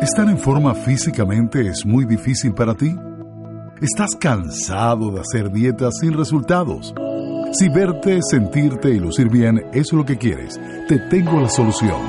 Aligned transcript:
¿Estar 0.00 0.28
en 0.28 0.38
forma 0.38 0.74
físicamente 0.76 1.66
es 1.66 1.84
muy 1.84 2.04
difícil 2.04 2.54
para 2.54 2.72
ti? 2.72 2.94
¿Estás 3.80 4.14
cansado 4.14 5.10
de 5.10 5.20
hacer 5.20 5.50
dietas 5.50 5.98
sin 6.00 6.12
resultados? 6.12 6.94
Si 7.52 7.68
verte, 7.68 8.20
sentirte 8.22 8.90
y 8.90 9.00
lucir 9.00 9.28
bien 9.28 9.60
es 9.72 9.92
lo 9.92 10.04
que 10.04 10.16
quieres, 10.16 10.60
te 10.86 11.00
tengo 11.10 11.40
la 11.40 11.48
solución. 11.48 12.00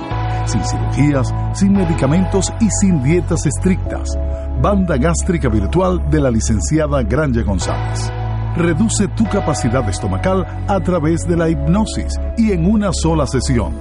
Sin 0.45 0.63
cirugías, 0.63 1.33
sin 1.53 1.73
medicamentos 1.73 2.53
y 2.61 2.69
sin 2.79 3.01
dietas 3.01 3.47
estrictas. 3.47 4.15
Banda 4.61 4.95
gástrica 4.97 5.49
virtual 5.49 6.11
de 6.11 6.21
la 6.21 6.29
licenciada 6.29 7.01
Granja 7.01 7.41
González. 7.41 8.11
Reduce 8.55 9.07
tu 9.09 9.23
capacidad 9.25 9.87
estomacal 9.89 10.45
a 10.67 10.79
través 10.81 11.27
de 11.27 11.35
la 11.35 11.49
hipnosis 11.49 12.13
y 12.37 12.51
en 12.51 12.69
una 12.69 12.91
sola 12.93 13.25
sesión. 13.25 13.73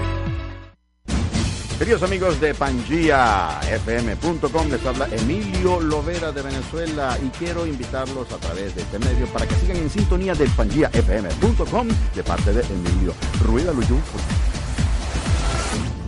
Queridos 1.78 2.04
amigos 2.04 2.40
de 2.40 2.54
PangiaFM.com, 2.54 4.70
les 4.70 4.86
habla 4.86 5.10
Emilio 5.12 5.82
Lovera 5.82 6.32
de 6.32 6.42
Venezuela 6.42 7.18
y 7.22 7.28
quiero 7.38 7.68
invitarlos 7.68 8.32
a 8.32 8.38
través 8.38 8.74
de 8.76 8.84
este 8.84 9.00
medio 9.00 9.26
para 9.28 9.46
que 9.46 9.56
sigan 9.56 9.76
en 9.78 9.90
sintonía 9.90 10.34
del 10.34 10.50
PangiaFM.com 10.52 11.88
de 12.16 12.24
parte 12.24 12.54
de 12.54 12.62
Emilio 12.62 13.14
Rueda 13.44 13.74
Luyú. 13.74 14.00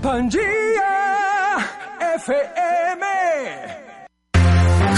Pangea 0.01 1.57
FM. 2.15 3.84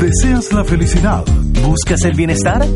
¿Deseas 0.00 0.52
la 0.52 0.64
felicidad? 0.64 1.24
¿Buscas 1.62 2.02
el 2.04 2.14
bienestar? 2.14 2.66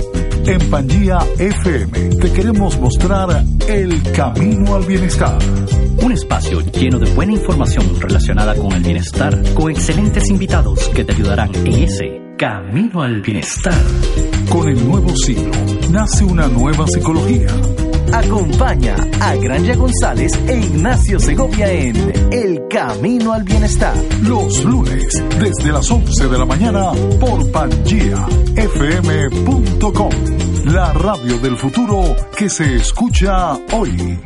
En 0.47 0.71
Pangía 0.71 1.19
FM 1.39 2.11
te 2.21 2.33
queremos 2.33 2.79
mostrar 2.79 3.43
el 3.67 4.03
camino 4.13 4.75
al 4.75 4.85
bienestar. 4.85 5.39
Un 6.03 6.13
espacio 6.13 6.61
lleno 6.61 6.99
de 6.99 7.11
buena 7.15 7.33
información 7.33 7.99
relacionada 7.99 8.55
con 8.55 8.73
el 8.73 8.83
bienestar, 8.83 9.41
con 9.55 9.71
excelentes 9.71 10.29
invitados 10.29 10.91
que 10.91 11.05
te 11.05 11.15
ayudarán 11.15 11.55
en 11.55 11.85
ese 11.85 12.24
camino 12.37 13.03
al 13.03 13.21
bienestar. 13.21 13.75
Con 14.51 14.69
el 14.69 14.89
nuevo 14.89 15.15
siglo 15.17 15.51
nace 15.91 16.25
una 16.25 16.47
nueva 16.49 16.87
psicología. 16.87 17.49
Acompaña 18.13 18.97
a 19.21 19.35
Granja 19.37 19.75
González 19.75 20.33
e 20.47 20.59
Ignacio 20.59 21.19
Segovia 21.19 21.73
en 21.73 22.13
El 22.33 22.69
Camino 22.69 23.33
al 23.33 23.45
Bienestar. 23.45 23.97
Los 24.23 24.63
lunes, 24.65 25.23
desde 25.39 25.73
las 25.73 25.91
11 25.91 26.29
de 26.29 26.39
la 26.39 26.45
mañana, 26.45 26.93
por 27.19 27.51
PangiaFM.com. 27.51 30.11
La 30.67 30.93
radio 30.93 31.39
del 31.39 31.57
futuro 31.57 32.15
que 32.37 32.49
se 32.49 32.77
escucha 32.77 33.55
hoy. 33.73 34.21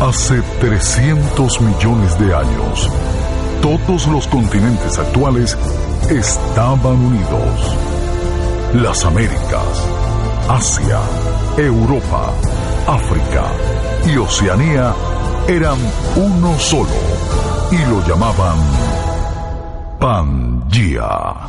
Hace 0.00 0.42
300 0.60 1.60
millones 1.60 2.18
de 2.18 2.34
años, 2.34 2.90
todos 3.62 4.06
los 4.06 4.26
continentes 4.28 4.98
actuales 4.98 5.56
estaban 6.08 6.96
unidos. 6.96 7.76
Las 8.74 9.04
Américas, 9.04 9.86
Asia, 10.48 11.00
Europa, 11.58 12.32
África 12.86 13.44
y 14.06 14.16
Oceanía 14.16 14.94
eran 15.46 15.76
uno 16.16 16.58
solo 16.58 16.88
y 17.70 17.78
lo 17.90 18.06
llamaban 18.06 18.58
Pangea. 19.98 21.48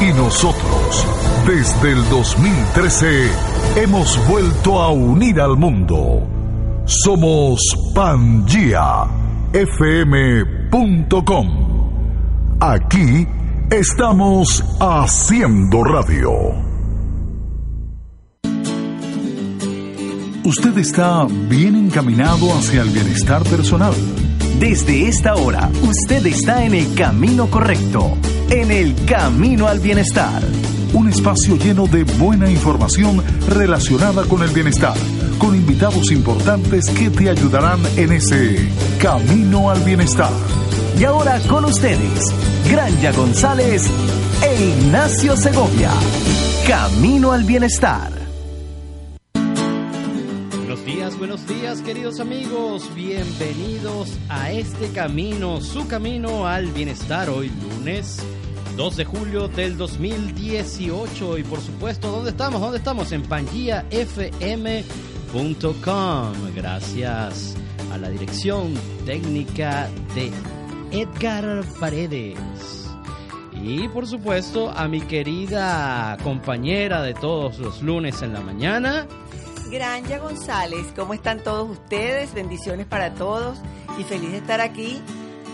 Y 0.00 0.12
nosotros, 0.12 1.06
desde 1.46 1.92
el 1.92 2.08
2013, 2.10 3.30
hemos 3.76 4.28
vuelto 4.28 4.80
a 4.80 4.90
unir 4.90 5.40
al 5.40 5.56
mundo. 5.56 6.22
Somos 6.84 7.58
PangiaFM.com. 9.52 11.46
Aquí 12.60 13.26
estamos 13.70 14.64
haciendo 14.80 15.84
radio. 15.84 16.32
Usted 20.44 20.78
está 20.78 21.26
bien 21.48 21.76
encaminado 21.76 22.52
hacia 22.54 22.82
el 22.82 22.90
bienestar 22.90 23.42
personal. 23.44 23.94
Desde 24.58 25.06
esta 25.08 25.34
hora, 25.34 25.70
usted 25.82 26.26
está 26.26 26.64
en 26.64 26.74
el 26.74 26.94
camino 26.94 27.48
correcto, 27.48 28.16
en 28.50 28.70
el 28.70 28.94
camino 29.04 29.68
al 29.68 29.78
bienestar. 29.80 30.42
Un 30.94 31.08
espacio 31.08 31.56
lleno 31.56 31.86
de 31.86 32.04
buena 32.04 32.50
información 32.50 33.22
relacionada 33.46 34.24
con 34.24 34.42
el 34.42 34.50
bienestar, 34.50 34.96
con 35.38 35.54
invitados 35.54 36.10
importantes 36.10 36.90
que 36.90 37.10
te 37.10 37.30
ayudarán 37.30 37.80
en 37.96 38.12
ese 38.12 38.68
camino 39.00 39.70
al 39.70 39.80
bienestar. 39.82 40.32
Y 40.98 41.04
ahora 41.04 41.38
con 41.48 41.64
ustedes, 41.64 42.34
Granja 42.68 43.12
González 43.12 43.88
e 44.44 44.64
Ignacio 44.64 45.36
Segovia. 45.36 45.90
Camino 46.66 47.32
al 47.32 47.44
bienestar. 47.44 48.10
Buenos 50.56 50.84
días, 50.84 51.18
buenos 51.18 51.46
días 51.46 51.82
queridos 51.82 52.20
amigos, 52.20 52.94
bienvenidos 52.94 54.18
a 54.28 54.52
este 54.52 54.88
camino, 54.88 55.60
su 55.60 55.86
camino 55.86 56.46
al 56.46 56.66
bienestar 56.72 57.30
hoy 57.30 57.50
lunes 57.62 58.18
2 58.76 58.96
de 58.96 59.04
julio 59.04 59.48
del 59.48 59.76
2018 59.76 61.38
y 61.38 61.42
por 61.42 61.60
supuesto, 61.60 62.12
¿dónde 62.12 62.30
estamos? 62.30 62.60
¿Dónde 62.60 62.78
estamos? 62.78 63.10
En 63.10 63.22
Gracias 66.54 67.54
a 67.92 67.98
la 67.98 68.08
dirección 68.08 68.74
técnica 69.04 69.88
de 70.14 70.30
Edgar 70.90 71.64
Paredes. 71.78 72.38
Y 73.54 73.88
por 73.88 74.06
supuesto 74.06 74.70
a 74.70 74.88
mi 74.88 75.00
querida 75.00 76.16
compañera 76.22 77.02
de 77.02 77.14
todos 77.14 77.58
los 77.58 77.82
lunes 77.82 78.22
en 78.22 78.32
la 78.32 78.40
mañana, 78.40 79.06
Granja 79.70 80.18
González, 80.18 80.86
¿cómo 80.96 81.12
están 81.12 81.42
todos 81.42 81.68
ustedes? 81.68 82.32
Bendiciones 82.32 82.86
para 82.86 83.12
todos 83.12 83.58
y 83.98 84.04
feliz 84.04 84.30
de 84.30 84.38
estar 84.38 84.62
aquí. 84.62 85.02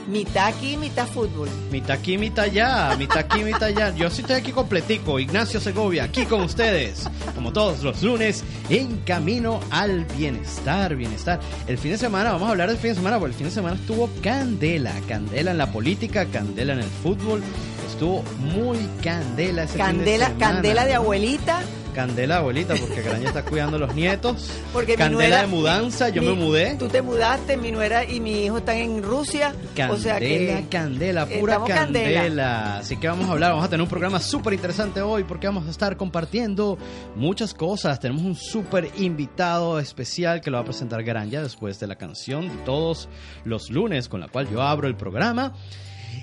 Mitad 0.06 0.48
aquí, 0.48 0.76
mitad 0.76 1.06
fútbol. 1.06 1.48
mitad 1.70 1.96
aquí, 1.96 2.18
mitad 2.18 2.44
allá, 2.44 2.94
mitad 2.96 3.18
aquí, 3.18 3.42
mitad 3.42 3.64
allá. 3.64 3.94
Yo 3.94 4.10
sí 4.10 4.20
estoy 4.20 4.36
aquí 4.36 4.52
completico, 4.52 5.18
Ignacio 5.18 5.60
Segovia, 5.60 6.04
aquí 6.04 6.26
con 6.26 6.42
ustedes, 6.42 7.08
como 7.34 7.52
todos 7.52 7.82
los 7.82 8.02
lunes, 8.02 8.44
en 8.68 8.98
camino 8.98 9.60
al 9.70 10.04
bienestar, 10.16 10.94
bienestar. 10.94 11.40
El 11.66 11.78
fin 11.78 11.92
de 11.92 11.98
semana, 11.98 12.32
vamos 12.32 12.48
a 12.48 12.50
hablar 12.50 12.68
del 12.68 12.78
fin 12.78 12.90
de 12.90 12.96
semana, 12.96 13.18
porque 13.18 13.32
el 13.32 13.38
fin 13.38 13.46
de 13.46 13.52
semana 13.52 13.76
estuvo 13.76 14.10
candela, 14.22 14.92
candela 15.08 15.52
en 15.52 15.58
la 15.58 15.72
política, 15.72 16.26
candela 16.26 16.74
en 16.74 16.80
el 16.80 16.90
fútbol, 17.02 17.42
estuvo 17.88 18.22
muy 18.38 18.78
candela 19.02 19.62
ese 19.62 19.72
fin 19.72 19.78
de 19.78 19.92
Candela, 19.94 20.26
semana. 20.26 20.46
candela 20.46 20.84
de 20.84 20.94
abuelita 20.94 21.62
Candela, 21.94 22.38
abuelita, 22.38 22.74
porque 22.74 23.00
Graña 23.02 23.28
está 23.28 23.44
cuidando 23.44 23.76
a 23.76 23.80
los 23.80 23.94
nietos. 23.94 24.50
Porque 24.72 24.96
Candela 24.96 25.28
nuera- 25.28 25.40
de 25.42 25.46
mudanza, 25.46 26.08
yo 26.10 26.20
mi- 26.22 26.28
me 26.28 26.34
mudé. 26.34 26.74
Tú 26.78 26.88
te 26.88 27.00
mudaste, 27.02 27.56
mi 27.56 27.70
nuera 27.72 28.04
y 28.04 28.20
mi 28.20 28.44
hijo 28.44 28.58
están 28.58 28.76
en 28.78 29.02
Rusia. 29.02 29.54
Candela, 29.76 29.92
o 29.94 29.96
sea 29.96 30.18
que 30.18 30.66
candela, 30.70 31.26
pura 31.26 31.58
candela. 31.64 32.20
candela. 32.22 32.76
Así 32.78 32.96
que 32.96 33.06
vamos 33.08 33.28
a 33.28 33.32
hablar, 33.32 33.50
vamos 33.52 33.64
a 33.64 33.68
tener 33.68 33.82
un 33.82 33.88
programa 33.88 34.18
súper 34.20 34.52
interesante 34.54 35.00
hoy 35.00 35.22
porque 35.24 35.46
vamos 35.46 35.66
a 35.66 35.70
estar 35.70 35.96
compartiendo 35.96 36.76
muchas 37.14 37.54
cosas. 37.54 38.00
Tenemos 38.00 38.22
un 38.24 38.34
súper 38.34 38.90
invitado 38.98 39.78
especial 39.78 40.40
que 40.40 40.50
lo 40.50 40.56
va 40.56 40.62
a 40.62 40.66
presentar 40.66 41.02
Granja 41.04 41.42
después 41.42 41.78
de 41.78 41.86
la 41.86 41.94
canción 41.96 42.48
de 42.48 42.56
todos 42.64 43.08
los 43.44 43.70
lunes 43.70 44.08
con 44.08 44.20
la 44.20 44.28
cual 44.28 44.50
yo 44.50 44.60
abro 44.62 44.88
el 44.88 44.96
programa. 44.96 45.52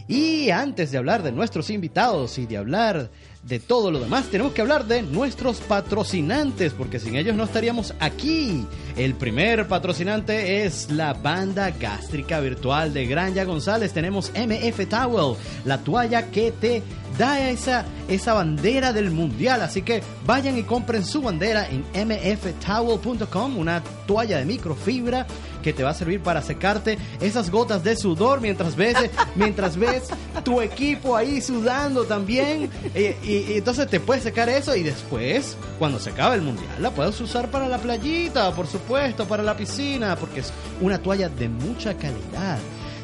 Y 0.07 0.49
antes 0.49 0.91
de 0.91 0.97
hablar 0.97 1.23
de 1.23 1.31
nuestros 1.31 1.69
invitados 1.69 2.37
y 2.37 2.45
de 2.45 2.57
hablar 2.57 3.09
de 3.43 3.59
todo 3.59 3.89
lo 3.89 3.99
demás, 3.99 4.25
tenemos 4.25 4.53
que 4.53 4.61
hablar 4.61 4.85
de 4.85 5.01
nuestros 5.01 5.61
patrocinantes, 5.61 6.73
porque 6.73 6.99
sin 6.99 7.15
ellos 7.15 7.35
no 7.35 7.45
estaríamos 7.45 7.93
aquí. 7.99 8.65
El 8.95 9.15
primer 9.15 9.67
patrocinante 9.67 10.63
es 10.63 10.91
la 10.91 11.13
banda 11.13 11.71
gástrica 11.71 12.39
virtual 12.39 12.93
de 12.93 13.07
Granja 13.07 13.43
González. 13.45 13.93
Tenemos 13.93 14.31
MF 14.35 14.87
Towel, 14.87 15.37
la 15.65 15.79
toalla 15.79 16.29
que 16.29 16.51
te 16.51 16.83
da 17.17 17.49
esa, 17.49 17.85
esa 18.07 18.33
bandera 18.33 18.93
del 18.93 19.11
mundial. 19.11 19.61
Así 19.61 19.81
que 19.81 20.03
vayan 20.25 20.57
y 20.57 20.63
compren 20.63 21.03
su 21.03 21.21
bandera 21.21 21.67
en 21.69 21.85
mftowel.com, 22.07 23.57
una 23.57 23.81
toalla 24.05 24.37
de 24.37 24.45
microfibra 24.45 25.25
que 25.61 25.73
te 25.73 25.83
va 25.83 25.91
a 25.91 25.93
servir 25.93 26.21
para 26.21 26.41
secarte 26.41 26.97
esas 27.19 27.49
gotas 27.49 27.83
de 27.83 27.95
sudor 27.95 28.41
mientras 28.41 28.75
ves, 28.75 28.95
mientras 29.35 29.77
ves 29.77 30.09
tu 30.43 30.61
equipo 30.61 31.15
ahí 31.15 31.41
sudando 31.41 32.05
también. 32.05 32.69
Eh, 32.93 33.17
y, 33.23 33.53
y 33.53 33.57
entonces 33.57 33.87
te 33.87 33.99
puedes 33.99 34.23
secar 34.23 34.49
eso 34.49 34.75
y 34.75 34.83
después, 34.83 35.55
cuando 35.79 35.99
se 35.99 36.11
acabe 36.11 36.35
el 36.35 36.41
mundial, 36.41 36.71
la 36.79 36.91
puedes 36.91 37.19
usar 37.21 37.49
para 37.49 37.67
la 37.67 37.77
playita, 37.77 38.53
por 38.53 38.67
supuesto, 38.67 39.25
para 39.25 39.43
la 39.43 39.55
piscina, 39.55 40.15
porque 40.15 40.41
es 40.41 40.51
una 40.79 40.97
toalla 40.97 41.29
de 41.29 41.49
mucha 41.49 41.93
calidad. 41.95 42.59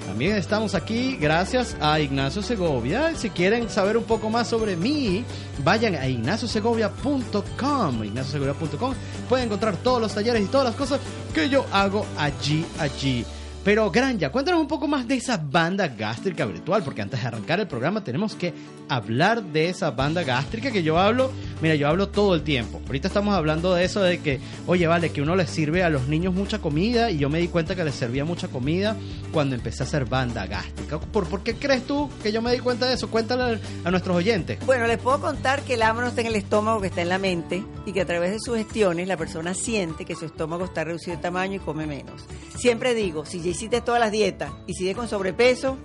También 0.07 0.38
estamos 0.38 0.74
aquí 0.74 1.18
gracias 1.18 1.75
a 1.81 2.00
Ignacio 2.00 2.42
Segovia. 2.42 3.13
Si 3.18 3.30
quieren 3.30 3.69
saber 3.69 3.98
un 3.98 4.06
poco 4.06 4.30
más 4.30 4.48
sobre 4.48 4.77
mí, 4.77 5.25
vayan 5.65 5.95
a 5.95 6.07
ignaciosegovia.com. 6.07 8.04
ignaciosegovia.com 8.06 8.94
pueden 9.27 9.48
encontrar 9.48 9.75
todos 9.75 10.00
los 10.01 10.15
talleres 10.15 10.42
y 10.42 10.45
todas 10.45 10.65
las 10.68 10.75
cosas 10.75 11.01
que 11.33 11.50
yo 11.50 11.65
hago 11.74 12.06
allí, 12.18 12.65
allí. 12.80 13.25
Pero 13.67 13.91
Granja, 13.91 14.31
cuéntanos 14.31 14.61
un 14.61 14.67
poco 14.69 14.87
más 14.87 15.05
de 15.09 15.15
esa 15.15 15.35
banda 15.35 15.89
gástrica 15.89 16.45
virtual, 16.45 16.83
porque 16.83 17.01
antes 17.01 17.21
de 17.21 17.27
arrancar 17.27 17.59
el 17.59 17.67
programa 17.67 18.01
tenemos 18.01 18.33
que 18.33 18.53
hablar 18.87 19.43
de 19.43 19.67
esa 19.67 19.91
banda 19.91 20.23
gástrica 20.23 20.71
que 20.71 20.83
yo 20.83 20.97
hablo. 20.97 21.33
Mira, 21.61 21.75
yo 21.75 21.89
hablo 21.89 22.07
todo 22.07 22.35
el 22.35 22.43
tiempo. 22.43 22.79
Ahorita 22.85 23.09
estamos 23.09 23.35
hablando 23.35 23.75
de 23.75 23.83
eso 23.83 24.01
de 24.01 24.19
que, 24.19 24.39
oye, 24.67 24.87
vale, 24.87 25.11
que 25.11 25.21
uno 25.21 25.35
les 25.35 25.49
sirve 25.49 25.83
a 25.83 25.89
los 25.89 26.07
niños 26.07 26.33
mucha 26.33 26.59
comida 26.59 27.11
y 27.11 27.17
yo 27.17 27.29
me 27.29 27.39
di 27.39 27.49
cuenta 27.49 27.75
que 27.75 27.83
les 27.83 27.95
servía 27.95 28.23
mucha 28.23 28.47
comida 28.47 28.95
cuando 29.33 29.55
empecé 29.55 29.83
a 29.83 29.85
hacer 29.85 30.05
banda 30.05 30.45
gástrica. 30.45 30.97
¿Por, 30.99 31.27
por 31.27 31.43
qué 31.43 31.55
crees 31.55 31.85
tú 31.85 32.09
que 32.23 32.31
yo 32.31 32.41
me 32.41 32.53
di 32.53 32.59
cuenta 32.59 32.85
de 32.85 32.93
eso? 32.93 33.09
Cuéntale 33.09 33.59
a 33.83 33.91
nuestros 33.91 34.15
oyentes. 34.15 34.65
Bueno, 34.65 34.87
les 34.87 34.97
puedo 34.97 35.19
contar 35.19 35.63
que 35.63 35.73
el 35.73 35.81
hambre 35.81 36.03
no 36.05 36.09
está 36.11 36.21
en 36.21 36.27
el 36.27 36.37
estómago, 36.37 36.79
que 36.79 36.87
está 36.87 37.01
en 37.01 37.09
la 37.09 37.17
mente, 37.17 37.65
y 37.85 37.91
que 37.91 37.99
a 37.99 38.05
través 38.05 38.31
de 38.31 38.39
sugestiones 38.39 39.09
la 39.09 39.17
persona 39.17 39.53
siente 39.53 40.05
que 40.05 40.15
su 40.15 40.23
estómago 40.23 40.63
está 40.63 40.85
reducido 40.85 41.17
de 41.17 41.21
tamaño 41.21 41.55
y 41.55 41.59
come 41.59 41.85
menos. 41.85 42.23
Siempre 42.55 42.95
digo, 42.95 43.25
si 43.25 43.39
hiciste 43.57 43.81
todas 43.81 44.00
las 44.00 44.12
dietas 44.12 44.51
y 44.68 44.75
sigues 44.75 44.95
con 44.95 45.09
sobrepeso, 45.09 45.77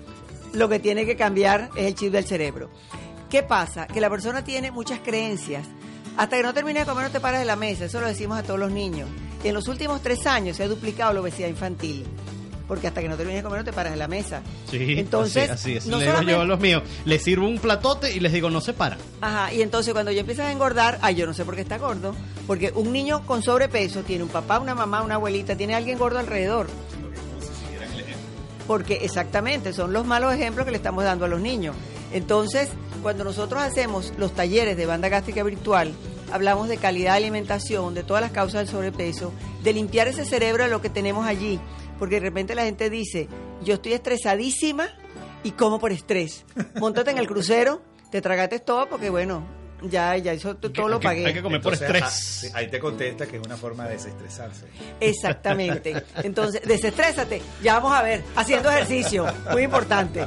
lo 0.53 0.69
que 0.69 0.79
tiene 0.79 1.07
que 1.07 1.17
cambiar 1.17 1.71
es 1.75 1.87
el 1.87 1.95
chip 1.95 2.13
del 2.13 2.25
cerebro. 2.25 2.71
¿Qué 3.31 3.43
pasa? 3.43 3.87
Que 3.87 4.01
la 4.01 4.11
persona 4.11 4.45
tiene 4.45 4.71
muchas 4.71 5.01
creencias. 5.01 5.67
Hasta 6.19 6.37
que 6.37 6.43
no 6.43 6.53
termine 6.53 6.81
de 6.81 6.87
comer 6.87 7.07
no 7.07 7.11
te 7.11 7.21
paras 7.21 7.41
de 7.41 7.47
la 7.47 7.57
mesa, 7.57 7.87
eso 7.87 7.99
lo 8.01 8.07
decimos 8.07 8.39
a 8.39 8.43
todos 8.43 8.61
los 8.61 8.71
niños. 8.71 9.09
Y 9.43 9.49
en 9.49 9.55
los 9.55 9.69
últimos 9.69 10.03
tres 10.03 10.27
años 10.27 10.59
se 10.59 10.65
ha 10.65 10.69
duplicado 10.69 11.15
la 11.15 11.23
obesidad 11.23 11.49
infantil. 11.49 12.05
Porque 12.69 12.87
hasta 12.87 13.01
que 13.01 13.09
no 13.09 13.17
termines 13.17 13.41
de 13.41 13.43
comer 13.43 13.61
no 13.61 13.65
te 13.65 13.73
paras 13.73 13.93
de 13.93 13.99
la 13.99 14.07
mesa. 14.07 14.43
Sí, 14.71 14.95
Entonces, 14.99 15.51
así, 15.51 15.77
así 15.77 15.77
es. 15.79 15.87
no 15.87 15.99
Le 15.99 16.07
digo 16.07 16.21
yo 16.23 16.41
a 16.43 16.45
los 16.45 16.61
míos, 16.61 16.83
les 17.07 17.23
sirvo 17.23 17.49
un 17.49 17.59
platote 17.59 18.15
y 18.15 18.21
les 18.21 18.33
digo, 18.33 18.51
no 18.51 18.61
se 18.61 18.75
para. 18.75 18.99
Ajá, 19.23 19.53
y 19.53 19.63
entonces 19.63 19.95
cuando 19.95 20.13
ya 20.13 20.21
empiezas 20.21 20.47
a 20.47 20.53
engordar, 20.53 20.99
ay, 21.01 21.15
yo 21.15 21.27
no 21.27 21.33
sé 21.33 21.45
por 21.47 21.55
qué 21.55 21.63
está 21.63 21.79
gordo, 21.79 22.15
porque 22.47 22.71
un 22.75 22.93
niño 22.93 23.27
con 23.27 23.43
sobrepeso 23.43 24.03
tiene 24.03 24.23
un 24.25 24.29
papá, 24.29 24.59
una 24.59 24.75
mamá, 24.75 25.03
una 25.03 25.15
abuelita, 25.15 25.57
tiene 25.57 25.75
alguien 25.75 25.99
gordo 25.99 26.19
alrededor. 26.19 26.69
Porque 28.67 28.99
exactamente, 29.03 29.73
son 29.73 29.93
los 29.93 30.07
malos 30.07 30.33
ejemplos 30.35 30.65
que 30.65 30.71
le 30.71 30.77
estamos 30.77 31.05
dando 31.05 31.25
a 31.25 31.29
los 31.29 31.41
niños. 31.41 31.75
Entonces, 32.13 32.69
cuando 33.03 33.25
nosotros 33.25 33.63
hacemos 33.63 34.13
los 34.19 34.33
talleres 34.35 34.77
de 34.77 34.87
banda 34.87 35.09
gástrica 35.09 35.43
virtual, 35.43 35.93
hablamos 36.33 36.69
de 36.69 36.77
calidad 36.77 37.13
de 37.13 37.19
alimentación, 37.19 37.95
de 37.95 38.05
todas 38.05 38.23
las 38.23 38.33
causas 38.33 38.61
del 38.61 38.69
sobrepeso, 38.69 39.33
de 39.63 39.73
limpiar 39.73 40.09
ese 40.09 40.25
cerebro 40.25 40.65
de 40.65 40.71
lo 40.71 40.81
que 40.81 40.91
tenemos 40.91 41.27
allí. 41.27 41.61
Porque 41.99 42.17
de 42.17 42.21
repente 42.21 42.55
la 42.55 42.65
gente 42.65 42.91
dice, 42.91 43.29
yo 43.65 43.75
estoy 43.75 43.93
estresadísima 43.95 44.89
y 45.43 45.53
como 45.53 45.79
por 45.79 45.93
estrés. 45.93 46.45
Montate 46.81 47.11
en 47.11 47.19
el 47.19 47.27
crucero, 47.27 47.83
te 48.11 48.21
tragaste 48.21 48.61
todo 48.61 48.89
porque 48.89 49.11
bueno, 49.11 49.45
ya, 49.91 50.17
ya 50.17 50.33
eso 50.33 50.55
todo 50.57 50.89
lo 50.89 50.95
Hay 50.97 51.01
que- 51.01 51.05
pagué. 51.09 51.27
hay 51.27 51.35
que 51.35 51.43
comer 51.43 51.61
por 51.61 51.75
estrés. 51.75 52.51
ah, 52.55 52.59
ahí 52.59 52.69
te 52.71 52.79
contesta 52.79 53.27
que 53.27 53.37
es 53.37 53.43
una 53.45 53.57
forma 53.57 53.85
de 53.87 53.95
desestresarse. 53.95 54.67
Exactamente. 55.01 56.03
Entonces, 56.23 56.63
desestrésate. 56.67 57.43
Ya 57.63 57.75
vamos 57.75 57.93
a 57.93 58.03
ver, 58.03 58.23
haciendo 58.37 58.71
ejercicio, 58.71 59.27
muy 59.53 59.63
importante. 59.63 60.25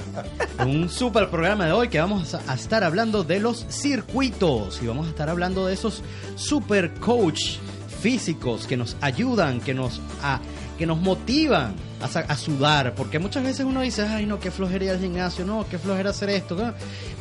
Un 0.60 0.90
super 0.90 1.30
programa 1.30 1.66
de 1.66 1.72
hoy 1.72 1.90
que 1.90 2.00
vamos 2.00 2.34
a, 2.34 2.42
a 2.52 2.56
estar 2.56 2.84
hablando 2.84 3.24
de 3.24 3.40
los 3.40 3.66
circuitos 3.70 4.82
y 4.82 4.88
vamos 4.88 5.08
a 5.08 5.10
estar 5.10 5.30
hablando 5.30 5.66
de 5.68 5.74
esos 5.74 6.04
super 6.36 6.94
coach 6.96 7.58
físicos 8.02 8.68
que 8.68 8.78
nos 8.78 8.96
ayudan, 9.02 9.60
que 9.62 9.74
nos, 9.74 10.00
a- 10.22 10.40
que 10.78 10.86
nos 10.86 11.00
motivan 11.00 11.74
a, 12.02 12.36
sudar, 12.36 12.94
porque 12.94 13.18
muchas 13.18 13.44
veces 13.44 13.66
uno 13.66 13.82
dice, 13.82 14.04
ay 14.04 14.26
no, 14.26 14.40
qué 14.40 14.52
flojera 14.52 14.86
ir 14.86 14.92
al 14.92 15.00
gimnasio, 15.00 15.46
no, 15.46 15.66
qué 15.70 15.80
flojera 15.80 16.12
hacer 16.12 16.30
esto. 16.30 16.56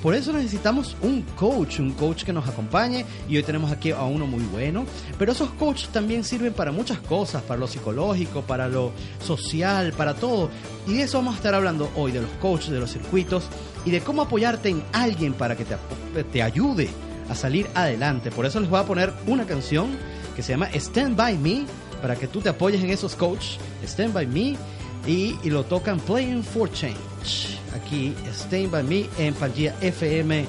Por 0.02 0.14
eso 0.14 0.32
necesitamos 0.32 0.96
un 1.00 1.22
coach, 1.36 1.78
un 1.78 1.92
coach 1.92 2.24
que 2.24 2.32
nos 2.32 2.46
acompañe 2.48 3.06
y 3.28 3.36
hoy 3.36 3.42
tenemos 3.42 3.70
aquí 3.72 3.92
a 3.92 4.02
uno 4.02 4.26
muy 4.26 4.42
bueno, 4.44 4.84
pero 5.18 5.32
esos 5.32 5.50
coaches 5.52 5.88
también 5.88 6.24
sirven 6.24 6.52
para 6.52 6.72
muchas 6.72 6.98
cosas, 6.98 7.42
para 7.42 7.58
lo 7.60 7.66
psicológico, 7.66 8.42
para 8.42 8.68
lo 8.68 8.92
social, 9.24 9.92
para 9.92 10.14
todo. 10.14 10.50
Y 10.86 10.94
de 10.94 11.02
eso 11.04 11.18
vamos 11.18 11.34
a 11.34 11.36
estar 11.38 11.54
hablando 11.54 11.90
hoy, 11.96 12.12
de 12.12 12.20
los 12.20 12.30
coaches, 12.40 12.70
de 12.70 12.80
los 12.80 12.90
circuitos 12.92 13.44
y 13.86 13.90
de 13.90 14.00
cómo 14.00 14.22
apoyarte 14.22 14.68
en 14.68 14.82
alguien 14.92 15.32
para 15.32 15.56
que 15.56 15.64
te, 15.64 15.74
ap- 15.74 16.30
te 16.32 16.42
ayude 16.42 16.88
a 17.30 17.34
salir 17.34 17.68
adelante. 17.74 18.30
Por 18.30 18.44
eso 18.44 18.60
les 18.60 18.68
voy 18.68 18.80
a 18.80 18.84
poner 18.84 19.12
una 19.26 19.46
canción 19.46 19.96
que 20.36 20.42
se 20.42 20.52
llama 20.52 20.68
Stand 20.74 21.16
By 21.16 21.38
Me, 21.38 21.64
para 22.04 22.16
que 22.16 22.28
tú 22.28 22.42
te 22.42 22.50
apoyes 22.50 22.84
en 22.84 22.90
esos 22.90 23.16
coaches, 23.16 23.56
Stand 23.82 24.12
By 24.12 24.26
Me, 24.26 24.58
y, 25.06 25.38
lo 25.48 25.64
tocan 25.64 25.98
Playing 25.98 26.44
for 26.44 26.70
Change. 26.70 27.58
Aquí, 27.74 28.14
Stand 28.30 28.70
By 28.70 28.82
Me 28.82 29.06
en 29.16 29.32
pangiafm.com. 29.32 30.44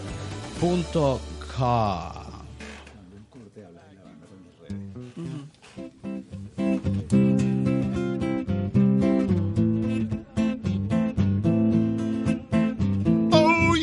Oh 13.32 13.76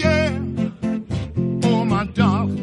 oh 1.64 1.84
my 1.86 2.04
darling, 2.14 2.61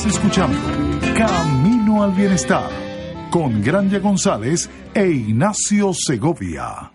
Estás 0.00 0.16
escuchando 0.16 0.58
Camino 1.14 2.02
al 2.02 2.12
Bienestar 2.12 2.70
con 3.30 3.62
Grania 3.62 3.98
González 3.98 4.70
e 4.94 5.06
Ignacio 5.06 5.92
Segovia. 5.92 6.90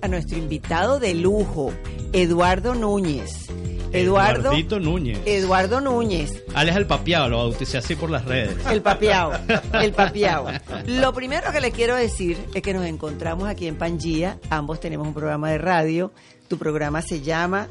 A 0.00 0.06
nuestro 0.08 0.38
invitado 0.38 1.00
de 1.00 1.12
lujo, 1.14 1.72
Eduardo 2.12 2.76
Núñez. 2.76 3.48
Eduardo, 3.90 4.42
Eduardito 4.42 4.78
Núñez. 4.78 5.18
Eduardo 5.26 5.80
Núñez, 5.80 6.44
Alex 6.54 6.76
el 6.76 6.86
papiado, 6.86 7.28
lo 7.28 7.38
bauticé 7.38 7.78
así 7.78 7.96
por 7.96 8.08
las 8.08 8.24
redes. 8.24 8.64
el 8.70 8.82
papiao, 8.82 9.32
el 9.72 9.92
papiao. 9.92 10.46
Lo 10.86 11.12
primero 11.14 11.50
que 11.50 11.60
le 11.60 11.72
quiero 11.72 11.96
decir 11.96 12.38
es 12.54 12.62
que 12.62 12.72
nos 12.72 12.84
encontramos 12.86 13.48
aquí 13.48 13.66
en 13.66 13.74
Pangía, 13.74 14.38
ambos 14.50 14.78
tenemos 14.78 15.04
un 15.04 15.14
programa 15.14 15.50
de 15.50 15.58
radio, 15.58 16.12
tu 16.46 16.58
programa 16.58 17.02
se 17.02 17.22
llama 17.22 17.66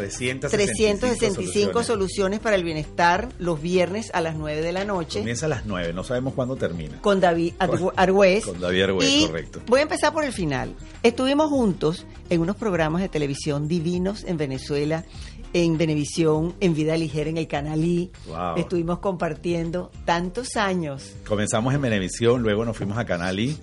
365, 0.00 0.98
365 1.00 1.82
soluciones. 1.82 2.40
para 2.40 2.56
el 2.56 2.64
bienestar 2.64 3.28
los 3.38 3.60
viernes 3.60 4.10
a 4.14 4.20
las 4.20 4.36
9 4.36 4.60
de 4.62 4.72
la 4.72 4.84
noche 4.84 5.20
Comienza 5.20 5.46
a 5.46 5.48
las 5.48 5.66
9, 5.66 5.92
no 5.92 6.04
sabemos 6.04 6.34
cuándo 6.34 6.56
termina. 6.56 7.00
con 7.00 7.20
David 7.20 7.54
Argü- 7.58 7.92
Argüez. 7.96 8.44
Con 8.44 8.60
David 8.60 8.82
Argüez, 8.82 9.08
Y 9.10 9.26
correcto. 9.26 9.60
Voy 9.66 9.80
a 9.80 9.82
empezar 9.82 10.12
por 10.12 10.24
el 10.24 10.32
final. 10.32 10.74
Estuvimos 11.02 11.48
juntos 11.50 12.06
en 12.30 12.40
unos 12.40 12.56
programas 12.56 13.02
de 13.02 13.08
televisión 13.08 13.68
divinos 13.68 14.24
en 14.24 14.36
Venezuela, 14.36 15.04
en 15.52 15.78
Venevisión, 15.78 16.54
en 16.60 16.74
Vida 16.74 16.96
Ligera, 16.96 17.30
en 17.30 17.38
el 17.38 17.46
Canal 17.48 17.82
I. 17.84 18.10
Wow. 18.26 18.56
Estuvimos 18.56 18.98
compartiendo 18.98 19.90
tantos 20.04 20.56
años. 20.56 21.12
Comenzamos 21.26 21.72
en 21.74 21.80
Venevisión, 21.80 22.42
luego 22.42 22.64
nos 22.64 22.76
fuimos 22.76 22.98
a 22.98 23.04
Canal 23.06 23.38
I, 23.40 23.56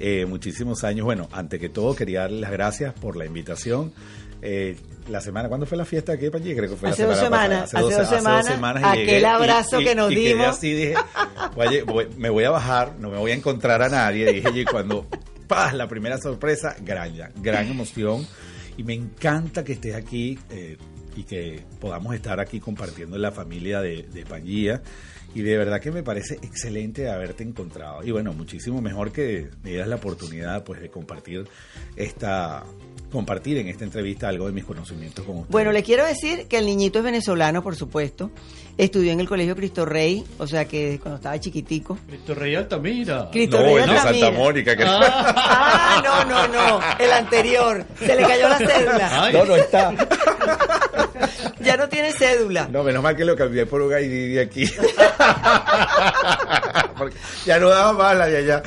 eh, 0.00 0.26
muchísimos 0.26 0.82
años. 0.84 1.04
Bueno, 1.04 1.28
ante 1.32 1.58
que 1.58 1.68
todo 1.68 1.94
quería 1.94 2.20
darles 2.22 2.40
las 2.40 2.50
gracias 2.50 2.94
por 2.94 3.16
la 3.16 3.26
invitación. 3.26 3.92
Eh, 4.42 4.76
la 5.08 5.20
semana, 5.20 5.48
¿cuándo 5.48 5.66
fue 5.66 5.76
la 5.78 5.84
fiesta 5.84 6.12
aquí, 6.12 6.28
Panji? 6.30 6.54
Creo 6.54 6.70
que 6.70 6.76
fue 6.76 6.90
Hace 6.90 7.02
la 7.02 7.08
dos 7.08 7.18
semana 7.18 7.44
semanas, 7.66 7.70
pasada. 7.72 7.86
hace 7.88 8.16
dos 8.16 8.46
semanas, 8.46 8.84
aquel 8.84 9.06
llegué 9.06 9.20
y- 9.20 9.24
abrazo 9.24 9.80
y- 9.80 9.84
que 9.84 9.94
nos 9.94 10.12
y 10.12 10.14
dimos. 10.16 10.46
así 10.48 10.72
dije, 10.74 10.94
"Oye, 11.56 11.82
voy- 11.82 12.08
me 12.16 12.30
voy 12.30 12.44
a 12.44 12.50
bajar, 12.50 12.92
no 12.98 13.10
me 13.10 13.16
voy 13.18 13.30
a 13.30 13.34
encontrar 13.34 13.82
a 13.82 13.88
nadie. 13.88 14.32
Dije, 14.32 14.48
y 14.54 14.64
cuando, 14.64 15.06
¡pah! 15.46 15.72
La 15.72 15.88
primera 15.88 16.18
sorpresa, 16.18 16.76
gran, 16.82 17.14
ya, 17.14 17.30
gran 17.36 17.66
emoción. 17.68 18.26
Y 18.76 18.84
me 18.84 18.94
encanta 18.94 19.64
que 19.64 19.72
estés 19.72 19.94
aquí. 19.94 20.38
eh, 20.50 20.76
y 21.16 21.24
que 21.24 21.64
podamos 21.80 22.14
estar 22.14 22.38
aquí 22.38 22.60
compartiendo 22.60 23.16
en 23.16 23.22
la 23.22 23.32
familia 23.32 23.80
de, 23.80 24.04
de 24.04 24.24
Pangía. 24.24 24.80
Y 25.34 25.42
de 25.42 25.56
verdad 25.56 25.80
que 25.80 25.90
me 25.90 26.02
parece 26.02 26.34
excelente 26.36 27.10
haberte 27.10 27.44
encontrado. 27.44 28.02
Y 28.02 28.10
bueno, 28.10 28.32
muchísimo 28.32 28.80
mejor 28.80 29.12
que 29.12 29.50
me 29.62 29.74
das 29.74 29.86
la 29.86 29.96
oportunidad 29.96 30.64
pues 30.64 30.80
de 30.80 30.90
compartir 30.90 31.46
esta 31.96 32.64
compartir 33.10 33.56
en 33.58 33.68
esta 33.68 33.84
entrevista 33.84 34.28
algo 34.28 34.46
de 34.46 34.52
mis 34.52 34.64
conocimientos 34.64 35.24
con 35.24 35.38
usted. 35.38 35.50
Bueno, 35.50 35.72
le 35.72 35.82
quiero 35.82 36.04
decir 36.04 36.46
que 36.46 36.58
el 36.58 36.66
niñito 36.66 36.98
es 36.98 37.04
venezolano, 37.04 37.62
por 37.62 37.74
supuesto. 37.76 38.30
Estudió 38.76 39.12
en 39.12 39.20
el 39.20 39.28
Colegio 39.28 39.56
Cristo 39.56 39.84
Rey, 39.84 40.24
o 40.38 40.46
sea 40.46 40.66
que 40.66 41.00
cuando 41.02 41.16
estaba 41.16 41.40
chiquitico. 41.40 41.98
Cristo 42.06 42.34
Rey 42.34 42.54
Altamira. 42.54 43.28
Cristo 43.32 43.58
no, 43.58 43.64
Rey 43.64 43.74
el 43.74 43.86
de 43.86 43.96
Altamira. 43.96 44.26
Santa 44.26 44.38
Mónica. 44.38 44.76
Que... 44.76 44.84
Ah, 44.86 46.02
no, 46.04 46.24
no, 46.24 46.48
no. 46.48 46.80
El 46.98 47.12
anterior. 47.12 47.84
Se 47.98 48.14
le 48.14 48.22
cayó 48.22 48.48
la 48.48 48.58
cédula. 48.58 49.24
Ay. 49.24 49.32
No, 49.32 49.44
no 49.44 49.56
está. 49.56 50.77
Ya 51.68 51.76
no 51.76 51.88
tiene 51.88 52.12
cédula. 52.12 52.68
No, 52.70 52.82
menos 52.82 53.02
mal 53.02 53.14
que 53.16 53.24
lo 53.24 53.36
cambié 53.36 53.66
por 53.66 53.80
un 53.82 53.92
ID 53.92 54.34
de 54.34 54.40
aquí. 54.40 54.64
Porque 56.96 57.16
ya 57.44 57.58
no 57.60 57.68
daba 57.68 57.92
más 57.92 58.16
la 58.16 58.26
de 58.26 58.38
allá. 58.38 58.62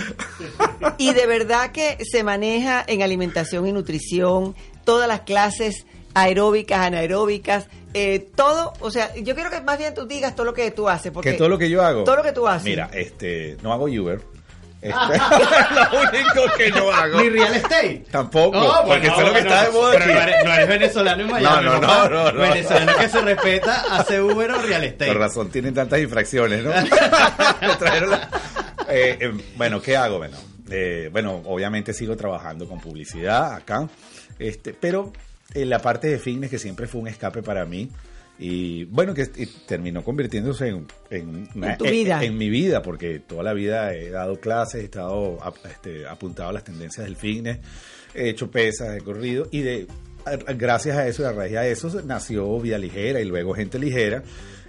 Y 0.97 1.13
de 1.13 1.25
verdad 1.25 1.71
que 1.71 1.97
se 2.09 2.23
maneja 2.23 2.83
en 2.87 3.01
alimentación 3.01 3.67
y 3.67 3.71
nutrición, 3.71 4.55
todas 4.85 5.07
las 5.07 5.21
clases 5.21 5.85
aeróbicas, 6.13 6.79
anaeróbicas, 6.85 7.67
eh, 7.93 8.27
todo, 8.35 8.73
o 8.79 8.89
sea, 8.91 9.13
yo 9.15 9.35
quiero 9.35 9.49
que 9.49 9.61
más 9.61 9.77
bien 9.77 9.93
tú 9.93 10.05
digas 10.05 10.35
todo 10.35 10.45
lo 10.45 10.53
que 10.53 10.71
tú 10.71 10.87
haces, 10.87 11.11
porque 11.11 11.31
Que 11.31 11.37
todo 11.37 11.49
lo 11.49 11.57
que 11.57 11.69
yo 11.69 11.83
hago. 11.83 12.03
todo 12.03 12.15
lo 12.17 12.23
que 12.23 12.31
tú 12.31 12.47
haces. 12.47 12.63
Mira, 12.65 12.89
este, 12.93 13.57
no 13.61 13.73
hago 13.73 13.85
Uber. 13.85 14.21
Este, 14.81 14.95
lo 15.75 15.99
único 16.09 16.57
que 16.57 16.69
no 16.71 16.91
hago. 16.91 17.21
Ni 17.21 17.29
real 17.29 17.53
estate. 17.53 18.03
Tampoco, 18.09 18.57
No, 18.57 18.83
porque 18.85 19.09
bueno, 19.09 19.13
eso 19.13 19.21
es 19.21 19.27
lo 19.27 19.33
que 19.33 19.39
está 19.39 19.63
de 19.65 19.71
moda 19.71 19.91
pero 19.93 20.05
no 20.05 20.19
eres, 20.21 20.35
no 20.43 20.53
eres 20.53 20.67
venezolano 20.67 21.21
en 21.23 21.29
Miami. 21.31 21.65
No, 21.65 21.71
no, 21.73 21.79
no, 21.79 22.09
no, 22.09 22.31
no. 22.31 22.41
Venezolano 22.41 22.97
que 22.97 23.09
se 23.09 23.21
respeta 23.21 23.85
hace 23.91 24.21
Uber 24.21 24.51
o 24.51 24.61
real 24.61 24.83
estate. 24.83 25.11
Por 25.11 25.19
razón, 25.19 25.49
tienen 25.51 25.73
tantas 25.73 25.99
infracciones, 25.99 26.63
¿no? 26.63 26.71
La- 27.61 28.29
Eh, 28.89 29.17
eh, 29.21 29.31
bueno, 29.55 29.81
¿qué 29.81 29.95
hago? 29.95 30.17
Bueno, 30.17 30.37
eh, 30.69 31.09
bueno, 31.11 31.41
obviamente 31.45 31.93
sigo 31.93 32.17
trabajando 32.17 32.67
con 32.67 32.79
publicidad 32.81 33.53
acá, 33.53 33.87
este, 34.39 34.73
pero 34.73 35.13
en 35.53 35.69
la 35.69 35.79
parte 35.79 36.07
de 36.07 36.17
fitness 36.19 36.49
que 36.49 36.59
siempre 36.59 36.87
fue 36.87 37.01
un 37.01 37.07
escape 37.07 37.41
para 37.43 37.65
mí 37.65 37.89
y 38.43 38.85
bueno, 38.85 39.13
que 39.13 39.27
terminó 39.67 40.03
convirtiéndose 40.03 40.67
en, 40.69 40.87
en, 41.11 41.47
una- 41.55 41.73
En 41.73 41.77
tu 41.77 41.85
vida. 41.85 42.23
en 42.23 42.37
mi 42.37 42.49
vida, 42.49 42.81
porque 42.81 43.19
toda 43.19 43.43
la 43.43 43.53
vida 43.53 43.93
he 43.93 44.09
dado 44.09 44.39
clases, 44.39 44.81
he 44.81 44.85
estado 44.85 45.37
este, 45.69 46.07
apuntado 46.07 46.49
a 46.49 46.53
las 46.53 46.63
tendencias 46.63 47.05
del 47.05 47.15
fitness, 47.15 47.59
he 48.15 48.29
hecho 48.29 48.49
pesas, 48.49 48.97
he 48.97 49.01
corrido 49.01 49.47
y 49.51 49.61
de 49.61 49.87
gracias 50.57 50.97
a 50.97 51.07
eso 51.07 51.21
y 51.21 51.25
a 51.25 51.31
raíz 51.31 51.53
de 51.53 51.71
eso 51.71 52.01
nació 52.03 52.59
Vía 52.59 52.77
Ligera 52.77 53.21
y 53.21 53.25
luego 53.25 53.53
Gente 53.53 53.77
Ligera. 53.79 54.23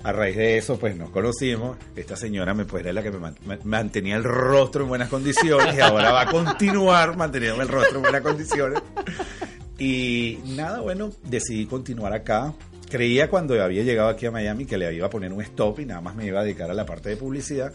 A 0.05 0.11
raíz 0.11 0.37
de 0.37 0.59
eso, 0.59 0.79
pues 0.81 0.97
nos 0.97 1.11
conocimos. 1.11 1.77
Esta 1.95 2.17
señora 2.17 2.55
me 2.55 2.65
pues 2.65 2.83
era 2.83 2.93
la 2.93 3.03
que 3.05 3.11
me, 3.13 3.19
man- 3.19 3.37
me- 3.47 3.59
mantenía 3.63 4.17
el 4.17 4.25
rostro 4.25 4.83
en 4.83 4.89
buenas 4.89 5.09
condiciones 5.09 5.77
y 5.77 5.81
ahora 5.81 6.11
va 6.11 6.23
a 6.23 6.27
continuar 6.27 7.17
manteniéndome 7.17 7.63
el 7.63 7.69
rostro 7.69 7.97
en 7.99 8.03
buenas 8.03 8.21
condiciones. 8.23 8.81
Y 9.79 10.39
nada, 10.57 10.81
bueno, 10.81 11.11
decidí 11.25 11.67
continuar 11.67 12.13
acá. 12.13 12.53
Creía 12.93 13.31
cuando 13.31 13.55
había 13.63 13.83
llegado 13.85 14.11
aquí 14.11 14.27
a 14.27 14.31
Miami 14.31 14.67
que 14.67 14.77
le 14.77 14.93
iba 14.93 15.07
a 15.07 15.09
poner 15.09 15.33
un 15.33 15.41
stop 15.41 15.81
y 15.81 15.87
nada 15.87 16.03
más 16.03 16.15
me 16.15 16.27
iba 16.27 16.41
a 16.41 16.45
dedicar 16.45 16.71
a 16.71 16.75
la 16.75 16.85
parte 16.85 17.09
de 17.09 17.17
publicidad, 17.17 17.73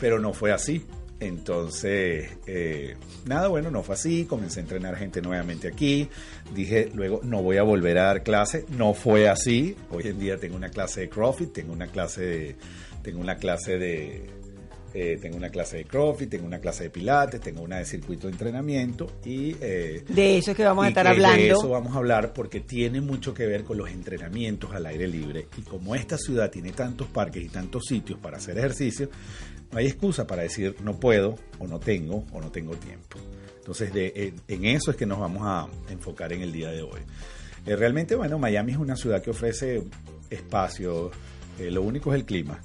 pero 0.00 0.18
no 0.18 0.32
fue 0.32 0.52
así. 0.52 0.86
Entonces, 1.20 2.30
eh, 2.46 2.96
nada, 3.26 3.48
bueno, 3.48 3.70
no 3.70 3.82
fue 3.82 3.94
así. 3.94 4.24
Comencé 4.24 4.60
a 4.60 4.62
entrenar 4.62 4.96
gente 4.96 5.20
nuevamente 5.20 5.68
aquí. 5.68 6.08
Dije, 6.54 6.88
luego 6.94 7.20
no 7.22 7.42
voy 7.42 7.58
a 7.58 7.62
volver 7.62 7.98
a 7.98 8.04
dar 8.04 8.22
clase. 8.22 8.64
No 8.70 8.94
fue 8.94 9.28
así. 9.28 9.76
Hoy 9.90 10.04
en 10.06 10.18
día 10.18 10.38
tengo 10.38 10.56
una 10.56 10.70
clase 10.70 11.02
de 11.02 11.08
CrossFit, 11.10 11.52
tengo 11.52 11.74
una 11.74 11.88
clase 11.88 12.22
de, 12.22 12.56
tengo 13.02 13.20
una 13.20 13.36
clase 13.36 13.76
de, 13.76 14.30
eh, 14.94 15.18
tengo 15.20 15.36
una 15.36 15.48
clase 15.50 15.78
de 15.78 15.84
CrossFit, 15.86 16.30
tengo 16.30 16.46
una 16.46 16.60
clase 16.60 16.84
de 16.84 16.90
Pilates, 16.90 17.40
tengo 17.40 17.62
una 17.62 17.78
de 17.78 17.84
circuito 17.84 18.28
de 18.28 18.32
entrenamiento 18.34 19.18
y 19.24 19.56
eh, 19.60 20.04
De 20.08 20.38
eso 20.38 20.52
es 20.52 20.56
que 20.56 20.64
vamos 20.64 20.84
a 20.84 20.88
estar 20.88 21.06
hablando. 21.06 21.42
De 21.42 21.50
eso 21.50 21.68
vamos 21.68 21.94
a 21.94 21.98
hablar 21.98 22.32
porque 22.32 22.60
tiene 22.60 23.00
mucho 23.00 23.34
que 23.34 23.44
ver 23.46 23.64
con 23.64 23.76
los 23.76 23.90
entrenamientos 23.90 24.72
al 24.72 24.86
aire 24.86 25.08
libre. 25.08 25.48
Y 25.58 25.62
como 25.62 25.96
esta 25.96 26.16
ciudad 26.16 26.48
tiene 26.50 26.70
tantos 26.70 27.08
parques 27.08 27.42
y 27.42 27.48
tantos 27.48 27.86
sitios 27.88 28.20
para 28.20 28.36
hacer 28.36 28.56
ejercicio, 28.56 29.10
no 29.72 29.78
hay 29.78 29.86
excusa 29.86 30.26
para 30.28 30.42
decir 30.42 30.76
no 30.84 31.00
puedo, 31.00 31.36
o 31.58 31.66
no 31.66 31.80
tengo, 31.80 32.24
o 32.32 32.40
no 32.40 32.52
tengo 32.52 32.76
tiempo. 32.76 33.18
Entonces, 33.58 33.92
de, 33.92 34.12
en, 34.14 34.34
en 34.46 34.76
eso 34.76 34.92
es 34.92 34.96
que 34.96 35.06
nos 35.06 35.18
vamos 35.18 35.42
a 35.44 35.66
enfocar 35.90 36.32
en 36.32 36.42
el 36.42 36.52
día 36.52 36.70
de 36.70 36.82
hoy. 36.82 37.00
Eh, 37.66 37.74
realmente, 37.74 38.14
bueno, 38.14 38.38
Miami 38.38 38.72
es 38.72 38.78
una 38.78 38.94
ciudad 38.94 39.22
que 39.22 39.30
ofrece 39.30 39.82
espacio. 40.30 41.10
eh, 41.58 41.70
lo 41.70 41.82
único 41.82 42.12
es 42.12 42.20
el 42.20 42.26
clima, 42.26 42.60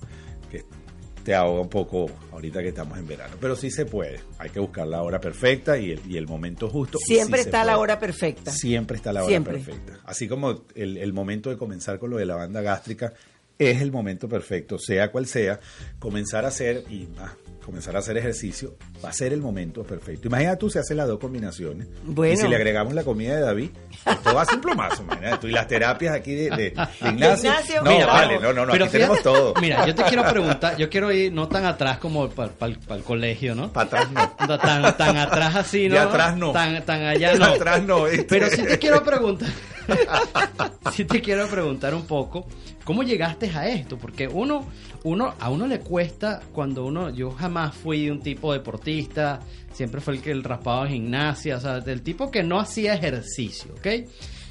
te 1.23 1.35
ahoga 1.35 1.61
un 1.61 1.69
poco 1.69 2.09
ahorita 2.31 2.61
que 2.61 2.69
estamos 2.69 2.97
en 2.97 3.07
verano. 3.07 3.35
Pero 3.39 3.55
sí 3.55 3.71
se 3.71 3.85
puede. 3.85 4.21
Hay 4.37 4.49
que 4.49 4.59
buscar 4.59 4.87
la 4.87 5.01
hora 5.01 5.19
perfecta 5.19 5.77
y 5.77 5.91
el, 5.91 6.01
y 6.09 6.17
el 6.17 6.27
momento 6.27 6.69
justo. 6.69 6.97
Siempre 6.99 7.41
sí 7.41 7.49
está 7.49 7.63
la 7.63 7.77
hora 7.77 7.99
perfecta. 7.99 8.51
Siempre 8.51 8.97
está 8.97 9.13
la 9.13 9.21
hora 9.21 9.29
Siempre. 9.29 9.53
perfecta. 9.53 9.99
Así 10.05 10.27
como 10.27 10.63
el, 10.75 10.97
el 10.97 11.13
momento 11.13 11.49
de 11.49 11.57
comenzar 11.57 11.99
con 11.99 12.09
lo 12.09 12.17
de 12.17 12.25
la 12.25 12.35
banda 12.35 12.61
gástrica 12.61 13.13
es 13.59 13.81
el 13.81 13.91
momento 13.91 14.29
perfecto, 14.29 14.79
sea 14.79 15.11
cual 15.11 15.27
sea, 15.27 15.59
comenzar 15.99 16.45
a 16.45 16.47
hacer 16.47 16.85
y 16.89 17.09
ah, 17.19 17.35
comenzar 17.69 17.95
a 17.95 17.99
hacer 17.99 18.17
ejercicio 18.17 18.75
va 19.03 19.09
a 19.09 19.13
ser 19.13 19.31
el 19.33 19.41
momento 19.41 19.83
perfecto. 19.83 20.27
Imagina 20.27 20.55
tú 20.57 20.69
si 20.69 20.79
haces 20.79 20.95
las 20.97 21.07
dos 21.07 21.19
combinaciones. 21.19 21.87
Bueno. 22.03 22.33
Y 22.33 22.37
si 22.37 22.47
le 22.47 22.55
agregamos 22.55 22.93
la 22.93 23.03
comida 23.03 23.35
de 23.35 23.41
David, 23.41 23.69
esto 24.05 24.33
va 24.35 24.41
a 24.41 24.45
ser 24.45 24.55
un 24.55 24.61
plomazo, 24.61 25.03
imagínate 25.03 25.37
tú. 25.37 25.47
Y 25.47 25.51
las 25.51 25.67
terapias 25.67 26.13
aquí 26.15 26.33
de, 26.35 26.49
de- 26.49 26.57
de 26.57 26.69
Ignacio. 27.09 27.49
Ignacio, 27.49 27.81
no, 27.83 27.91
mira, 27.91 28.05
vale, 28.07 28.39
no, 28.39 28.53
no, 28.53 28.65
no, 28.65 28.71
pero 28.71 28.85
aquí 28.85 28.91
tenemos 28.93 29.21
todo. 29.21 29.53
Mira, 29.61 29.85
yo 29.85 29.95
te 29.95 30.03
quiero 30.03 30.23
preguntar, 30.27 30.75
yo 30.77 30.89
quiero 30.89 31.11
ir 31.11 31.31
no 31.31 31.47
tan 31.47 31.65
atrás 31.65 31.97
como 31.99 32.29
para 32.29 32.51
el 32.61 33.03
colegio, 33.03 33.55
¿no? 33.55 33.71
Para 33.71 33.85
atrás 33.87 34.11
no. 34.11 34.35
No, 34.47 34.57
Tan, 34.59 34.97
tan 34.97 35.17
atrás 35.17 35.55
así, 35.55 35.87
¿no? 35.87 35.95
De 35.95 36.01
atrás 36.01 36.35
no. 36.35 36.51
Tan, 36.51 36.83
tan 36.85 37.03
allá 37.03 37.33
De 37.33 37.39
no. 37.39 37.45
atrás 37.45 37.83
no. 37.83 38.03
Pero 38.27 38.49
sí 38.49 38.63
te 38.63 38.77
quiero 38.79 39.03
preguntar, 39.03 39.49
sí 40.91 41.05
te 41.05 41.21
quiero 41.21 41.47
preguntar 41.47 41.93
un 41.93 42.05
poco, 42.05 42.47
¿cómo 42.83 43.03
llegaste 43.03 43.49
a 43.49 43.67
esto? 43.67 43.97
Porque 43.97 44.27
uno, 44.27 44.65
uno, 45.03 45.33
a 45.39 45.49
uno 45.49 45.67
le 45.67 45.79
cuesta 45.79 46.41
cuando 46.53 46.85
uno, 46.85 47.09
yo 47.09 47.31
jamás 47.31 47.75
fui 47.75 48.09
un 48.09 48.21
tipo 48.21 48.53
deportista, 48.53 49.39
siempre 49.71 50.01
fue 50.01 50.15
el 50.15 50.21
que 50.21 50.31
el 50.31 50.43
raspado 50.43 50.87
gimnasia, 50.87 51.57
o 51.57 51.59
sea, 51.59 51.79
del 51.79 52.01
tipo 52.01 52.31
que 52.31 52.43
no 52.43 52.59
hacía 52.59 52.93
ejercicio, 52.93 53.73
¿ok? 53.77 53.87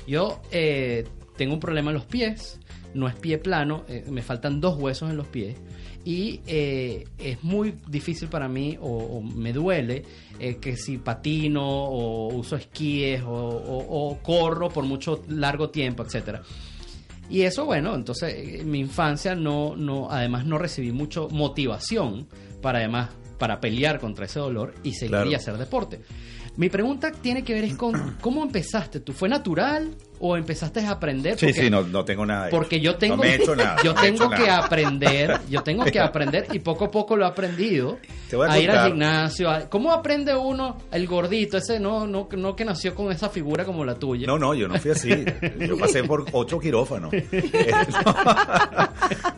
Yo 0.06 0.40
eh, 0.50 1.06
tengo 1.36 1.54
un 1.54 1.60
problema 1.60 1.90
en 1.90 1.94
los 1.94 2.06
pies, 2.06 2.58
no 2.94 3.08
es 3.08 3.14
pie 3.14 3.38
plano, 3.38 3.84
eh, 3.88 4.04
me 4.10 4.22
faltan 4.22 4.60
dos 4.60 4.78
huesos 4.78 5.10
en 5.10 5.16
los 5.16 5.26
pies 5.26 5.56
y 6.04 6.40
eh, 6.46 7.04
es 7.18 7.42
muy 7.44 7.74
difícil 7.88 8.28
para 8.28 8.48
mí 8.48 8.78
o, 8.80 8.86
o 8.88 9.20
me 9.22 9.52
duele 9.52 10.04
eh, 10.40 10.56
que 10.56 10.76
si 10.76 10.98
patino 10.98 11.62
o 11.66 12.34
uso 12.34 12.56
esquíes 12.56 13.22
o, 13.22 13.30
o- 13.32 14.10
o 14.10 14.18
corro 14.22 14.68
por 14.70 14.84
mucho 14.84 15.22
largo 15.28 15.70
tiempo, 15.70 16.02
etcétera. 16.02 16.42
Y 17.30 17.42
eso, 17.42 17.66
bueno, 17.66 17.94
entonces 17.94 18.60
en 18.60 18.70
mi 18.70 18.78
infancia 18.78 19.34
no, 19.34 19.76
no, 19.76 20.10
además 20.10 20.46
no 20.46 20.56
recibí 20.56 20.92
mucho 20.92 21.28
motivación 21.30 22.26
para 22.62 22.78
además 22.78 23.10
para 23.38 23.60
pelear 23.60 24.00
contra 24.00 24.24
ese 24.24 24.40
dolor 24.40 24.74
y 24.82 24.92
seguir 24.94 25.10
Claro. 25.10 25.30
y 25.30 25.34
hacer 25.34 25.58
deporte. 25.58 26.00
Mi 26.58 26.68
pregunta 26.68 27.12
tiene 27.12 27.44
que 27.44 27.54
ver 27.54 27.62
es 27.64 27.76
con 27.76 28.16
cómo 28.20 28.42
empezaste 28.42 28.98
tú. 29.00 29.12
¿Fue 29.12 29.28
natural 29.28 29.94
o 30.18 30.36
empezaste 30.36 30.80
a 30.80 30.90
aprender? 30.90 31.38
Sí, 31.38 31.46
Porque- 31.46 31.62
sí, 31.62 31.70
no, 31.70 31.82
no 31.82 32.04
tengo 32.04 32.26
nada. 32.26 32.46
de 32.46 32.50
porque 32.50 32.80
yo 32.80 32.96
tengo, 32.96 33.14
No 33.16 33.22
me 33.22 33.28
he 33.30 33.34
hecho 33.36 33.54
nada. 33.54 33.76
yo 33.84 33.92
he 33.92 33.94
tengo 33.94 34.24
hecho 34.24 34.30
que 34.30 34.46
nada. 34.48 34.64
aprender, 34.64 35.40
yo 35.48 35.62
tengo 35.62 35.84
que 35.84 36.00
aprender 36.00 36.48
y 36.52 36.58
poco 36.58 36.86
a 36.86 36.90
poco 36.90 37.16
lo 37.16 37.24
he 37.24 37.28
aprendido 37.28 37.98
Te 38.28 38.34
voy 38.34 38.48
a 38.48 38.52
a, 38.52 38.58
ir 38.58 38.70
al 38.72 38.88
gimnasio. 38.88 39.48
a- 39.48 39.68
¿Cómo 39.70 39.92
aprende 39.92 40.34
uno 40.34 40.78
el 40.90 41.06
gordito 41.06 41.58
ese 41.58 41.78
no, 41.78 42.08
no, 42.08 42.28
no 42.36 42.56
que 42.56 42.64
nació 42.64 42.92
con 42.92 43.12
esa 43.12 43.28
figura 43.28 43.64
como 43.64 43.84
la 43.84 43.94
tuya? 43.94 44.26
No, 44.26 44.36
no, 44.36 44.52
yo 44.52 44.66
no 44.66 44.74
fui 44.80 44.90
así. 44.90 45.10
Yo 45.60 45.78
pasé 45.78 46.02
por 46.02 46.24
ocho 46.32 46.58
quirófanos. 46.58 47.12
No. 47.12 47.20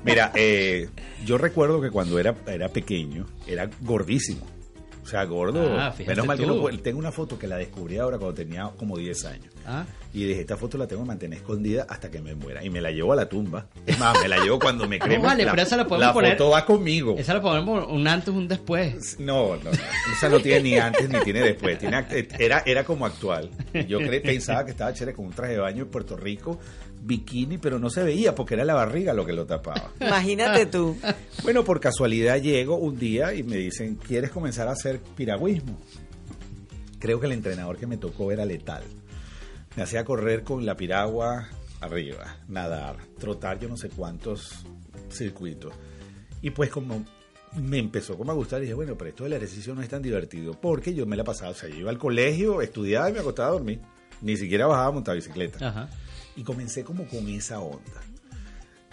Mira, 0.05 0.33
eh, 0.35 0.89
yo 1.27 1.37
recuerdo 1.37 1.83
que 1.83 1.91
cuando 1.91 2.19
era, 2.19 2.35
era 2.47 2.69
pequeño, 2.69 3.27
era 3.47 3.69
gordísimo. 3.83 4.47
O 5.11 5.13
sea, 5.13 5.25
gordo. 5.25 5.77
Ah, 5.77 5.93
Menos 6.07 6.25
mal 6.25 6.39
que 6.39 6.45
tú. 6.45 6.55
no 6.55 6.61
puedo- 6.61 6.79
tengo 6.79 7.01
una 7.01 7.11
foto 7.11 7.37
que 7.37 7.49
la 7.49 7.57
descubrí 7.57 7.99
ahora 7.99 8.17
cuando 8.17 8.33
tenía 8.33 8.71
como 8.77 8.97
10 8.97 9.25
años. 9.25 9.53
Ah, 9.67 9.85
Y 10.13 10.25
dije, 10.25 10.41
esta 10.43 10.57
foto 10.57 10.79
la 10.79 10.87
tengo 10.87 11.03
que 11.03 11.09
mantener 11.09 11.39
escondida 11.41 11.85
hasta 11.89 12.11
que 12.13 12.21
me 12.21 12.35
muera. 12.37 12.65
Y 12.65 12.71
me 12.71 12.81
la 12.81 12.93
llevo 12.93 13.13
a 13.13 13.17
la 13.17 13.29
tumba. 13.29 13.67
Es 13.87 13.99
más, 13.99 14.17
me 14.23 14.29
la 14.29 14.39
llevo 14.39 14.59
cuando 14.61 14.87
me 14.89 14.99
cremen. 15.01 15.23
vale, 15.23 15.45
la, 15.45 15.51
pero 15.51 15.63
esa 15.65 15.77
la 15.77 15.85
podemos 15.89 16.07
la 16.09 16.13
poner- 16.15 16.33
foto 16.39 16.51
va 16.51 16.65
conmigo. 16.65 17.17
esa 17.19 17.35
la 17.35 17.41
ponemos 17.43 17.87
un 17.89 18.07
antes, 18.07 18.29
un 18.33 18.47
después. 18.47 19.19
No, 19.19 19.57
no, 19.57 19.65
no. 19.65 19.71
Esa 20.13 20.29
no 20.29 20.39
tiene 20.41 20.61
ni 20.63 20.77
antes 20.79 21.09
ni 21.09 21.19
tiene 21.21 21.41
después. 21.41 21.77
Tiene, 21.79 22.05
era, 22.39 22.63
era 22.65 22.85
como 22.85 23.05
actual. 23.05 23.51
Yo 23.89 23.99
cre- 24.01 24.23
pensaba 24.23 24.65
que 24.65 24.71
estaba 24.71 24.93
chévere 24.95 25.17
con 25.17 25.27
un 25.27 25.33
traje 25.33 25.55
de 25.55 25.59
baño 25.59 25.83
en 25.85 25.91
Puerto 25.91 26.17
Rico, 26.17 26.61
bikini, 27.03 27.59
pero 27.59 27.79
no 27.79 27.91
se 27.91 28.03
veía 28.05 28.35
porque 28.35 28.55
era 28.55 28.65
la 28.65 28.75
barriga 28.75 29.15
lo 29.15 29.25
que 29.27 29.33
lo 29.33 29.47
tapaba. 29.47 29.93
Imagínate 30.01 30.67
tú. 30.67 30.97
Bueno, 31.43 31.65
por 31.65 31.81
casualidad 31.81 32.41
llego 32.41 32.77
un 32.77 32.99
día 32.99 33.35
y 33.35 33.43
me 33.43 33.57
dicen, 33.57 33.97
¿quieres 33.97 34.31
comenzar 34.31 34.69
a 34.69 34.73
hacer 34.73 35.01
piragüismo? 35.17 35.79
Creo 36.99 37.19
que 37.19 37.27
el 37.27 37.33
entrenador 37.33 37.79
que 37.79 37.87
me 37.87 37.97
tocó 37.97 38.31
era 38.31 38.45
letal. 38.45 38.83
Me 39.77 39.83
hacía 39.83 40.05
correr 40.05 40.43
con 40.43 40.67
la 40.67 40.77
piragua 40.77 41.49
arriba, 41.81 42.37
nadar, 42.49 42.97
trotar 43.19 43.59
yo 43.59 43.69
no 43.69 43.77
sé 43.77 43.89
cuántos 43.89 44.65
circuitos. 45.11 45.73
Y 46.43 46.51
pues 46.51 46.71
como 46.71 47.05
me 47.57 47.79
empezó 47.79 48.17
como 48.17 48.33
a 48.33 48.35
gustar, 48.35 48.61
dije, 48.61 48.75
bueno, 48.75 48.97
pero 48.97 49.11
esto 49.11 49.25
del 49.25 49.33
ejercicio 49.35 49.75
no 49.75 49.83
es 49.83 49.89
tan 49.89 50.03
divertido, 50.03 50.53
porque 50.53 50.95
yo 50.95 51.07
me 51.07 51.17
la 51.17 51.25
pasaba, 51.25 51.51
o 51.51 51.55
sea, 51.55 51.69
yo 51.69 51.77
iba 51.77 51.91
al 51.91 51.99
colegio, 51.99 52.63
estudiaba 52.63 53.11
y 53.11 53.13
me 53.13 53.21
acostaba 53.21 53.49
a 53.49 53.53
dormir. 53.53 53.81
Ni 54.23 54.37
siquiera 54.37 54.67
bajaba 54.67 54.89
a 54.89 54.93
montar 54.93 55.17
bicicleta. 55.17 55.69
Ajá. 55.69 55.89
Y 56.37 56.43
comencé 56.43 56.85
como 56.85 57.07
con 57.07 57.29
esa 57.29 57.61
onda. 57.61 58.01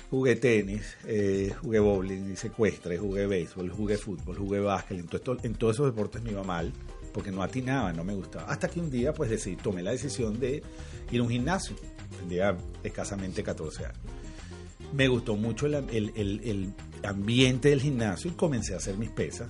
Jugué 0.10 0.38
tenis, 0.38 0.96
eh, 1.06 1.54
jugué 1.62 1.80
bowling, 1.80 2.32
hice 2.32 2.48
ecuestre, 2.48 2.98
jugué 2.98 3.28
béisbol, 3.28 3.70
jugué 3.70 3.98
fútbol, 3.98 4.38
jugué 4.38 4.60
básquet. 4.62 4.98
En, 5.00 5.08
todo 5.08 5.38
en 5.44 5.54
todos 5.56 5.76
esos 5.76 5.86
deportes 5.88 6.22
me 6.24 6.32
iba 6.32 6.44
mal 6.44 6.72
porque 7.14 7.30
no 7.32 7.44
atinaba, 7.44 7.92
no 7.92 8.06
me 8.06 8.14
gustaba. 8.16 8.46
Hasta 8.50 8.70
que 8.70 8.80
un 8.80 8.90
día 8.90 9.14
pues 9.14 9.30
decidí, 9.30 9.58
tomé 9.58 9.84
la 9.84 9.92
decisión 9.92 10.40
de 10.40 10.64
ir 11.12 11.20
a 11.20 11.24
un 11.24 11.30
gimnasio. 11.30 11.76
Tendría 12.18 12.56
escasamente 12.84 13.44
14 13.44 13.86
años. 13.86 13.98
Me 14.94 15.10
gustó 15.10 15.36
mucho 15.36 15.66
el, 15.66 15.74
el- 15.76 16.14
el- 16.16 16.42
el 16.46 16.74
ambiente 17.04 17.70
del 17.70 17.82
gimnasio 17.82 18.32
y 18.32 18.34
comencé 18.36 18.76
a 18.76 18.78
hacer 18.78 18.98
mis 18.98 19.10
pesas. 19.10 19.50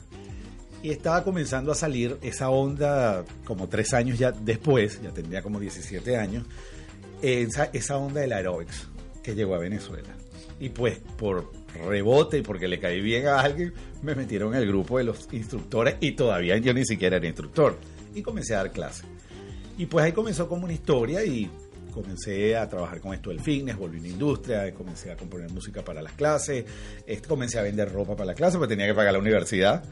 Y 0.84 0.92
estaba 0.92 1.24
comenzando 1.24 1.72
a 1.72 1.76
salir 1.76 2.18
esa 2.22 2.50
onda, 2.50 3.26
como 3.46 3.68
tres 3.68 3.94
años 3.94 4.20
ya 4.20 4.32
después, 4.32 5.02
ya 5.02 5.12
tendría 5.12 5.42
como 5.42 5.60
17 5.60 6.18
años, 6.18 6.46
esa, 7.22 7.66
esa 7.74 7.98
onda 7.98 8.22
del 8.22 8.32
aerobics 8.34 8.88
que 9.24 9.36
llegó 9.36 9.56
a 9.56 9.60
Venezuela. 9.60 10.10
Y 10.60 10.70
pues 10.70 11.00
por 11.18 11.52
rebote 11.86 12.40
y 12.40 12.42
porque 12.42 12.68
le 12.68 12.80
caí 12.80 13.02
bien 13.02 13.28
a 13.28 13.40
alguien, 13.40 13.74
me 14.02 14.16
metieron 14.16 14.54
en 14.54 14.62
el 14.62 14.68
grupo 14.68 14.98
de 14.98 15.04
los 15.04 15.28
instructores 15.32 15.96
y 16.00 16.14
todavía 16.14 16.58
yo 16.58 16.74
ni 16.74 16.86
siquiera 16.86 17.18
era 17.18 17.28
instructor. 17.28 17.78
Y 18.16 18.22
comencé 18.22 18.56
a 18.56 18.60
dar 18.60 18.72
clases. 18.72 19.06
Y 19.78 19.86
pues 19.86 20.06
ahí 20.06 20.12
comenzó 20.12 20.48
como 20.48 20.64
una 20.64 20.74
historia 20.74 21.24
y 21.24 21.50
comencé 21.94 22.56
a 22.56 22.68
trabajar 22.68 23.00
con 23.00 23.14
esto 23.14 23.30
del 23.30 23.40
fitness, 23.40 23.76
volví 23.76 23.98
a 23.98 24.00
una 24.02 24.10
industria, 24.10 24.74
comencé 24.74 25.12
a 25.12 25.18
componer 25.18 25.50
música 25.52 25.84
para 25.84 26.02
las 26.02 26.14
clases, 26.14 26.66
comencé 27.28 27.60
a 27.60 27.64
vender 27.64 27.92
ropa 27.92 28.16
para 28.16 28.28
las 28.28 28.36
clases 28.36 28.58
porque 28.58 28.76
tenía 28.76 28.88
que 28.88 28.96
pagar 28.96 29.14
la 29.14 29.20
universidad. 29.20 29.84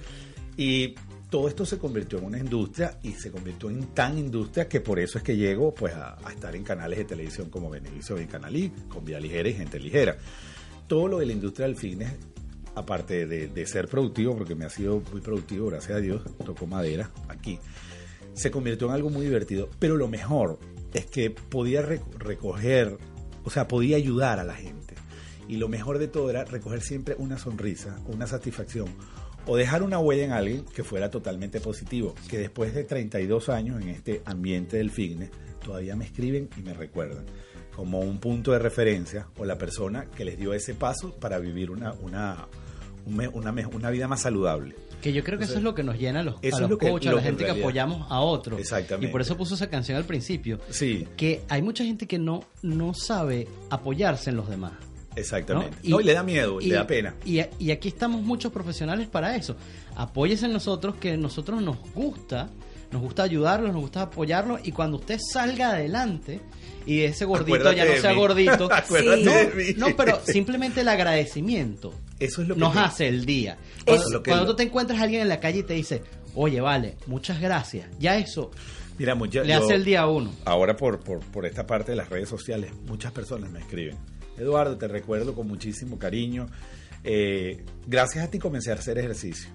Y 0.57 0.95
todo 1.29 1.47
esto 1.47 1.65
se 1.65 1.77
convirtió 1.77 2.19
en 2.19 2.25
una 2.25 2.39
industria 2.39 2.97
y 3.03 3.11
se 3.11 3.31
convirtió 3.31 3.69
en 3.69 3.87
tan 3.87 4.17
industria 4.17 4.69
que 4.69 4.79
por 4.79 4.99
eso 4.99 5.17
es 5.17 5.23
que 5.23 5.35
llego 5.35 5.73
pues 5.73 5.93
a, 5.93 6.17
estar 6.31 6.55
en 6.55 6.63
canales 6.63 6.99
de 6.99 7.05
televisión 7.05 7.49
como 7.49 7.69
Venevisión 7.69 8.21
y 8.21 8.25
Canalí, 8.25 8.71
con 8.87 9.03
Vía 9.03 9.19
Ligera 9.19 9.49
y 9.49 9.53
Gente 9.53 9.79
Ligera. 9.79 10.17
Todo 10.87 11.07
lo 11.07 11.19
de 11.19 11.25
la 11.25 11.33
industria 11.33 11.67
del 11.67 11.75
fitness, 11.75 12.13
aparte 12.75 13.25
de, 13.25 13.47
de 13.47 13.65
ser 13.65 13.87
productivo, 13.87 14.37
porque 14.37 14.55
me 14.55 14.65
ha 14.65 14.69
sido 14.69 15.01
muy 15.11 15.21
productivo, 15.21 15.67
gracias 15.67 15.97
a 15.97 16.01
Dios, 16.01 16.21
tocó 16.45 16.67
madera 16.67 17.11
aquí, 17.27 17.59
se 18.33 18.51
convirtió 18.51 18.87
en 18.87 18.93
algo 18.93 19.09
muy 19.09 19.25
divertido. 19.25 19.69
Pero 19.79 19.97
lo 19.97 20.07
mejor 20.07 20.59
es 20.93 21.05
que 21.07 21.31
podía 21.31 21.81
rec- 21.81 22.17
recoger, 22.17 22.97
o 23.43 23.49
sea, 23.49 23.67
podía 23.67 23.97
ayudar 23.97 24.39
a 24.39 24.43
la 24.43 24.53
gente. 24.55 24.93
Y 25.47 25.57
lo 25.57 25.67
mejor 25.69 25.99
de 25.99 26.07
todo 26.07 26.29
era 26.29 26.43
recoger 26.45 26.81
siempre 26.81 27.15
una 27.17 27.37
sonrisa, 27.37 27.99
una 28.07 28.25
satisfacción 28.25 28.87
o 29.47 29.55
dejar 29.57 29.83
una 29.83 29.99
huella 29.99 30.23
en 30.25 30.31
alguien 30.31 30.65
que 30.65 30.83
fuera 30.83 31.09
totalmente 31.11 31.59
positivo, 31.59 32.15
que 32.29 32.37
después 32.39 32.73
de 32.73 32.83
32 32.83 33.49
años 33.49 33.81
en 33.81 33.89
este 33.89 34.21
ambiente 34.25 34.77
del 34.77 34.91
fitness, 34.91 35.29
todavía 35.63 35.95
me 35.95 36.05
escriben 36.05 36.49
y 36.57 36.61
me 36.61 36.73
recuerdan 36.73 37.25
como 37.75 37.99
un 37.99 38.19
punto 38.19 38.51
de 38.53 38.59
referencia 38.59 39.27
o 39.37 39.45
la 39.45 39.57
persona 39.57 40.05
que 40.05 40.23
les 40.25 40.37
dio 40.37 40.53
ese 40.53 40.73
paso 40.75 41.13
para 41.15 41.39
vivir 41.39 41.71
una, 41.71 41.93
una, 41.93 42.47
una, 43.05 43.89
vida 43.91 44.07
más 44.07 44.21
saludable. 44.21 44.75
Que 45.01 45.13
yo 45.13 45.23
creo 45.23 45.37
que 45.37 45.45
eso 45.45 45.57
es 45.57 45.63
lo 45.63 45.75
que 45.75 45.83
nos 45.83 45.97
llena 45.99 46.21
a 46.21 46.23
los, 46.23 46.35
Eso 46.41 46.57
a 46.57 46.61
los 46.61 46.69
lo 46.71 46.77
que- 46.77 46.89
coaches, 46.89 47.11
a 47.11 47.15
la 47.15 47.21
gente 47.21 47.43
que 47.45 47.51
apoyamos 47.51 48.07
a 48.09 48.21
otros. 48.21 48.59
Exactamente. 48.59 49.07
Y 49.07 49.11
por 49.11 49.21
eso 49.21 49.37
puso 49.37 49.55
esa 49.55 49.69
canción 49.69 49.97
al 49.97 50.05
principio. 50.05 50.59
Sí, 50.69 51.07
Que 51.17 51.41
hay 51.49 51.61
mucha 51.61 51.83
gente 51.83 52.07
que 52.07 52.17
no, 52.17 52.43
no 52.63 52.93
sabe 52.93 53.47
apoyarse 53.69 54.29
en 54.31 54.37
los 54.37 54.49
demás. 54.49 54.73
Exactamente. 55.15 55.77
¿no? 55.83 55.89
No, 55.97 56.01
y 56.01 56.03
le 56.03 56.13
da 56.13 56.23
miedo, 56.23 56.59
y- 56.61 56.67
le 56.67 56.75
da 56.75 56.87
pena. 56.87 57.15
Y, 57.25 57.39
y 57.59 57.71
aquí 57.71 57.87
estamos 57.89 58.21
muchos 58.21 58.51
profesionales 58.51 59.07
para 59.07 59.35
eso. 59.35 59.55
Apóyese 59.95 60.45
en 60.47 60.53
nosotros, 60.53 60.95
que 60.95 61.11
a 61.11 61.17
nosotros 61.17 61.61
nos 61.61 61.77
gusta, 61.93 62.49
nos 62.91 63.01
gusta 63.01 63.23
ayudarlos, 63.23 63.71
nos 63.73 63.81
gusta 63.81 64.03
apoyarlos. 64.03 64.59
Y 64.63 64.71
cuando 64.71 64.97
usted 64.97 65.19
salga 65.19 65.69
adelante 65.71 66.41
y 66.85 67.01
ese 67.01 67.25
gordito 67.25 67.55
Acuérdate 67.55 67.77
ya 67.77 67.85
no 67.95 68.01
sea 68.01 68.11
mí. 68.11 68.17
gordito, 68.17 68.69
Acuérdate 68.71 69.73
no, 69.77 69.87
no, 69.89 69.95
pero 69.95 70.19
simplemente 70.25 70.81
el 70.81 70.87
agradecimiento 70.89 71.93
Eso 72.19 72.41
es 72.41 72.47
lo 72.47 72.55
que 72.55 72.59
nos 72.59 72.75
me- 72.75 72.81
hace 72.81 73.07
el 73.07 73.25
día. 73.25 73.57
Eso 73.77 73.83
Cuando, 73.85 74.05
es 74.05 74.11
lo 74.11 74.23
que 74.23 74.29
cuando 74.31 74.45
lo- 74.45 74.51
tú 74.51 74.55
te 74.57 74.63
encuentras 74.63 74.99
a 74.99 75.03
alguien 75.03 75.21
en 75.21 75.29
la 75.29 75.39
calle 75.39 75.59
y 75.59 75.63
te 75.63 75.73
dice, 75.73 76.03
oye, 76.35 76.61
vale, 76.61 76.97
muchas 77.07 77.39
gracias, 77.41 77.87
ya 77.99 78.17
eso 78.17 78.51
Mira, 78.97 79.13
mucha- 79.15 79.41
le 79.43 79.53
yo- 79.53 79.63
hace 79.63 79.75
el 79.75 79.83
día 79.83 80.01
a 80.01 80.07
uno. 80.09 80.31
Ahora 80.45 80.75
por, 80.77 80.99
por, 80.99 81.19
por 81.19 81.45
esta 81.45 81.65
parte 81.65 81.91
de 81.91 81.97
las 81.97 82.09
redes 82.09 82.29
sociales, 82.29 82.71
muchas 82.87 83.11
personas 83.11 83.49
me 83.51 83.59
escriben. 83.59 83.97
Eduardo, 84.37 84.77
te 84.77 84.87
recuerdo 84.87 85.33
con 85.33 85.47
muchísimo 85.47 85.97
cariño. 85.99 86.47
Eh, 87.03 87.63
gracias 87.87 88.25
a 88.25 88.31
ti 88.31 88.39
comencé 88.39 88.71
a 88.71 88.75
hacer 88.75 88.97
ejercicio. 88.97 89.49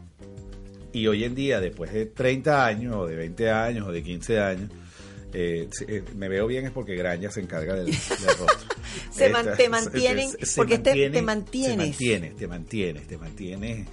Y 0.92 1.06
hoy 1.06 1.24
en 1.24 1.34
día, 1.34 1.60
después 1.60 1.92
de 1.92 2.06
30 2.06 2.66
años, 2.66 2.96
o 2.96 3.06
de 3.06 3.16
20 3.16 3.50
años, 3.50 3.86
o 3.88 3.92
de 3.92 4.02
15 4.02 4.40
años, 4.40 4.70
eh, 5.32 5.68
eh, 5.86 6.02
me 6.16 6.28
veo 6.28 6.46
bien 6.48 6.66
es 6.66 6.72
porque 6.72 6.96
Graña 6.96 7.30
se 7.30 7.40
encarga 7.40 7.74
del, 7.76 7.86
del 7.86 7.96
rostro. 8.38 8.68
Se 9.12 9.28
man- 9.28 9.46
te 9.56 9.68
mantienen, 9.68 10.30
porque 10.56 10.78
te 11.12 11.22
mantienes. 11.22 11.76
Te 11.76 11.76
mantienes, 11.76 12.36
te 12.36 12.48
mantienes, 12.48 13.06
te 13.06 13.18
mantienes, 13.18 13.86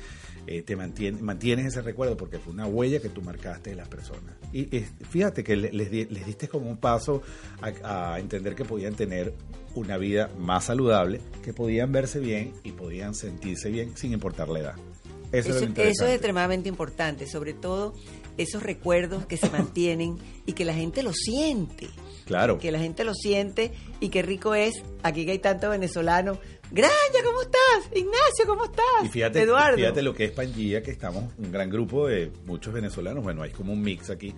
eh, 0.48 0.62
te 0.64 0.76
mantienes, 0.76 1.22
mantienes 1.22 1.66
ese 1.68 1.82
recuerdo 1.82 2.18
porque 2.18 2.40
fue 2.40 2.54
una 2.54 2.66
huella 2.66 3.00
que 3.00 3.10
tú 3.10 3.22
marcaste 3.22 3.70
de 3.72 3.76
las 3.76 3.88
personas. 3.88 4.34
Y 4.54 4.76
eh, 4.76 4.88
fíjate 5.10 5.44
que 5.44 5.56
le- 5.56 5.72
les, 5.72 5.92
di- 5.92 6.06
les 6.06 6.26
diste 6.26 6.48
como 6.48 6.70
un 6.70 6.78
paso 6.78 7.22
a, 7.84 8.14
a 8.14 8.20
entender 8.20 8.56
que 8.56 8.66
podían 8.66 8.96
tener 8.96 9.34
una 9.76 9.98
vida 9.98 10.30
más 10.40 10.66
saludable, 10.66 11.22
que 11.44 11.54
podían 11.54 11.92
verse 11.92 12.20
bien 12.20 12.54
y 12.64 12.72
podían 12.72 13.14
sentirse 13.14 13.70
bien 13.70 13.96
sin 13.96 14.14
importar 14.14 14.50
la 14.50 14.60
edad. 14.60 14.76
Eso, 15.32 15.50
Eso, 15.50 15.66
es 15.66 15.72
eso 15.78 16.06
es 16.06 16.14
extremadamente 16.14 16.70
importante, 16.70 17.28
sobre 17.28 17.54
todo 17.54 17.94
esos 18.38 18.64
recuerdos 18.64 19.26
que 19.26 19.36
se 19.36 19.50
mantienen 19.50 20.16
y 20.46 20.54
que 20.54 20.64
la 20.64 20.74
gente 20.74 21.04
lo 21.04 21.12
siente. 21.12 21.90
Claro. 22.26 22.58
Que 22.60 22.72
la 22.72 22.80
gente 22.80 23.04
lo 23.04 23.14
siente 23.14 23.72
y 24.00 24.08
qué 24.10 24.22
rico 24.22 24.56
es, 24.56 24.74
aquí 25.04 25.26
que 25.26 25.32
hay 25.32 25.40
tanto 25.40 25.70
venezolano. 25.70 26.38
Graña, 26.72 27.24
¿cómo 27.24 27.42
estás? 27.42 27.96
Ignacio, 27.96 28.46
¿cómo 28.46 28.66
estás? 28.66 29.06
Y 29.06 29.08
fíjate, 29.08 29.42
Eduardo. 29.44 29.78
fíjate 29.78 30.02
lo 30.02 30.14
que 30.14 30.26
es 30.26 30.32
Pangía, 30.32 30.84
que 30.84 30.92
estamos 30.92 31.26
un 31.38 31.52
gran 31.52 31.70
grupo 31.70 32.08
de 32.08 32.32
muchos 32.46 32.74
venezolanos, 32.74 33.24
bueno, 33.24 33.42
hay 33.42 33.52
como 33.52 33.72
un 33.72 33.82
mix 33.82 34.10
aquí, 34.10 34.34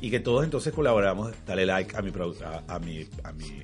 y 0.00 0.10
que 0.10 0.20
todos 0.20 0.44
entonces 0.44 0.72
colaboramos, 0.72 1.32
dale 1.46 1.66
like 1.66 1.94
a 1.96 2.02
mi, 2.02 2.10
a, 2.44 2.74
a 2.74 2.78
mi, 2.78 3.06
a 3.22 3.32
mi, 3.32 3.62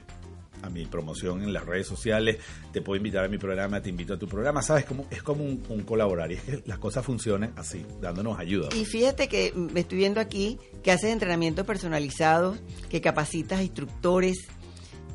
a 0.63 0.69
mi 0.69 0.85
promoción 0.87 1.43
en 1.43 1.55
las 1.55 1.65
redes 1.65 1.87
sociales, 1.87 2.37
te 2.71 2.83
puedo 2.83 2.99
invitar 2.99 3.25
a 3.25 3.29
mi 3.29 3.39
programa, 3.39 3.81
te 3.81 3.89
invito 3.89 4.13
a 4.13 4.19
tu 4.19 4.29
programa, 4.29 4.61
¿sabes? 4.61 4.85
Como, 4.85 5.07
es 5.11 5.23
como 5.23 5.43
un, 5.45 5.63
un 5.71 5.83
colaborar, 5.83 6.31
y 6.33 6.35
es 6.35 6.43
que 6.43 6.63
las 6.67 6.79
cosas 6.79 7.05
funcionan 7.07 7.55
así, 7.57 7.85
dándonos 8.01 8.39
ayuda. 8.39 8.69
Y 8.77 8.85
fíjate 8.85 9.27
que 9.29 9.53
me 9.55 9.81
estoy 9.81 9.99
viendo 9.99 10.21
aquí 10.21 10.59
que 10.83 10.93
haces 10.93 11.11
entrenamientos 11.11 11.67
personalizados, 11.67 12.59
que 12.91 13.01
capacitas 13.01 13.61
a 13.61 13.63
instructores 13.63 14.37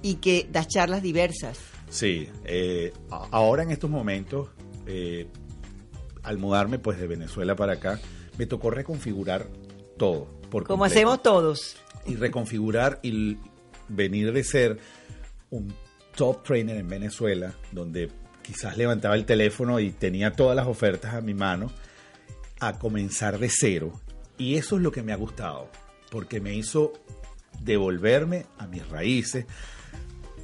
y 0.01 0.15
que 0.15 0.47
das 0.51 0.67
charlas 0.67 1.03
diversas. 1.03 1.59
Sí, 1.89 2.29
eh, 2.45 2.91
ahora 3.09 3.63
en 3.63 3.71
estos 3.71 3.89
momentos, 3.89 4.49
eh, 4.85 5.27
al 6.23 6.37
mudarme 6.37 6.79
pues 6.79 6.99
de 6.99 7.07
Venezuela 7.07 7.55
para 7.55 7.73
acá, 7.73 7.99
me 8.37 8.45
tocó 8.45 8.69
reconfigurar 8.69 9.47
todo. 9.97 10.25
Por 10.49 10.63
Como 10.63 10.79
completo. 10.79 10.83
hacemos 10.85 11.23
todos. 11.23 11.77
y 12.05 12.15
reconfigurar 12.15 12.99
y 13.03 13.37
venir 13.89 14.31
de 14.31 14.43
ser 14.43 14.79
un 15.49 15.73
top 16.15 16.43
trainer 16.43 16.77
en 16.77 16.87
Venezuela, 16.87 17.53
donde 17.71 18.09
quizás 18.41 18.77
levantaba 18.77 19.15
el 19.15 19.25
teléfono 19.25 19.79
y 19.79 19.91
tenía 19.91 20.31
todas 20.31 20.55
las 20.55 20.67
ofertas 20.67 21.13
a 21.15 21.21
mi 21.21 21.33
mano, 21.33 21.69
a 22.59 22.79
comenzar 22.79 23.39
de 23.39 23.49
cero. 23.49 23.99
Y 24.37 24.55
eso 24.55 24.77
es 24.77 24.81
lo 24.81 24.91
que 24.91 25.03
me 25.03 25.11
ha 25.13 25.17
gustado, 25.17 25.69
porque 26.11 26.39
me 26.39 26.53
hizo 26.55 26.93
devolverme 27.61 28.45
a 28.57 28.67
mis 28.67 28.87
raíces, 28.87 29.45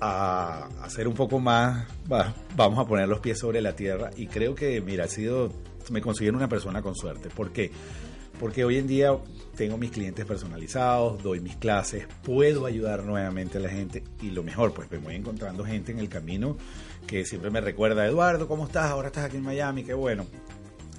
a 0.03 0.65
hacer 0.83 1.07
un 1.07 1.13
poco 1.13 1.39
más, 1.39 1.87
va, 2.11 2.33
vamos 2.55 2.79
a 2.79 2.87
poner 2.87 3.07
los 3.07 3.19
pies 3.19 3.39
sobre 3.39 3.61
la 3.61 3.75
tierra. 3.75 4.11
Y 4.15 4.27
creo 4.27 4.55
que, 4.55 4.81
mira, 4.81 5.05
ha 5.05 5.07
sido, 5.07 5.51
me 5.91 6.01
considero 6.01 6.37
una 6.37 6.49
persona 6.49 6.81
con 6.81 6.95
suerte. 6.95 7.29
Porque 7.35 8.65
hoy 8.65 8.77
en 8.77 8.87
día 8.87 9.17
tengo 9.55 9.77
mis 9.77 9.91
clientes 9.91 10.25
personalizados, 10.25 11.21
doy 11.21 11.39
mis 11.39 11.55
clases, 11.55 12.07
puedo 12.23 12.65
ayudar 12.65 13.03
nuevamente 13.03 13.59
a 13.59 13.61
la 13.61 13.69
gente 13.69 14.03
y 14.21 14.31
lo 14.31 14.43
mejor, 14.43 14.73
pues 14.73 14.89
me 14.91 14.97
voy 14.97 15.15
encontrando 15.15 15.63
gente 15.63 15.91
en 15.91 15.99
el 15.99 16.09
camino 16.09 16.57
que 17.05 17.25
siempre 17.25 17.51
me 17.51 17.61
recuerda, 17.61 18.05
Eduardo, 18.05 18.47
¿cómo 18.47 18.65
estás? 18.65 18.89
Ahora 18.89 19.07
estás 19.07 19.25
aquí 19.25 19.37
en 19.37 19.43
Miami, 19.43 19.83
qué 19.83 19.93
bueno. 19.93 20.25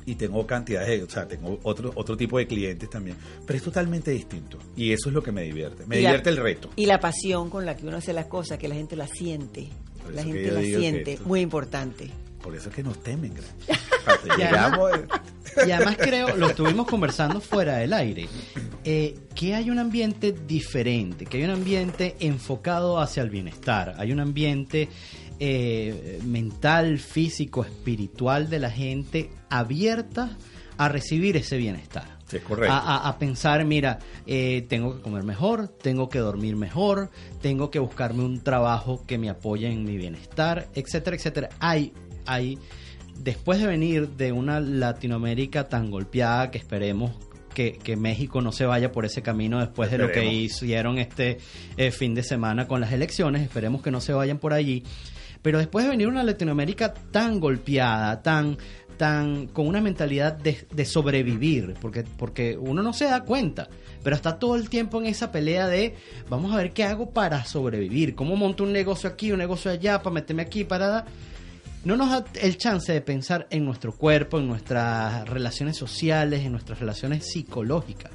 Y 0.06 0.16
tengo 0.16 0.46
cantidades, 0.46 0.88
de- 0.88 1.02
o 1.02 1.08
sea, 1.10 1.26
tengo 1.26 1.58
otro, 1.62 1.90
otro 1.94 2.16
tipo 2.16 2.36
de 2.38 2.46
clientes 2.46 2.90
también, 2.90 3.16
pero 3.46 3.56
es 3.56 3.62
totalmente 3.62 4.10
distinto 4.10 4.58
y 4.76 4.92
eso 4.92 5.08
es 5.08 5.14
lo 5.14 5.22
que 5.22 5.32
me 5.32 5.42
divierte, 5.42 5.86
me 5.86 5.98
Y 5.98 6.02
la- 6.02 6.10
divierte 6.10 6.30
el 6.30 6.36
reto. 6.36 6.70
Y 6.76 6.86
la 6.86 7.00
pasión 7.00 7.48
con 7.50 7.64
la 7.64 7.74
que 7.76 7.86
uno 7.86 7.96
hace 7.96 8.12
las 8.12 8.26
cosas, 8.26 8.58
que 8.58 8.68
la 8.68 8.74
gente 8.74 8.96
la 8.96 9.06
siente. 9.06 9.68
La 10.14 10.22
gente 10.22 10.50
la 10.52 10.60
siente, 10.60 11.12
esto- 11.14 11.24
muy 11.26 11.40
importante. 11.40 12.10
Por 12.42 12.54
eso 12.54 12.68
es 12.68 12.74
que 12.74 12.82
nos 12.82 13.02
temen, 13.02 13.32
llegamos, 14.36 14.90
Y 15.66 15.70
además 15.70 15.96
creo, 15.98 16.36
lo 16.36 16.48
estuvimos 16.48 16.86
conversando 16.86 17.40
fuera 17.40 17.76
del 17.76 17.92
aire. 17.94 18.28
eh, 18.84 19.14
que 19.34 19.54
hay 19.54 19.70
un 19.70 19.78
ambiente 19.78 20.32
diferente, 20.46 21.24
que 21.24 21.38
hay 21.38 21.44
un 21.44 21.50
ambiente 21.50 22.16
enfocado 22.20 23.00
hacia 23.00 23.22
el 23.22 23.30
bienestar, 23.30 23.94
hay 23.96 24.12
un 24.12 24.20
ambiente 24.20 24.90
eh, 25.40 26.20
mental, 26.24 26.98
físico, 26.98 27.64
espiritual 27.64 28.48
de 28.50 28.58
la 28.58 28.70
gente 28.70 29.30
abierta 29.58 30.30
a 30.76 30.88
recibir 30.88 31.36
ese 31.36 31.56
bienestar. 31.56 32.18
Sí, 32.26 32.36
es 32.38 32.42
correcto. 32.42 32.72
A, 32.72 32.78
a- 32.78 33.08
a 33.08 33.18
pensar, 33.18 33.64
mira, 33.64 33.98
eh, 34.26 34.64
tengo 34.68 34.96
que 34.96 35.02
comer 35.02 35.22
mejor, 35.24 35.68
tengo 35.68 36.08
que 36.08 36.18
dormir 36.18 36.56
mejor, 36.56 37.10
tengo 37.42 37.70
que 37.70 37.78
buscarme 37.78 38.24
un 38.24 38.40
trabajo 38.42 39.04
que 39.06 39.18
me 39.18 39.28
apoye 39.30 39.68
en 39.70 39.84
mi 39.84 39.96
bienestar, 39.96 40.68
etcétera, 40.74 41.16
etcétera. 41.16 41.48
Hay, 41.60 41.92
hay, 42.26 42.58
después 43.18 43.60
de 43.60 43.66
venir 43.66 44.08
de 44.10 44.32
una 44.32 44.58
Latinoamérica 44.60 45.68
tan 45.68 45.90
golpeada 45.90 46.50
que 46.50 46.58
esperemos 46.58 47.12
que, 47.52 47.74
que 47.74 47.94
México 47.96 48.40
no 48.40 48.50
se 48.50 48.66
vaya 48.66 48.90
por 48.90 49.04
ese 49.04 49.22
camino 49.22 49.60
después 49.60 49.88
de 49.92 49.98
lo 49.98 50.10
que 50.10 50.24
hicieron 50.32 50.98
este 50.98 51.38
eh, 51.76 51.92
fin 51.92 52.12
de 52.14 52.24
semana 52.24 52.66
con 52.66 52.80
las 52.80 52.90
elecciones, 52.92 53.42
esperemos 53.42 53.80
que 53.80 53.92
no 53.92 54.00
se 54.00 54.12
vayan 54.12 54.38
por 54.38 54.52
allí. 54.52 54.82
Pero 55.40 55.58
después 55.58 55.84
de 55.84 55.90
venir 55.90 56.08
una 56.08 56.22
Latinoamérica 56.24 56.94
tan 56.94 57.38
golpeada, 57.38 58.22
tan, 58.22 58.56
tan, 58.96 59.46
con 59.48 59.66
una 59.66 59.80
mentalidad 59.80 60.32
de, 60.32 60.66
de 60.72 60.84
sobrevivir, 60.84 61.74
porque, 61.80 62.04
porque 62.04 62.56
uno 62.58 62.82
no 62.82 62.92
se 62.92 63.04
da 63.04 63.24
cuenta, 63.24 63.68
pero 64.02 64.16
está 64.16 64.38
todo 64.38 64.56
el 64.56 64.68
tiempo 64.68 65.00
en 65.00 65.06
esa 65.06 65.32
pelea 65.32 65.66
de 65.66 65.94
vamos 66.28 66.52
a 66.52 66.56
ver 66.56 66.72
qué 66.72 66.84
hago 66.84 67.10
para 67.10 67.44
sobrevivir, 67.44 68.14
cómo 68.14 68.36
monto 68.36 68.64
un 68.64 68.72
negocio 68.72 69.08
aquí, 69.08 69.32
un 69.32 69.38
negocio 69.38 69.70
allá, 69.70 70.02
para 70.02 70.14
meterme 70.14 70.42
aquí, 70.42 70.64
para 70.64 71.06
no 71.84 71.96
nos 71.96 72.10
da 72.10 72.24
el 72.40 72.56
chance 72.56 72.92
de 72.92 73.00
pensar 73.00 73.46
en 73.50 73.64
nuestro 73.64 73.92
cuerpo, 73.92 74.38
en 74.38 74.48
nuestras 74.48 75.28
relaciones 75.28 75.76
sociales, 75.76 76.44
en 76.44 76.52
nuestras 76.52 76.80
relaciones 76.80 77.26
psicológicas. 77.30 78.10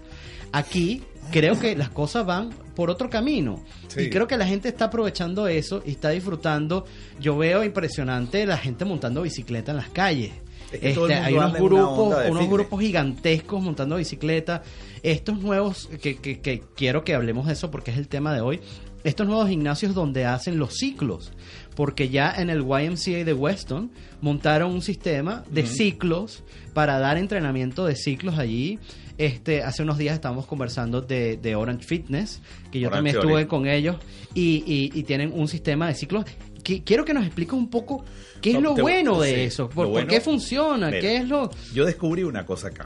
Aquí 0.51 1.03
creo 1.31 1.59
que 1.59 1.75
las 1.75 1.89
cosas 1.89 2.25
van 2.25 2.49
por 2.75 2.89
otro 2.89 3.09
camino. 3.09 3.63
Sí. 3.87 4.01
Y 4.01 4.09
creo 4.09 4.27
que 4.27 4.37
la 4.37 4.47
gente 4.47 4.69
está 4.69 4.85
aprovechando 4.85 5.47
eso 5.47 5.83
y 5.85 5.91
está 5.91 6.09
disfrutando. 6.09 6.85
Yo 7.19 7.37
veo 7.37 7.63
impresionante 7.63 8.45
la 8.47 8.57
gente 8.57 8.85
montando 8.85 9.21
bicicleta 9.21 9.71
en 9.71 9.77
las 9.77 9.89
calles. 9.89 10.31
Es 10.71 10.79
que 10.79 10.89
Este, 10.89 11.13
hay 11.15 11.33
unos 11.33 11.53
grupos, 11.53 11.99
unos 12.07 12.23
fitness. 12.25 12.49
grupos 12.49 12.79
gigantescos 12.81 13.61
montando 13.61 13.95
bicicleta. 13.97 14.61
Estos 15.03 15.39
nuevos, 15.39 15.89
que, 16.01 16.17
que- 16.17 16.39
que 16.41 16.61
quiero 16.75 17.03
que 17.03 17.15
hablemos 17.15 17.47
de 17.47 17.53
eso 17.53 17.71
porque 17.71 17.91
es 17.91 17.97
el 17.97 18.07
tema 18.07 18.33
de 18.33 18.41
hoy. 18.41 18.59
Estos 19.03 19.25
nuevos 19.27 19.47
gimnasios 19.49 19.95
donde 19.95 20.25
hacen 20.25 20.59
los 20.59 20.73
ciclos. 20.75 21.31
Porque 21.75 22.09
ya 22.09 22.31
en 22.37 22.49
el 22.49 22.61
YMCA 22.63 23.23
de 23.23 23.33
Weston 23.33 23.91
montaron 24.21 24.71
un 24.73 24.81
sistema 24.81 25.43
de 25.49 25.65
ciclos 25.65 26.43
para 26.73 26.99
dar 26.99 27.17
entrenamiento 27.17 27.85
de 27.85 27.95
ciclos 27.95 28.37
allí. 28.37 28.77
Este, 29.17 29.63
hace 29.63 29.83
unos 29.83 29.97
días 29.97 30.15
estábamos 30.15 30.45
conversando 30.45 31.01
de, 31.01 31.37
de 31.37 31.55
Orange 31.55 31.85
Fitness, 31.85 32.41
que 32.71 32.79
yo 32.79 32.87
Orange 32.89 32.97
también 32.97 33.15
estuve 33.17 33.47
con 33.47 33.67
ellos, 33.67 33.97
y, 34.33 34.63
y- 34.65 34.91
y 34.97 35.03
tienen 35.03 35.31
un 35.33 35.47
sistema 35.47 35.87
de 35.87 35.93
ciclos. 35.95 36.25
Que, 36.63 36.83
quiero 36.83 37.03
que 37.05 37.13
nos 37.13 37.25
expliques 37.25 37.53
un 37.53 37.69
poco 37.69 38.03
qué 38.41 38.51
es 38.51 38.61
lo 38.61 38.73
te- 38.75 38.81
bueno 38.81 39.19
de 39.21 39.29
sí, 39.35 39.41
eso, 39.41 39.69
por, 39.69 40.07
qué 40.07 40.21
funciona, 40.21 40.87
Mira, 40.87 40.99
qué 40.99 41.17
es 41.17 41.27
lo... 41.27 41.49
Yo 41.73 41.85
descubrí 41.85 42.23
una 42.23 42.45
cosa 42.45 42.67
acá. 42.69 42.85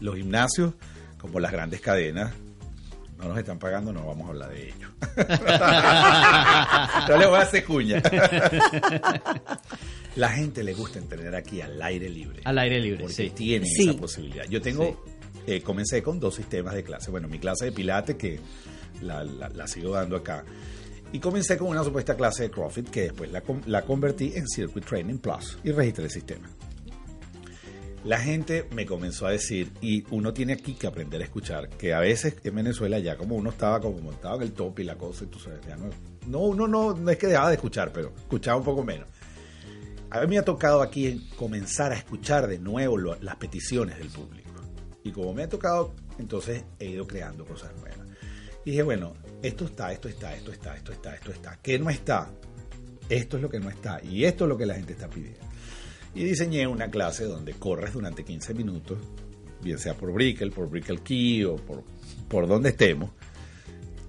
Los 0.00 0.16
gimnasios, 0.16 0.74
como 1.18 1.40
las 1.40 1.52
grandes 1.52 1.80
cadenas, 1.80 2.32
no 3.18 3.28
nos 3.28 3.38
están 3.38 3.58
pagando, 3.58 3.92
no 3.92 4.06
vamos 4.06 4.26
a 4.26 4.30
hablar 4.30 4.50
de 4.50 4.68
ellos. 4.68 4.90
no 7.08 7.16
le 7.18 7.26
voy 7.26 7.36
a 7.36 7.42
hacer 7.42 7.64
cuña. 7.64 8.02
La 10.16 10.28
gente 10.30 10.64
le 10.64 10.72
gusta 10.74 10.98
entrenar 10.98 11.34
aquí 11.36 11.60
al 11.60 11.80
aire 11.82 12.08
libre. 12.08 12.40
Al 12.44 12.58
aire 12.58 12.80
libre, 12.80 13.00
Porque 13.02 13.14
sí. 13.14 13.30
tienen 13.30 13.68
Sí. 13.68 13.88
esa 13.88 13.98
posibilidad. 13.98 14.44
Yo 14.48 14.60
tengo, 14.60 15.04
eh, 15.46 15.60
comencé 15.62 16.02
con 16.02 16.18
dos 16.18 16.34
sistemas 16.34 16.74
de 16.74 16.82
clase. 16.82 17.10
Bueno, 17.10 17.28
mi 17.28 17.38
clase 17.38 17.66
de 17.66 17.72
pilates, 17.72 18.16
que 18.16 18.40
la, 19.02 19.22
la- 19.24 19.48
la 19.50 19.66
sigo 19.68 19.92
dando 19.92 20.16
acá. 20.16 20.44
Y 21.12 21.18
comencé 21.18 21.58
con 21.58 21.68
una 21.68 21.82
supuesta 21.82 22.16
clase 22.16 22.44
de 22.44 22.50
CrossFit, 22.50 22.88
que 22.88 23.02
después 23.02 23.30
la, 23.32 23.40
con- 23.40 23.62
la 23.66 23.82
convertí 23.82 24.32
en 24.36 24.46
Circuit 24.46 24.84
Training 24.84 25.18
Plus 25.18 25.58
y 25.64 25.72
registré 25.72 26.04
el 26.04 26.10
sistema. 26.10 26.48
La 28.04 28.18
gente 28.18 28.66
me 28.72 28.86
comenzó 28.86 29.26
a 29.26 29.30
decir, 29.30 29.72
y 29.82 30.04
uno 30.10 30.32
tiene 30.32 30.54
aquí 30.54 30.74
que 30.74 30.86
aprender 30.86 31.20
a 31.20 31.24
escuchar, 31.24 31.68
que 31.68 31.92
a 31.92 32.00
veces 32.00 32.36
en 32.44 32.54
Venezuela 32.54 32.98
ya 32.98 33.16
como 33.16 33.34
uno 33.34 33.50
estaba 33.50 33.80
como 33.80 33.98
montado 33.98 34.36
en 34.36 34.42
el 34.42 34.52
top 34.52 34.78
y 34.78 34.84
la 34.84 34.96
cosa, 34.96 35.24
y 35.24 35.26
tú 35.26 35.38
sabes, 35.38 35.60
ya 35.66 35.76
no, 35.76 35.90
no, 36.26 36.38
uno 36.38 36.66
no, 36.66 36.94
no 36.94 37.10
es 37.10 37.18
que 37.18 37.26
dejaba 37.26 37.48
de 37.50 37.56
escuchar, 37.56 37.92
pero 37.92 38.12
escuchaba 38.16 38.56
un 38.56 38.64
poco 38.64 38.84
menos. 38.84 39.06
A 40.08 40.20
mí 40.22 40.28
me 40.28 40.38
ha 40.38 40.44
tocado 40.44 40.80
aquí 40.80 41.28
comenzar 41.36 41.92
a 41.92 41.96
escuchar 41.96 42.46
de 42.46 42.58
nuevo 42.58 42.96
las 42.98 43.36
peticiones 43.36 43.98
del 43.98 44.08
público. 44.08 44.48
Y 45.04 45.12
como 45.12 45.34
me 45.34 45.42
ha 45.42 45.48
tocado, 45.48 45.94
entonces 46.18 46.64
he 46.78 46.86
ido 46.86 47.06
creando 47.06 47.44
cosas 47.44 47.70
nuevas. 47.80 48.08
Dije, 48.70 48.84
bueno, 48.84 49.14
esto 49.42 49.64
está, 49.64 49.90
esto 49.90 50.08
está, 50.08 50.32
esto 50.32 50.52
está, 50.52 50.76
esto 50.76 50.92
está, 50.92 51.12
esto 51.12 51.32
está. 51.32 51.58
¿Qué 51.60 51.76
no 51.76 51.90
está? 51.90 52.30
Esto 53.08 53.36
es 53.36 53.42
lo 53.42 53.50
que 53.50 53.58
no 53.58 53.68
está. 53.68 54.00
Y 54.00 54.24
esto 54.26 54.44
es 54.44 54.48
lo 54.48 54.56
que 54.56 54.64
la 54.64 54.76
gente 54.76 54.92
está 54.92 55.10
pidiendo. 55.10 55.40
Y 56.14 56.22
diseñé 56.22 56.68
una 56.68 56.88
clase 56.88 57.24
donde 57.24 57.54
corres 57.54 57.92
durante 57.94 58.22
15 58.22 58.54
minutos, 58.54 58.98
bien 59.60 59.76
sea 59.76 59.94
por 59.94 60.12
Brickle, 60.12 60.52
por 60.52 60.70
Brickle 60.70 61.00
Key 61.02 61.42
o 61.46 61.56
por, 61.56 61.82
por 62.28 62.46
donde 62.46 62.68
estemos. 62.68 63.10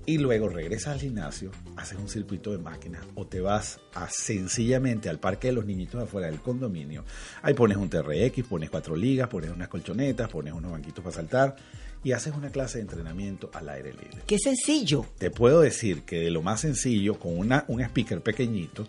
Y 0.05 0.17
luego 0.17 0.49
regresas 0.49 0.93
al 0.93 0.99
gimnasio, 0.99 1.51
haces 1.75 1.97
un 1.99 2.09
circuito 2.09 2.51
de 2.51 2.57
máquinas 2.57 3.05
o 3.13 3.27
te 3.27 3.39
vas 3.39 3.79
a 3.93 4.09
sencillamente 4.09 5.09
al 5.09 5.19
parque 5.19 5.47
de 5.47 5.53
los 5.53 5.65
niñitos 5.65 6.01
afuera 6.01 6.27
del 6.27 6.41
condominio. 6.41 7.05
Ahí 7.43 7.53
pones 7.53 7.77
un 7.77 7.89
TRX, 7.89 8.43
pones 8.47 8.71
cuatro 8.71 8.95
ligas, 8.95 9.27
pones 9.27 9.51
unas 9.51 9.67
colchonetas, 9.67 10.27
pones 10.29 10.53
unos 10.53 10.71
banquitos 10.71 11.03
para 11.03 11.15
saltar 11.15 11.55
y 12.03 12.13
haces 12.13 12.33
una 12.35 12.49
clase 12.49 12.79
de 12.79 12.83
entrenamiento 12.83 13.51
al 13.53 13.69
aire 13.69 13.91
libre. 13.93 14.23
Qué 14.25 14.39
sencillo. 14.39 15.05
Te 15.19 15.29
puedo 15.29 15.61
decir 15.61 16.01
que 16.01 16.19
de 16.19 16.31
lo 16.31 16.41
más 16.41 16.61
sencillo, 16.61 17.19
con 17.19 17.37
una, 17.37 17.65
un 17.67 17.81
speaker 17.81 18.21
pequeñito, 18.21 18.87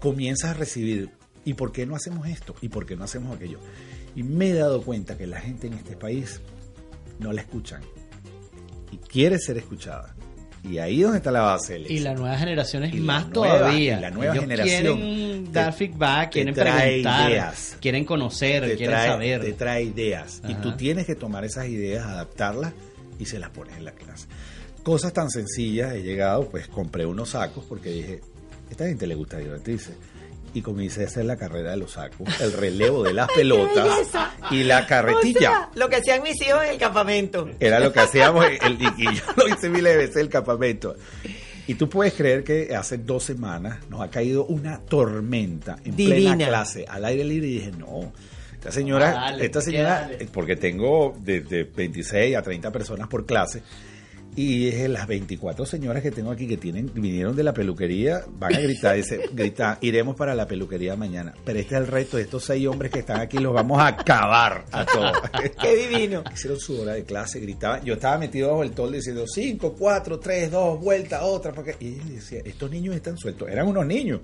comienzas 0.00 0.50
a 0.50 0.54
recibir, 0.54 1.10
¿y 1.46 1.54
por 1.54 1.72
qué 1.72 1.86
no 1.86 1.96
hacemos 1.96 2.28
esto? 2.28 2.54
¿Y 2.60 2.68
por 2.68 2.84
qué 2.84 2.94
no 2.94 3.04
hacemos 3.04 3.34
aquello? 3.34 3.58
Y 4.14 4.22
me 4.22 4.50
he 4.50 4.54
dado 4.54 4.82
cuenta 4.82 5.16
que 5.16 5.26
la 5.26 5.40
gente 5.40 5.66
en 5.66 5.74
este 5.74 5.96
país 5.96 6.42
no 7.18 7.32
la 7.32 7.40
escuchan 7.40 7.82
y 8.90 8.96
quiere 8.98 9.38
ser 9.38 9.58
escuchada. 9.58 10.14
Y 10.62 10.76
ahí 10.76 10.98
es 10.98 11.04
donde 11.04 11.18
está 11.18 11.30
la 11.30 11.40
base 11.40 11.78
Y 11.78 11.82
éxito. 11.84 12.04
las 12.04 12.20
nuevas 12.20 12.38
generaciones 12.38 12.92
Y 12.92 12.98
la 12.98 13.04
más 13.06 13.28
nueva- 13.30 13.58
todavía. 13.58 13.96
y 13.96 14.00
la 14.00 14.10
nueva 14.10 14.32
Ellos 14.34 14.42
generación 14.44 14.96
quieren 14.98 15.52
dar 15.52 15.72
feedback, 15.72 16.24
te 16.26 16.30
quieren 16.32 16.54
trae 16.54 16.86
preguntar, 16.88 17.30
ideas. 17.30 17.76
quieren 17.80 18.04
conocer, 18.04 18.62
te 18.66 18.76
quieren 18.76 18.90
trae, 18.94 19.08
saber. 19.08 19.40
te 19.40 19.52
trae 19.54 19.82
ideas. 19.84 20.42
Y 20.46 20.54
tú 20.56 20.76
tienes 20.76 21.06
que 21.06 21.14
tomar 21.14 21.44
esas 21.46 21.66
ideas, 21.68 22.04
adaptarlas 22.06 22.74
y 23.18 23.24
se 23.24 23.38
las 23.38 23.48
pones 23.50 23.74
en 23.78 23.86
la 23.86 23.92
clase. 23.92 24.26
Cosas 24.82 25.14
tan 25.14 25.30
sencillas, 25.30 25.94
he 25.94 26.02
llegado, 26.02 26.48
pues 26.50 26.68
compré 26.68 27.06
unos 27.06 27.30
sacos 27.30 27.64
porque 27.66 27.90
dije, 27.90 28.20
esta 28.70 28.86
gente 28.86 29.06
le 29.06 29.14
gusta 29.14 29.38
divertirse. 29.38 29.94
Y 30.52 30.62
comencé 30.62 31.04
a 31.04 31.06
hacer 31.06 31.24
la 31.24 31.36
carrera 31.36 31.70
de 31.72 31.76
los 31.76 31.92
sacos, 31.92 32.28
el 32.40 32.52
relevo 32.52 33.02
de 33.04 33.12
las 33.14 33.28
pelotas 33.32 34.08
y 34.50 34.64
la 34.64 34.86
carretilla. 34.86 35.50
O 35.50 35.52
sea, 35.54 35.70
lo 35.74 35.88
que 35.88 35.96
hacían 35.96 36.22
mis 36.22 36.40
hijos 36.42 36.64
en 36.64 36.70
el 36.70 36.78
campamento. 36.78 37.48
Era 37.60 37.78
lo 37.80 37.92
que 37.92 38.00
hacíamos 38.00 38.44
el- 38.46 38.78
y, 38.98 39.04
yo 39.14 39.22
lo 39.36 39.48
hice 39.48 39.68
miles 39.68 39.92
de 39.92 39.98
veces 39.98 40.16
el 40.16 40.28
campamento. 40.28 40.96
Y 41.66 41.74
tú 41.74 41.88
puedes 41.88 42.14
creer 42.14 42.42
que 42.42 42.74
hace 42.74 42.98
dos 42.98 43.22
semanas 43.22 43.78
nos 43.88 44.00
ha 44.00 44.10
caído 44.10 44.44
una 44.46 44.80
tormenta 44.80 45.76
en 45.84 45.94
Divina. 45.94 46.34
plena 46.34 46.48
clase 46.48 46.84
al 46.88 47.04
aire 47.04 47.22
libre 47.22 47.46
y 47.48 47.52
dije, 47.58 47.70
no, 47.78 48.12
esta 48.52 48.72
señora, 48.72 49.12
Dale, 49.12 49.44
esta 49.44 49.60
señora, 49.60 50.10
porque 50.32 50.56
tengo 50.56 51.16
de, 51.20 51.42
de 51.42 51.62
26 51.64 52.36
a 52.36 52.42
30 52.42 52.72
personas 52.72 53.06
por 53.08 53.24
clase. 53.24 53.62
Y 54.42 54.64
dije, 54.64 54.88
las 54.88 55.06
24 55.06 55.66
señoras 55.66 56.02
que 56.02 56.10
tengo 56.10 56.30
aquí 56.30 56.48
que 56.48 56.56
tienen, 56.56 56.90
vinieron 56.94 57.36
de 57.36 57.42
la 57.42 57.52
peluquería, 57.52 58.24
van 58.38 58.54
a 58.54 58.60
gritar, 58.60 58.96
dice, 58.96 59.28
gritar, 59.34 59.76
iremos 59.82 60.16
para 60.16 60.34
la 60.34 60.46
peluquería 60.46 60.96
mañana. 60.96 61.34
Pero 61.44 61.58
este 61.58 61.74
es 61.74 61.80
el 61.82 61.86
reto 61.86 62.16
de 62.16 62.22
estos 62.22 62.44
seis 62.44 62.66
hombres 62.66 62.90
que 62.90 63.00
están 63.00 63.20
aquí, 63.20 63.36
los 63.36 63.52
vamos 63.52 63.78
a 63.78 63.88
acabar 63.88 64.64
a 64.72 64.86
todos. 64.86 65.12
Qué 65.60 65.76
divino. 65.76 66.24
Hicieron 66.32 66.58
su 66.58 66.80
hora 66.80 66.94
de 66.94 67.04
clase, 67.04 67.38
gritaban. 67.38 67.84
Yo 67.84 67.92
estaba 67.92 68.16
metido 68.16 68.48
bajo 68.48 68.62
el 68.62 68.70
toldo 68.70 68.96
diciendo 68.96 69.26
5, 69.26 69.76
4, 69.78 70.18
3, 70.18 70.50
2, 70.50 70.80
vuelta, 70.80 71.22
otra. 71.22 71.52
Porque... 71.52 71.76
Y 71.78 71.96
decía, 71.96 72.40
estos 72.42 72.70
niños 72.70 72.96
están 72.96 73.18
sueltos. 73.18 73.46
Eran 73.46 73.68
unos 73.68 73.84
niños. 73.84 74.22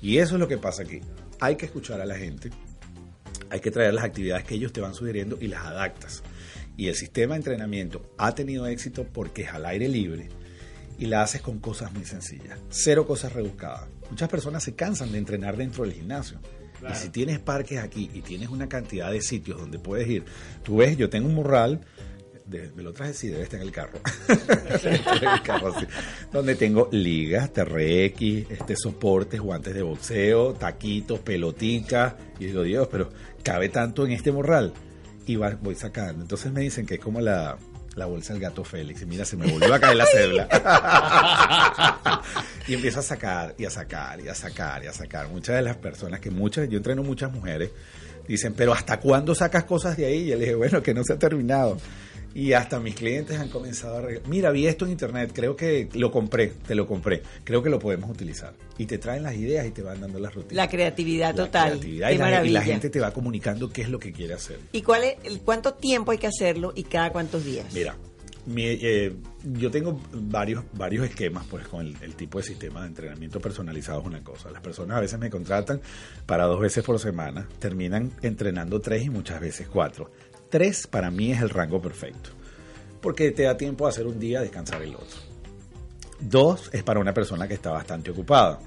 Y 0.00 0.18
eso 0.18 0.36
es 0.36 0.40
lo 0.40 0.46
que 0.46 0.58
pasa 0.58 0.84
aquí. 0.84 1.00
Hay 1.40 1.56
que 1.56 1.66
escuchar 1.66 2.00
a 2.00 2.06
la 2.06 2.14
gente. 2.14 2.50
Hay 3.50 3.58
que 3.58 3.72
traer 3.72 3.94
las 3.94 4.04
actividades 4.04 4.44
que 4.44 4.54
ellos 4.54 4.72
te 4.72 4.80
van 4.80 4.94
sugiriendo 4.94 5.38
y 5.40 5.48
las 5.48 5.64
adaptas. 5.66 6.22
Y 6.76 6.88
el 6.88 6.94
sistema 6.94 7.34
de 7.34 7.38
entrenamiento 7.38 8.10
ha 8.18 8.34
tenido 8.34 8.66
éxito 8.66 9.04
porque 9.12 9.42
es 9.42 9.48
al 9.50 9.66
aire 9.66 9.88
libre 9.88 10.28
y 10.98 11.06
la 11.06 11.22
haces 11.22 11.42
con 11.42 11.58
cosas 11.58 11.92
muy 11.92 12.04
sencillas. 12.04 12.58
Cero 12.70 13.06
cosas 13.06 13.32
rebuscadas. 13.32 13.88
Muchas 14.10 14.28
personas 14.28 14.62
se 14.64 14.74
cansan 14.74 15.12
de 15.12 15.18
entrenar 15.18 15.56
dentro 15.56 15.84
del 15.84 15.92
gimnasio. 15.92 16.38
Y 16.90 16.94
si 16.94 17.10
tienes 17.10 17.38
parques 17.38 17.78
aquí 17.78 18.10
y 18.14 18.22
tienes 18.22 18.48
una 18.48 18.66
cantidad 18.68 19.10
de 19.12 19.20
sitios 19.20 19.58
donde 19.60 19.78
puedes 19.78 20.08
ir, 20.08 20.24
tú 20.62 20.76
ves, 20.78 20.96
yo 20.96 21.10
tengo 21.10 21.28
un 21.28 21.34
morral, 21.34 21.80
de- 22.46 22.72
me 22.74 22.82
lo 22.82 22.94
traje, 22.94 23.12
sí, 23.12 23.28
debe 23.28 23.42
estar 23.42 23.60
en 23.60 23.66
el 23.66 23.72
carro. 23.72 24.00
En 24.84 25.28
el 25.28 25.42
carro, 25.42 25.78
sí. 25.78 25.86
Donde 26.32 26.54
tengo 26.54 26.88
ligas, 26.90 27.52
TRX, 27.52 28.22
este, 28.50 28.76
soportes, 28.76 29.40
guantes 29.40 29.74
de 29.74 29.82
boxeo, 29.82 30.54
taquitos, 30.54 31.18
peloticas. 31.20 32.14
Y 32.38 32.46
digo, 32.46 32.62
Dios, 32.62 32.88
pero 32.90 33.10
cabe 33.42 33.68
tanto 33.68 34.06
en 34.06 34.12
este 34.12 34.32
morral. 34.32 34.72
Y 35.30 35.36
va- 35.36 35.56
voy 35.60 35.74
sacando. 35.76 36.22
Entonces 36.22 36.50
me 36.50 36.60
dicen 36.60 36.84
que 36.86 36.94
es 36.94 37.00
como 37.00 37.20
la, 37.20 37.56
la 37.94 38.06
bolsa 38.06 38.32
del 38.32 38.42
gato 38.42 38.64
Félix. 38.64 39.02
Y 39.02 39.06
mira, 39.06 39.24
se 39.24 39.36
me 39.36 39.46
volvió 39.50 39.72
a 39.72 39.78
caer 39.78 39.96
la 39.96 40.06
cédula. 40.06 40.48
y 42.66 42.74
empiezo 42.74 43.00
a 43.00 43.02
sacar, 43.02 43.54
y 43.58 43.64
a 43.64 43.70
sacar, 43.70 44.20
y 44.20 44.28
a 44.28 44.34
sacar, 44.34 44.82
y 44.84 44.86
a 44.88 44.92
sacar. 44.92 45.28
Muchas 45.28 45.56
de 45.56 45.62
las 45.62 45.76
personas 45.76 46.20
que 46.20 46.30
muchas, 46.30 46.68
yo 46.68 46.78
entreno 46.78 47.02
muchas 47.02 47.30
mujeres, 47.32 47.70
dicen, 48.26 48.54
pero 48.54 48.72
¿hasta 48.72 48.98
cuándo 48.98 49.34
sacas 49.34 49.64
cosas 49.64 49.96
de 49.96 50.06
ahí? 50.06 50.18
Y 50.24 50.26
yo 50.28 50.34
le 50.36 50.40
dije, 50.40 50.54
bueno, 50.54 50.82
que 50.82 50.94
no 50.94 51.02
se 51.04 51.12
ha 51.12 51.18
terminado. 51.18 51.76
Y 52.32 52.52
hasta 52.52 52.78
mis 52.78 52.94
clientes 52.94 53.38
han 53.38 53.48
comenzado 53.48 53.98
a. 53.98 54.02
Mira, 54.28 54.50
vi 54.52 54.66
esto 54.66 54.84
en 54.84 54.92
internet, 54.92 55.32
creo 55.34 55.56
que 55.56 55.88
lo 55.94 56.12
compré, 56.12 56.52
te 56.66 56.74
lo 56.76 56.86
compré, 56.86 57.22
creo 57.42 57.60
que 57.62 57.70
lo 57.70 57.78
podemos 57.80 58.08
utilizar. 58.08 58.54
Y 58.78 58.86
te 58.86 58.98
traen 58.98 59.24
las 59.24 59.34
ideas 59.34 59.66
y 59.66 59.70
te 59.72 59.82
van 59.82 60.00
dando 60.00 60.20
las 60.20 60.32
rutinas. 60.34 60.54
La 60.54 60.68
creatividad 60.68 61.34
La 61.34 61.44
total. 61.46 61.70
creatividad 61.70 62.08
Qué 62.08 62.14
y, 62.14 62.18
la, 62.18 62.24
y 62.28 62.30
maravilla. 62.30 62.60
la 62.60 62.64
gente 62.64 62.88
te 62.88 63.00
va 63.00 63.12
comunicando 63.12 63.70
qué 63.70 63.82
es 63.82 63.88
lo 63.88 63.98
que 63.98 64.12
quiere 64.12 64.34
hacer. 64.34 64.58
¿Y 64.70 64.82
cuál 64.82 65.02
es, 65.04 65.16
cuánto 65.44 65.74
tiempo 65.74 66.12
hay 66.12 66.18
que 66.18 66.28
hacerlo 66.28 66.72
y 66.76 66.84
cada 66.84 67.10
cuántos 67.10 67.44
días? 67.44 67.66
Mira, 67.74 67.96
mi, 68.46 68.62
eh, 68.64 69.12
yo 69.44 69.70
tengo 69.72 70.00
varios, 70.12 70.64
varios 70.72 71.04
esquemas 71.04 71.44
pues 71.50 71.66
con 71.66 71.84
el, 71.84 71.96
el 72.00 72.14
tipo 72.14 72.38
de 72.38 72.44
sistema 72.44 72.82
de 72.82 72.86
entrenamiento 72.88 73.40
personalizado 73.40 74.00
es 74.02 74.06
una 74.06 74.22
cosa. 74.22 74.50
Las 74.52 74.62
personas 74.62 74.96
a 74.96 75.00
veces 75.00 75.18
me 75.18 75.30
contratan 75.30 75.80
para 76.26 76.44
dos 76.44 76.60
veces 76.60 76.84
por 76.84 76.98
semana, 77.00 77.48
terminan 77.58 78.12
entrenando 78.22 78.80
tres 78.80 79.04
y 79.04 79.10
muchas 79.10 79.40
veces 79.40 79.66
cuatro. 79.66 80.10
Tres 80.50 80.88
para 80.88 81.10
mí 81.10 81.30
es 81.30 81.40
el 81.40 81.48
rango 81.48 81.80
perfecto, 81.80 82.30
porque 83.00 83.30
te 83.30 83.44
da 83.44 83.56
tiempo 83.56 83.86
a 83.86 83.90
hacer 83.90 84.06
un 84.06 84.18
día, 84.18 84.40
descansar 84.40 84.82
el 84.82 84.94
otro. 84.94 85.18
Dos 86.20 86.70
es 86.72 86.82
para 86.82 87.00
una 87.00 87.14
persona 87.14 87.46
que 87.46 87.54
está 87.54 87.70
bastante 87.70 88.10
ocupada. 88.10 88.58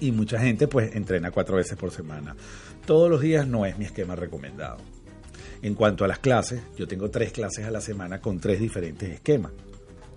Y 0.00 0.12
mucha 0.12 0.38
gente 0.38 0.68
pues 0.68 0.94
entrena 0.94 1.30
cuatro 1.30 1.56
veces 1.56 1.76
por 1.76 1.90
semana. 1.90 2.36
Todos 2.84 3.08
los 3.08 3.20
días 3.20 3.46
no 3.46 3.64
es 3.64 3.78
mi 3.78 3.84
esquema 3.84 4.16
recomendado. 4.16 4.78
En 5.62 5.74
cuanto 5.74 6.04
a 6.04 6.08
las 6.08 6.18
clases, 6.18 6.62
yo 6.76 6.86
tengo 6.86 7.10
tres 7.10 7.32
clases 7.32 7.64
a 7.64 7.70
la 7.70 7.80
semana 7.80 8.20
con 8.20 8.38
tres 8.40 8.60
diferentes 8.60 9.08
esquemas. 9.08 9.52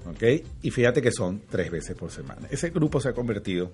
¿Ok? 0.06 0.24
Y 0.64 0.72
fíjate 0.72 1.02
que 1.02 1.12
son 1.12 1.44
tres 1.50 1.70
veces 1.70 1.96
por 1.96 2.12
semana. 2.12 2.48
Ese 2.50 2.72
grupo 2.72 3.00
se 3.00 3.10
ha 3.10 3.14
convertido 3.14 3.72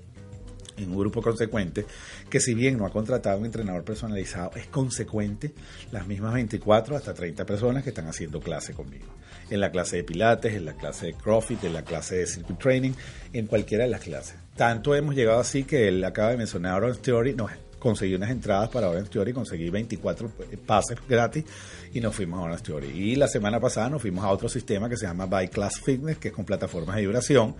en 0.78 0.92
un 0.92 0.98
grupo 0.98 1.22
consecuente 1.22 1.86
que 2.30 2.40
si 2.40 2.54
bien 2.54 2.78
no 2.78 2.86
ha 2.86 2.92
contratado 2.92 3.40
un 3.40 3.46
entrenador 3.46 3.84
personalizado, 3.84 4.52
es 4.56 4.68
consecuente 4.68 5.54
las 5.92 6.08
mismas 6.08 6.34
24 6.34 6.96
hasta 6.96 7.14
30 7.14 7.46
personas 7.46 7.84
que 7.84 7.90
están 7.90 8.08
haciendo 8.08 8.40
clase 8.40 8.74
conmigo. 8.74 9.08
En 9.50 9.60
la 9.60 9.72
clase 9.72 9.98
de 9.98 10.04
pilates, 10.04 10.54
en 10.54 10.66
la 10.66 10.74
clase 10.74 11.08
de 11.08 11.14
CrossFit, 11.14 11.64
en 11.64 11.74
la 11.74 11.84
clase 11.84 12.18
de 12.18 12.28
circuit 12.28 12.60
training, 12.60 12.92
en 13.34 13.48
cualquiera 13.48 13.86
de 13.86 13.90
las 13.90 14.02
clases. 14.02 14.36
Tanto 14.56 14.96
hemos 14.96 15.16
llegado 15.16 15.40
así 15.40 15.64
que 15.64 15.88
él 15.88 16.04
acaba 16.04 16.32
de 16.32 16.38
mencionar 16.38 16.84
Orange 16.84 17.02
Theory, 17.02 17.34
nos 17.34 17.52
conseguí 17.80 18.16
unas 18.16 18.32
entradas 18.32 18.70
para 18.70 18.90
Orange 18.90 19.10
Theory, 19.10 19.34
conseguí 19.34 19.70
24 19.70 20.32
pases 20.66 20.98
gratis 21.08 21.46
y 21.94 22.02
nos 22.02 22.16
fuimos 22.16 22.40
a 22.40 22.44
Orange 22.44 22.64
Theory. 22.64 22.88
Y 22.90 23.16
la 23.16 23.28
semana 23.28 23.60
pasada 23.60 23.90
nos 23.90 24.02
fuimos 24.02 24.26
a 24.26 24.30
otro 24.30 24.50
sistema 24.50 24.90
que 24.90 24.98
se 24.98 25.06
llama 25.06 25.26
By 25.26 25.50
Class 25.50 25.80
Fitness, 25.80 26.18
que 26.18 26.30
es 26.30 26.34
con 26.34 26.46
plataformas 26.46 26.96
de 26.96 27.04
vibración 27.04 27.56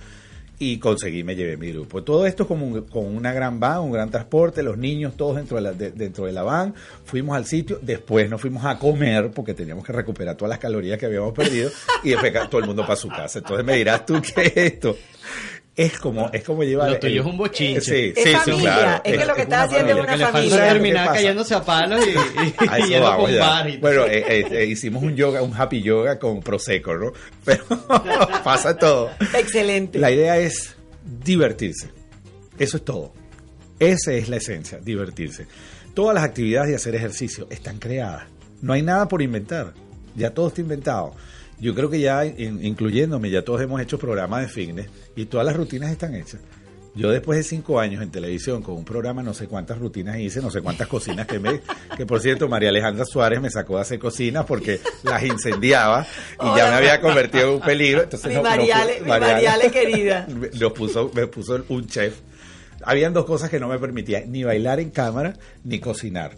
y 0.60 0.80
conseguí, 0.80 1.24
me 1.24 1.36
llevé 1.36 1.56
mi 1.58 1.72
grupo. 1.72 2.04
Todo 2.04 2.26
esto 2.26 2.48
como 2.48 2.66
un- 2.66 2.82
con 2.84 3.06
una 3.16 3.32
gran 3.32 3.60
van, 3.60 3.80
un 3.82 3.92
gran 3.92 4.10
transporte, 4.10 4.64
los 4.64 4.78
niños 4.78 5.16
todos 5.16 5.36
dentro 5.36 5.58
de, 5.58 5.62
la, 5.62 5.72
de- 5.74 5.92
dentro 5.92 6.26
de 6.26 6.32
la 6.32 6.42
van, 6.44 6.74
fuimos 7.06 7.38
al 7.38 7.46
sitio, 7.46 7.80
después 7.82 8.30
nos 8.30 8.42
fuimos 8.42 8.66
a 8.66 8.80
comer 8.80 9.30
porque 9.32 9.54
teníamos 9.54 9.86
que 9.86 9.94
recuperar 9.94 10.36
todas 10.36 10.50
las 10.50 10.60
calorías 10.60 10.98
que 10.98 11.06
habíamos 11.06 11.34
perdido 11.34 11.70
y 12.04 12.10
después 12.10 12.34
todo 12.50 12.62
el 12.62 12.68
mundo 12.68 12.82
para 12.84 12.96
su 12.96 13.08
casa. 13.10 13.40
Entonces 13.40 13.66
me 13.66 13.76
dirás 13.76 14.06
tú 14.06 14.20
qué 14.36 14.42
es 14.48 14.58
esto. 14.58 14.98
Es 15.78 16.00
como, 16.00 16.30
es 16.34 16.44
como 16.44 16.64
llevar... 16.64 16.90
Lo 16.90 17.00
tuyo 17.00 17.14
el- 17.14 17.20
es 17.20 17.26
un 17.28 17.38
bochinche. 17.38 17.82
Sí, 17.82 18.14
Es 18.16 18.24
sí, 18.24 18.30
sí, 18.32 18.36
familia, 18.36 18.74
claro. 18.74 19.02
es 19.06 19.18
que 19.20 19.26
lo 19.26 19.36
que 19.36 19.42
estás 19.44 19.66
haciendo 19.68 19.92
es 19.92 19.96
familia. 19.98 20.02
una 20.04 20.12
que 20.12 20.18
le 20.18 20.24
falta 20.26 20.38
familia. 20.40 20.74
terminar 20.74 21.08
cayéndose 21.14 21.54
a 21.56 21.64
palos 21.64 22.06
y, 22.08 22.10
y, 22.10 23.00
vamos 23.00 23.30
con 23.30 23.70
y- 23.70 23.78
Bueno, 23.78 24.06
eh, 24.06 24.26
eh, 24.28 24.48
eh, 24.52 24.66
hicimos 24.66 25.04
un 25.04 25.16
yoga, 25.16 25.44
un 25.44 25.54
happy 25.56 25.84
yoga 25.84 26.18
con 26.18 26.42
Prosecco, 26.42 26.96
¿no? 26.98 27.12
Pero 27.46 27.64
pasa 28.44 28.76
todo. 28.76 29.12
Excelente. 29.38 30.00
La 30.00 30.10
idea 30.10 30.38
es 30.40 30.76
divertirse. 31.24 31.90
Eso 32.58 32.78
es 32.78 32.84
todo. 32.84 33.14
Esa 33.80 34.14
es 34.14 34.30
la 34.30 34.38
esencia, 34.38 34.80
divertirse. 34.82 35.46
Todas 35.94 36.16
las 36.16 36.24
actividades 36.24 36.70
de 36.70 36.76
hacer 36.76 36.96
ejercicio 36.96 37.46
están 37.52 37.78
creadas. 37.78 38.24
No 38.62 38.74
hay 38.74 38.82
nada 38.82 39.08
por 39.08 39.22
inventar. 39.22 39.74
Ya 40.16 40.32
todo 40.32 40.48
está 40.48 40.62
inventado. 40.62 41.14
Yo 41.60 41.74
creo 41.74 41.90
que 41.90 42.00
ya, 42.00 42.24
in- 42.26 42.64
incluyéndome, 42.64 43.30
ya 43.30 43.42
todos 43.44 43.62
hemos 43.62 43.82
hecho 43.82 43.98
programas 43.98 44.42
de 44.42 44.48
fitness 44.48 44.88
y 45.16 45.26
todas 45.26 45.46
las 45.46 45.56
rutinas 45.56 45.92
están 45.92 46.14
hechas. 46.16 46.40
Yo 46.94 47.12
después 47.12 47.38
de 47.38 47.44
cinco 47.44 47.80
años 47.80 48.02
en 48.02 48.10
televisión 48.10 48.64
con 48.64 48.76
un 48.76 48.84
programa, 48.84 49.22
no 49.22 49.32
sé 49.34 49.48
cuántas 49.48 49.78
rutinas 49.78 50.18
hice, 50.18 50.42
no 50.42 50.50
sé 50.50 50.62
cuántas 50.62 50.88
cocinas 50.88 51.28
que 51.28 51.38
me... 51.40 51.62
Que 51.96 52.08
por 52.08 52.20
cierto, 52.22 52.48
María 52.50 52.70
Alejandra 52.70 53.06
Suárez 53.06 53.40
me 53.40 53.52
sacó 53.52 53.76
de 53.76 53.82
hacer 53.82 54.00
cocinas 54.00 54.46
porque 54.48 54.80
las 55.04 55.24
incendiaba 55.24 56.08
y 56.42 56.46
ya 56.58 56.70
me 56.70 56.76
había 56.76 57.00
convertido 57.00 57.50
en 57.50 57.54
un 57.56 57.62
peligro. 57.62 58.02
Entonces 58.04 58.30
Mi 58.30 58.36
no- 58.36 58.42
no 58.42 58.50
pu- 58.50 58.56
Mariale- 58.58 59.02
mi 59.02 59.08
Mariale 59.10 59.70
querida. 59.72 60.28
me- 60.40 60.50
Nos 60.60 60.74
puso, 60.74 61.12
me 61.14 61.28
puso 61.28 61.64
un 61.70 61.86
chef. 61.88 62.16
Habían 62.84 63.14
dos 63.14 63.26
cosas 63.26 63.52
que 63.52 63.60
no 63.60 63.68
me 63.68 63.78
permitían, 63.78 64.32
ni 64.32 64.44
bailar 64.44 64.80
en 64.80 64.90
cámara, 64.90 65.34
ni 65.64 65.80
cocinar, 65.80 66.32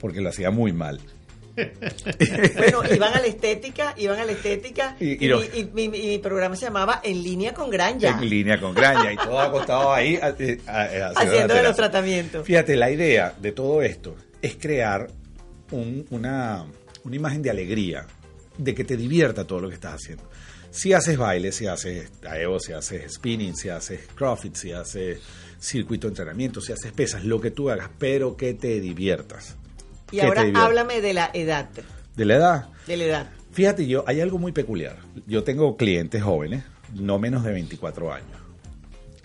porque 0.00 0.20
lo 0.20 0.28
hacía 0.28 0.50
muy 0.52 0.72
mal. 0.72 1.00
Bueno, 1.56 2.82
iban 2.94 3.14
a 3.14 3.20
la 3.20 3.26
estética, 3.26 3.94
iban 3.96 4.18
a 4.18 4.24
la 4.24 4.32
estética 4.32 4.96
Y- 5.00 5.16
mi, 5.72 6.18
programa 6.18 6.56
se 6.56 6.66
llamaba 6.66 7.00
En 7.04 7.22
línea 7.22 7.54
con 7.54 7.70
Granja, 7.70 8.18
En 8.20 8.28
línea 8.28 8.60
con 8.60 8.74
graña 8.74 9.12
y 9.12 9.16
todo 9.16 9.38
acostado 9.38 9.92
ahí 9.92 10.16
a- 10.16 10.34
eh, 10.38 10.60
a- 10.66 10.82
a- 10.82 11.08
haciendo 11.16 11.54
de 11.54 11.62
los 11.62 11.76
tratamientos. 11.76 12.46
Fíjate, 12.46 12.76
la 12.76 12.90
idea 12.90 13.34
de 13.40 13.52
todo 13.52 13.82
esto 13.82 14.16
es 14.42 14.56
crear 14.56 15.08
un- 15.70 16.06
una, 16.10 16.66
una 17.04 17.16
imagen 17.16 17.42
de 17.42 17.50
alegría, 17.50 18.06
de 18.58 18.74
que 18.74 18.84
te 18.84 18.96
divierta 18.96 19.44
todo 19.46 19.60
lo 19.60 19.68
que 19.68 19.74
estás 19.74 19.94
haciendo. 19.94 20.28
Si 20.70 20.92
haces 20.92 21.16
baile, 21.16 21.52
si 21.52 21.66
haces 21.68 22.10
aeo, 22.28 22.58
si 22.58 22.72
haces 22.72 23.12
spinning, 23.14 23.54
si 23.56 23.68
haces 23.68 24.00
crossfit, 24.14 24.56
si 24.56 24.72
haces 24.72 25.20
circuito 25.60 26.08
de 26.08 26.12
entrenamiento, 26.12 26.60
si 26.60 26.72
haces 26.72 26.92
pesas, 26.92 27.24
lo 27.24 27.40
que 27.40 27.50
tú 27.52 27.70
hagas, 27.70 27.90
pero 27.98 28.36
que 28.36 28.54
te 28.54 28.80
diviertas. 28.80 29.56
Y 30.14 30.20
ahora 30.20 30.44
háblame 30.54 31.00
de 31.00 31.12
la 31.12 31.30
edad, 31.34 31.68
De 32.16 32.24
la 32.24 32.36
edad, 32.36 32.68
de 32.86 32.96
la 32.96 33.04
edad. 33.04 33.30
Fíjate, 33.52 33.86
yo 33.86 34.04
hay 34.06 34.20
algo 34.20 34.38
muy 34.38 34.52
peculiar. 34.52 34.96
Yo 35.26 35.44
tengo 35.44 35.76
clientes 35.76 36.22
jóvenes, 36.22 36.64
no 36.94 37.18
menos 37.18 37.44
de 37.44 37.52
24 37.52 38.12
años. 38.12 38.38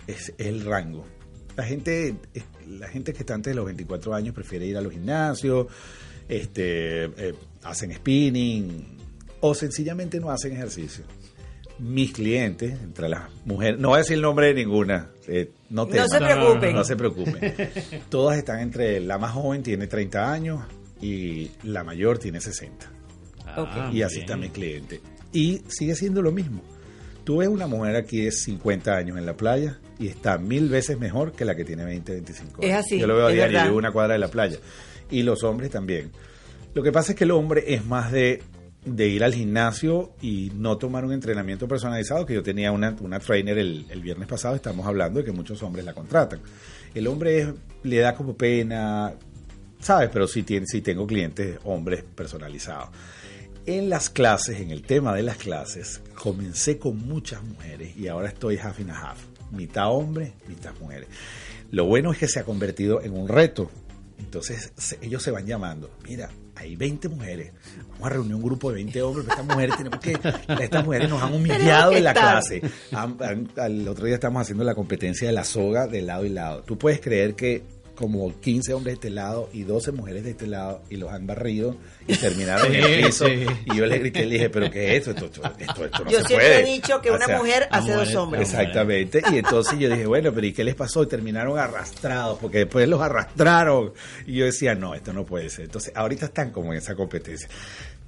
Es 0.06 0.32
el 0.38 0.64
rango. 0.64 1.04
La 1.56 1.64
gente, 1.64 2.14
la 2.68 2.88
gente 2.88 3.12
que 3.12 3.20
está 3.20 3.34
antes 3.34 3.50
de 3.50 3.56
los 3.56 3.64
24 3.66 4.14
años 4.14 4.34
prefiere 4.34 4.66
ir 4.66 4.76
a 4.76 4.80
los 4.80 4.92
gimnasios, 4.92 5.66
este, 6.28 7.04
eh, 7.04 7.34
hacen 7.64 7.92
spinning 7.92 8.98
o 9.40 9.54
sencillamente 9.54 10.20
no 10.20 10.30
hacen 10.30 10.52
ejercicio. 10.52 11.04
Mis 11.78 12.12
clientes, 12.12 12.72
entre 12.82 13.08
las 13.08 13.30
mujeres, 13.44 13.80
no 13.80 13.88
voy 13.88 13.96
a 13.96 13.98
decir 13.98 14.14
el 14.14 14.22
nombre 14.22 14.48
de 14.48 14.54
ninguna, 14.54 15.10
eh, 15.26 15.50
no, 15.70 15.86
No 15.86 16.08
se 16.08 16.18
preocupen. 16.18 16.74
No 16.74 16.84
se 16.84 16.96
preocupen. 16.96 17.54
Todas 18.10 18.38
están 18.38 18.60
entre, 18.60 19.00
la 19.00 19.18
más 19.18 19.32
joven 19.32 19.62
tiene 19.62 19.86
30 19.86 20.32
años 20.32 20.60
y 21.00 21.50
la 21.64 21.84
mayor 21.84 22.18
tiene 22.18 22.40
60 22.40 22.90
Ah, 23.46 23.90
y 23.92 24.02
así 24.02 24.16
bien. 24.16 24.24
está 24.24 24.36
mi 24.36 24.48
cliente. 24.50 25.00
Y 25.32 25.62
sigue 25.68 25.94
siendo 25.96 26.22
lo 26.22 26.30
mismo. 26.32 26.62
Tú 27.24 27.38
ves 27.38 27.48
una 27.48 27.66
mujer 27.66 27.96
aquí 27.96 28.22
de 28.24 28.30
50 28.32 28.96
años 28.96 29.18
en 29.18 29.26
la 29.26 29.36
playa 29.36 29.78
y 29.98 30.06
está 30.08 30.38
mil 30.38 30.68
veces 30.68 30.98
mejor 30.98 31.32
que 31.32 31.44
la 31.44 31.54
que 31.56 31.64
tiene 31.64 31.84
20, 31.84 32.12
25 32.12 32.62
Es 32.62 32.72
años. 32.72 32.84
así, 32.86 32.98
Yo 32.98 33.06
lo 33.06 33.16
veo 33.16 33.26
a 33.26 33.30
es 33.30 33.34
diario, 33.36 33.58
yo 33.58 33.64
vivo 33.66 33.76
una 33.78 33.92
cuadra 33.92 34.14
de 34.14 34.20
la 34.20 34.28
playa. 34.28 34.58
Y 35.10 35.22
los 35.24 35.42
hombres 35.42 35.70
también. 35.70 36.10
Lo 36.74 36.82
que 36.82 36.92
pasa 36.92 37.12
es 37.12 37.18
que 37.18 37.24
el 37.24 37.32
hombre 37.32 37.74
es 37.74 37.84
más 37.84 38.12
de, 38.12 38.42
de 38.84 39.08
ir 39.08 39.24
al 39.24 39.34
gimnasio 39.34 40.12
y 40.22 40.52
no 40.54 40.78
tomar 40.78 41.04
un 41.04 41.12
entrenamiento 41.12 41.66
personalizado, 41.66 42.24
que 42.24 42.34
yo 42.34 42.42
tenía 42.44 42.70
una, 42.72 42.96
una 43.00 43.18
trainer 43.18 43.58
el, 43.58 43.86
el 43.90 44.00
viernes 44.00 44.28
pasado, 44.28 44.54
estamos 44.54 44.86
hablando 44.86 45.18
de 45.18 45.24
que 45.26 45.32
muchos 45.32 45.60
hombres 45.64 45.84
la 45.84 45.92
contratan. 45.92 46.40
El 46.94 47.06
hombre 47.08 47.40
es- 47.40 47.48
le 47.82 47.98
da 47.98 48.14
como 48.14 48.36
pena, 48.36 49.14
¿sabes? 49.80 50.10
Pero 50.12 50.26
sí, 50.28 50.42
tiene, 50.42 50.66
sí 50.66 50.80
tengo 50.80 51.06
clientes 51.06 51.58
hombres 51.64 52.02
personalizados. 52.14 52.88
En 53.66 53.90
las 53.90 54.08
clases, 54.10 54.60
en 54.60 54.70
el 54.70 54.82
tema 54.82 55.14
de 55.14 55.22
las 55.22 55.36
clases, 55.36 56.00
comencé 56.14 56.78
con 56.78 56.98
muchas 57.06 57.42
mujeres 57.42 57.96
y 57.96 58.08
ahora 58.08 58.28
estoy 58.28 58.56
half 58.58 58.78
and 58.80 58.90
half. 58.90 59.18
Mitad 59.52 59.90
hombre, 59.92 60.32
mitad 60.48 60.72
mujeres. 60.80 61.08
Lo 61.70 61.84
bueno 61.84 62.10
es 62.12 62.18
que 62.18 62.26
se 62.28 62.40
ha 62.40 62.44
convertido 62.44 63.02
en 63.02 63.12
un 63.16 63.28
reto. 63.28 63.70
Entonces 64.18 64.72
se- 64.76 64.98
ellos 65.02 65.22
se 65.22 65.30
van 65.30 65.46
llamando. 65.46 65.90
Mira, 66.08 66.30
hay 66.56 66.76
20 66.76 67.08
mujeres. 67.08 67.52
Vamos 67.92 68.06
a 68.06 68.10
reunir 68.10 68.34
un 68.34 68.42
grupo 68.42 68.68
de 68.70 68.76
20 68.76 69.02
hombres. 69.02 69.26
pero 69.26 69.40
Estas 69.40 69.54
mujeres 69.56 69.76
tenemos 69.76 70.00
que. 70.00 70.64
Estas 70.64 70.84
mujeres 70.84 71.08
nos 71.08 71.22
han 71.22 71.32
humillado 71.34 71.92
en 71.92 72.04
la 72.04 72.10
estar. 72.10 72.32
clase. 72.42 72.62
Al 73.56 73.88
otro 73.88 74.06
día 74.06 74.14
estamos 74.14 74.42
haciendo 74.42 74.64
la 74.64 74.74
competencia 74.74 75.26
de 75.28 75.32
la 75.32 75.44
soga 75.44 75.86
de 75.86 76.02
lado 76.02 76.24
y 76.24 76.28
lado. 76.30 76.62
Tú 76.62 76.76
puedes 76.78 77.00
creer 77.00 77.34
que 77.34 77.62
como 78.00 78.40
15 78.40 78.74
hombres 78.74 78.94
de 78.94 79.06
este 79.06 79.10
lado 79.10 79.48
y 79.52 79.62
12 79.62 79.92
mujeres 79.92 80.24
de 80.24 80.30
este 80.30 80.48
lado 80.48 80.82
y 80.90 80.96
los 80.96 81.12
han 81.12 81.26
barrido 81.26 81.76
y 82.08 82.16
terminaron 82.16 82.74
en 82.74 82.82
el 82.82 83.02
piso. 83.06 83.26
sí. 83.26 83.44
Y 83.66 83.76
yo 83.76 83.86
le 83.86 83.98
grité, 84.00 84.26
le 84.26 84.34
dije, 84.34 84.50
pero 84.50 84.68
¿qué 84.70 84.96
es 84.96 85.06
esto? 85.06 85.26
Esto, 85.26 85.42
esto, 85.58 85.84
esto 85.84 86.04
no 86.04 86.10
Yo 86.10 86.20
se 86.22 86.26
siempre 86.26 86.48
puede. 86.48 86.60
he 86.62 86.72
dicho 86.72 87.00
que 87.00 87.10
O 87.10 87.14
una 87.16 87.26
sea, 87.26 87.38
mujer 87.38 87.68
hace 87.70 87.92
dos 87.92 88.12
hombres. 88.16 88.48
Exactamente. 88.50 89.22
Y 89.30 89.36
entonces 89.38 89.78
yo 89.78 89.88
dije, 89.88 90.06
bueno, 90.06 90.32
pero 90.34 90.46
¿y 90.46 90.52
qué 90.52 90.64
les 90.64 90.74
pasó? 90.74 91.02
Y 91.04 91.06
terminaron 91.06 91.56
arrastrados, 91.58 92.38
porque 92.40 92.58
después 92.58 92.88
los 92.88 93.00
arrastraron. 93.00 93.92
Y 94.26 94.34
yo 94.38 94.46
decía, 94.46 94.74
no, 94.74 94.94
esto 94.94 95.12
no 95.12 95.24
puede 95.24 95.48
ser. 95.50 95.66
Entonces, 95.66 95.92
ahorita 95.94 96.26
están 96.26 96.50
como 96.50 96.72
en 96.72 96.78
esa 96.78 96.94
competencia. 96.96 97.48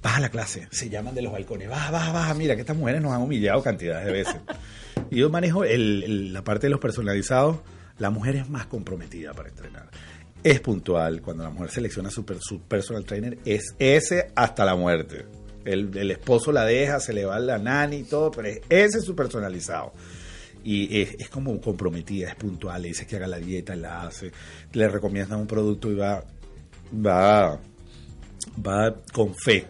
baja 0.01 0.19
la 0.19 0.29
clase, 0.29 0.67
se 0.71 0.89
llaman 0.89 1.15
de 1.15 1.21
los 1.21 1.31
balcones, 1.31 1.69
baja, 1.69 1.89
baja, 1.91 2.11
baja, 2.11 2.33
mira 2.33 2.55
que 2.55 2.61
estas 2.61 2.75
mujeres 2.75 3.01
nos 3.01 3.13
han 3.13 3.21
humillado 3.21 3.63
cantidades 3.63 4.05
de 4.05 4.11
veces. 4.11 4.35
Y 5.11 5.19
yo 5.19 5.29
manejo 5.29 5.63
el- 5.63 6.03
el- 6.03 6.33
la 6.33 6.43
parte 6.43 6.67
de 6.67 6.71
los 6.71 6.79
personalizados, 6.81 7.57
la 7.99 8.09
mujer 8.09 8.35
es 8.37 8.49
más 8.49 8.65
comprometida 8.65 9.33
para 9.33 9.49
entrenar. 9.49 9.89
Es 10.43 10.59
puntual, 10.59 11.21
cuando 11.21 11.43
la 11.43 11.49
mujer 11.49 11.69
selecciona 11.71 12.09
su, 12.09 12.25
per- 12.25 12.39
su 12.41 12.59
personal 12.61 13.05
trainer, 13.05 13.37
es 13.45 13.75
ese 13.79 14.31
hasta 14.35 14.65
la 14.65 14.75
muerte. 14.75 15.25
El, 15.63 16.11
esposo 16.11 16.51
la 16.51 16.65
deja, 16.65 16.99
se 16.99 17.13
le 17.13 17.23
va 17.25 17.39
la 17.39 17.57
nani 17.57 17.97
y 17.97 18.03
todo, 18.03 18.29
pero 18.31 18.49
es- 18.49 18.59
ese 18.69 18.97
es 18.97 19.05
su 19.05 19.15
personalizado. 19.15 19.93
Y 20.65 21.01
es, 21.01 21.29
como 21.29 21.59
comprometida, 21.61 22.29
es 22.29 22.35
puntual, 22.35 22.81
le 22.81 22.89
dice 22.89 23.05
que 23.05 23.15
haga 23.17 23.27
la 23.27 23.37
dieta, 23.39 23.75
la 23.75 24.03
hace, 24.03 24.31
le 24.73 24.87
recomiendan 24.89 25.39
un 25.39 25.47
producto 25.47 25.91
y 25.91 25.95
va, 25.95 26.23
va, 27.05 27.59
va 28.65 28.95
con 29.13 29.35
fe, 29.35 29.67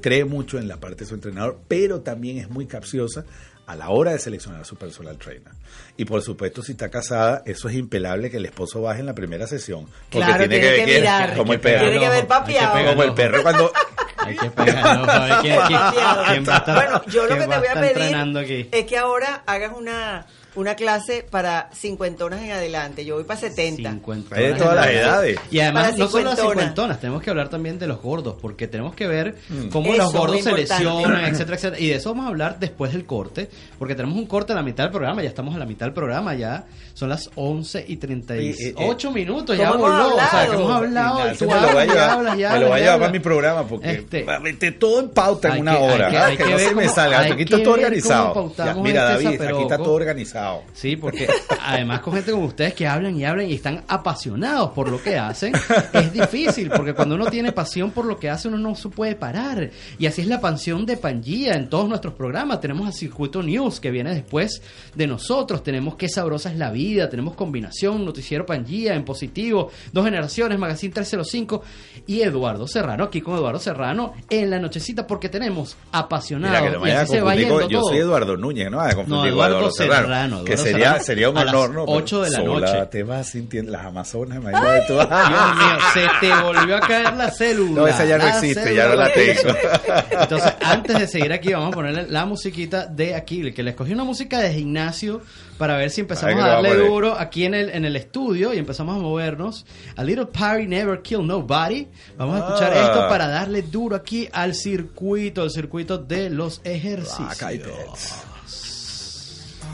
cree 0.00 0.24
mucho 0.24 0.58
en 0.58 0.66
la 0.68 0.78
parte 0.78 1.04
de 1.04 1.06
su 1.08 1.14
entrenador, 1.14 1.60
pero 1.68 2.00
también 2.00 2.38
es 2.38 2.50
muy 2.50 2.66
capciosa 2.66 3.24
a 3.72 3.76
la 3.76 3.88
hora 3.90 4.12
de 4.12 4.18
seleccionar 4.18 4.60
a 4.60 4.64
su 4.64 4.76
personal 4.76 5.16
trainer. 5.18 5.52
Y 5.96 6.04
por 6.04 6.22
supuesto, 6.22 6.62
si 6.62 6.72
está 6.72 6.88
casada, 6.90 7.42
eso 7.46 7.68
es 7.68 7.74
impelable 7.76 8.30
que 8.30 8.36
el 8.38 8.46
esposo 8.46 8.82
baje 8.82 9.00
en 9.00 9.06
la 9.06 9.14
primera 9.14 9.46
sesión. 9.46 9.86
Porque 10.10 10.26
Claro, 10.26 10.48
tiene, 10.48 10.58
tiene 10.60 10.76
que, 10.76 10.84
que 10.84 10.90
ver 10.92 11.00
mirar. 11.00 11.36
como 11.36 11.52
el 11.52 11.58
que 11.58 11.62
perro. 11.68 11.90
Tiene 11.90 12.00
que 12.10 12.16
que 12.20 12.22
papiado. 12.24 12.74
pegar. 12.74 12.90
Como 12.90 13.02
el 13.04 13.14
perro 13.14 13.42
cuando... 13.42 13.72
Hay 14.24 14.36
que 14.36 14.50
pegarlo 14.50 15.04
ver 15.04 15.32
quién, 15.40 15.58
quién- 15.66 15.80
quién 16.28 16.48
va 16.48 16.54
a 16.54 16.58
estar, 16.58 16.74
Bueno, 16.76 17.02
yo 17.06 17.26
lo 17.26 17.34
que 17.34 17.40
te 17.40 17.46
voy 17.58 17.66
a 17.66 17.74
pedir 17.74 18.14
aquí. 18.38 18.68
es 18.70 18.84
que 18.86 18.96
ahora 18.96 19.42
hagas 19.46 19.72
una, 19.76 20.26
una 20.54 20.74
clase 20.74 21.24
para 21.30 21.70
cincuentonas 21.72 22.40
en 22.42 22.50
adelante. 22.52 23.04
Yo 23.04 23.14
voy 23.14 23.24
para 23.24 23.40
70. 23.40 23.90
Cincuentonas 23.90 24.38
Hay 24.38 24.46
de 24.52 24.54
todas 24.54 24.74
las 24.76 24.86
edades. 24.88 25.40
Y 25.50 25.60
además, 25.60 25.96
no 25.98 26.08
solo 26.08 26.24
las 26.30 26.38
cincuentonas. 26.40 27.00
tenemos 27.00 27.22
que 27.22 27.30
hablar 27.30 27.48
también 27.48 27.78
de 27.78 27.86
los 27.86 28.00
gordos, 28.02 28.36
porque 28.40 28.68
tenemos 28.68 28.94
que 28.94 29.06
ver 29.06 29.36
cómo 29.70 29.88
Eso, 29.94 30.02
los 30.02 30.12
gordos 30.12 30.42
se 30.42 30.52
lesionan, 30.52 31.24
etcétera, 31.24 31.56
etcétera. 31.56 31.80
Y 31.80 31.88
de 31.88 31.94
eso 31.96 32.10
vamos 32.10 32.26
a 32.26 32.28
hablar 32.28 32.58
después 32.60 32.92
del 32.92 33.06
corte, 33.06 33.48
porque 33.78 33.94
tenemos 33.94 34.16
un 34.18 34.26
corte 34.26 34.52
a 34.52 34.56
la 34.56 34.62
mitad 34.62 34.84
del 34.84 34.92
programa, 34.92 35.22
ya 35.22 35.28
estamos 35.28 35.54
a 35.54 35.58
la 35.58 35.66
mitad 35.66 35.86
del 35.86 35.94
programa, 35.94 36.34
ya 36.34 36.64
son 36.94 37.08
las 37.08 37.30
11 37.34 37.84
y 37.88 37.96
38 37.96 39.10
minutos, 39.10 39.56
ya 39.56 39.70
¿Cómo 39.70 39.86
hemos 39.86 40.02
voló, 40.02 40.16
o 40.16 40.18
sea, 40.30 40.46
que 40.46 40.54
hemos 40.54 40.70
hablado, 40.70 41.18
y 41.18 41.22
Ignacio 41.22 41.46
tú 41.48 41.54
me 41.54 41.60
lo 41.60 41.74
va 41.74 41.80
a 41.80 41.84
llevar, 41.86 42.10
hablas, 42.10 42.34
y 42.34 42.42
me 42.42 42.60
lo 42.60 42.68
va 42.68 42.76
a 42.76 42.78
llevar 42.78 42.98
para 43.00 43.12
mi 43.12 43.18
programa 43.20 43.66
porque 43.66 43.90
Este, 43.90 44.24
va 44.24 44.36
a 44.36 44.40
meter 44.40 44.78
todo 44.78 45.00
en 45.00 45.08
pauta 45.10 45.48
en 45.48 45.54
hay 45.54 45.60
una 45.60 45.72
que- 45.72 45.78
hay 45.78 45.92
hora. 45.94 46.10
que- 46.10 46.16
ah, 46.18 46.26
hay 46.26 46.36
que, 46.36 46.44
que 46.44 46.50
no 46.50 46.58
se 46.58 46.74
me 46.74 46.82
cómo- 46.84 46.94
salga. 46.94 47.20
hay 47.20 47.32
Aquí 47.32 47.42
está 47.42 47.56
que 47.56 47.62
todo 47.64 47.74
organizado. 47.74 48.52
Ya, 48.58 48.74
mira, 48.74 49.12
este 49.14 49.24
David, 49.24 49.42
aquí 49.42 49.62
está 49.62 49.78
todo 49.78 49.92
organizado. 49.94 50.41
Sí, 50.72 50.96
porque 50.96 51.28
además 51.60 52.00
con 52.00 52.14
gente 52.14 52.32
como 52.32 52.46
ustedes 52.46 52.74
que 52.74 52.86
hablan 52.86 53.16
y 53.16 53.24
hablan 53.24 53.48
y 53.50 53.54
están 53.54 53.82
apasionados 53.88 54.70
por 54.70 54.88
lo 54.90 55.02
que 55.02 55.16
hacen, 55.18 55.52
es 55.92 56.12
difícil, 56.12 56.70
porque 56.70 56.94
cuando 56.94 57.14
uno 57.14 57.26
tiene 57.26 57.52
pasión 57.52 57.90
por 57.90 58.04
lo 58.04 58.18
que 58.18 58.28
hace, 58.30 58.48
uno 58.48 58.58
no 58.58 58.74
se 58.74 58.88
puede 58.88 59.14
parar. 59.14 59.70
Y 59.98 60.06
así 60.06 60.22
es 60.22 60.26
la 60.26 60.40
pasión 60.40 60.84
de 60.86 60.96
Pangía 60.96 61.54
en 61.54 61.68
todos 61.68 61.88
nuestros 61.88 62.14
programas. 62.14 62.60
Tenemos 62.60 62.88
a 62.88 62.92
Circuito 62.92 63.42
News, 63.42 63.80
que 63.80 63.90
viene 63.90 64.14
después 64.14 64.62
de 64.94 65.06
nosotros. 65.06 65.62
Tenemos 65.62 65.94
Qué 65.96 66.08
sabrosa 66.08 66.50
es 66.50 66.56
la 66.56 66.70
vida. 66.70 67.08
Tenemos 67.08 67.34
Combinación, 67.34 68.04
Noticiero 68.04 68.44
Pangía, 68.46 68.94
en 68.94 69.04
positivo, 69.04 69.70
Dos 69.92 70.04
Generaciones, 70.04 70.58
Magazine 70.58 70.92
305 70.92 71.62
y 72.06 72.22
Eduardo 72.22 72.66
Serrano. 72.66 73.04
Aquí 73.04 73.20
con 73.20 73.34
Eduardo 73.36 73.58
Serrano 73.60 74.14
en 74.28 74.50
la 74.50 74.58
nochecita, 74.58 75.06
porque 75.06 75.28
tenemos 75.28 75.76
apasionados. 75.92 76.60
Mira, 76.60 76.70
que 76.70 76.76
no 76.76 76.82
me 76.82 76.88
y 76.88 76.92
vaya 76.92 77.00
a 77.00 77.02
así 77.02 77.12
se 77.12 77.20
va 77.20 77.24
confundir 77.32 77.46
yendo 77.48 77.60
con- 77.60 77.70
Yo 77.70 77.78
todo. 77.80 77.88
soy 77.90 77.98
Eduardo 77.98 78.36
Núñez, 78.36 78.70
¿no? 78.70 78.80
A 78.80 78.86
confundir 78.92 79.08
No, 79.10 79.20
con 79.20 79.28
Eduardo 79.28 79.70
Serrano, 79.70 80.31
que 80.44 80.56
sería, 80.56 81.00
sería 81.00 81.30
un 81.30 81.36
honor, 81.38 81.70
¿no? 81.70 81.84
8 81.86 82.22
de 82.22 82.30
la 82.30 82.36
Sola 82.38 82.66
noche. 82.72 82.86
te 82.90 83.02
vas 83.02 83.28
sintiendo 83.28 83.72
las 83.72 83.84
amazonas, 83.86 84.38
imagínate 84.38 84.84
tú. 84.86 84.94
Dios 84.94 85.08
mío, 85.08 85.78
se 85.94 86.06
te 86.20 86.42
volvió 86.42 86.76
a 86.76 86.80
caer 86.80 87.12
la 87.14 87.30
célula. 87.30 87.80
No, 87.82 87.86
esa 87.86 88.04
ya 88.04 88.18
no 88.18 88.26
existe, 88.26 88.74
ya 88.74 88.88
no 88.88 88.94
la 88.94 89.08
célula. 89.10 89.34
tengo. 89.54 90.20
Entonces, 90.22 90.52
antes 90.62 90.98
de 90.98 91.06
seguir 91.06 91.32
aquí, 91.32 91.52
vamos 91.52 91.68
a 91.68 91.72
ponerle 91.72 92.06
la 92.08 92.24
musiquita 92.26 92.86
de 92.86 93.14
aquí, 93.14 93.52
que 93.52 93.62
le 93.62 93.70
escogí 93.70 93.92
una 93.92 94.04
música 94.04 94.38
de 94.40 94.52
gimnasio 94.52 95.22
para 95.58 95.76
ver 95.76 95.90
si 95.90 96.00
empezamos 96.00 96.42
a 96.42 96.48
darle 96.48 96.74
duro 96.76 97.16
aquí 97.18 97.44
en 97.44 97.54
el, 97.54 97.70
en 97.70 97.84
el 97.84 97.94
estudio 97.96 98.52
y 98.52 98.58
empezamos 98.58 98.96
a 98.96 98.98
movernos. 98.98 99.64
A 99.96 100.02
Little 100.02 100.26
Party 100.26 100.66
Never 100.66 101.00
Kill 101.02 101.24
Nobody. 101.26 101.86
Vamos 102.16 102.40
a 102.40 102.46
escuchar 102.46 102.72
Ah. 102.74 102.86
esto 102.86 103.08
para 103.08 103.28
darle 103.28 103.62
duro 103.62 103.94
aquí 103.96 104.28
al 104.32 104.54
circuito, 104.54 105.44
el 105.44 105.50
circuito 105.50 105.98
de 105.98 106.30
los 106.30 106.60
ejercicios. 106.64 107.38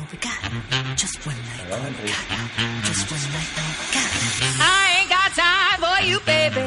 Black 0.09 0.45
Eyed 0.45 0.53
Peas. 0.71 0.97
I 4.61 4.97
ain't 5.01 5.11
got 5.11 5.29
time 5.37 5.79
for 5.85 5.99
you, 6.07 6.19
baby. 6.25 6.65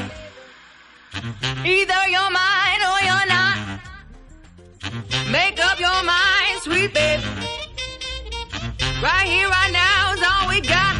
Either 1.65 2.01
you're 2.13 2.29
mine 2.29 2.81
or 2.89 2.99
you're 3.01 3.27
not. 3.27 3.57
Make 5.31 5.59
up 5.59 5.79
your 5.79 6.03
mind, 6.03 6.61
sweet 6.61 6.93
baby. 6.93 7.23
Right 9.01 9.27
here, 9.27 9.49
right 9.49 9.71
now 9.71 10.13
is 10.13 10.21
all 10.21 10.47
we 10.49 10.61
got. 10.61 10.95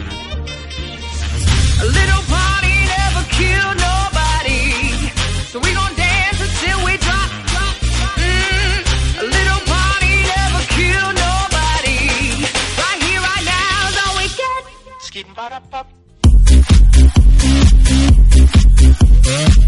A 1.82 1.86
little 1.86 2.24
party 2.26 2.74
never 2.98 3.24
killed 3.38 3.78
nobody. 3.78 4.62
So 5.52 5.60
we 5.60 5.74
gon' 5.74 5.91
Yeah. 19.32 19.62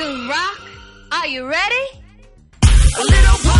Rock? 0.00 0.60
Are 1.12 1.26
you 1.26 1.46
ready? 1.46 1.84
A 2.62 3.02
little 3.02 3.59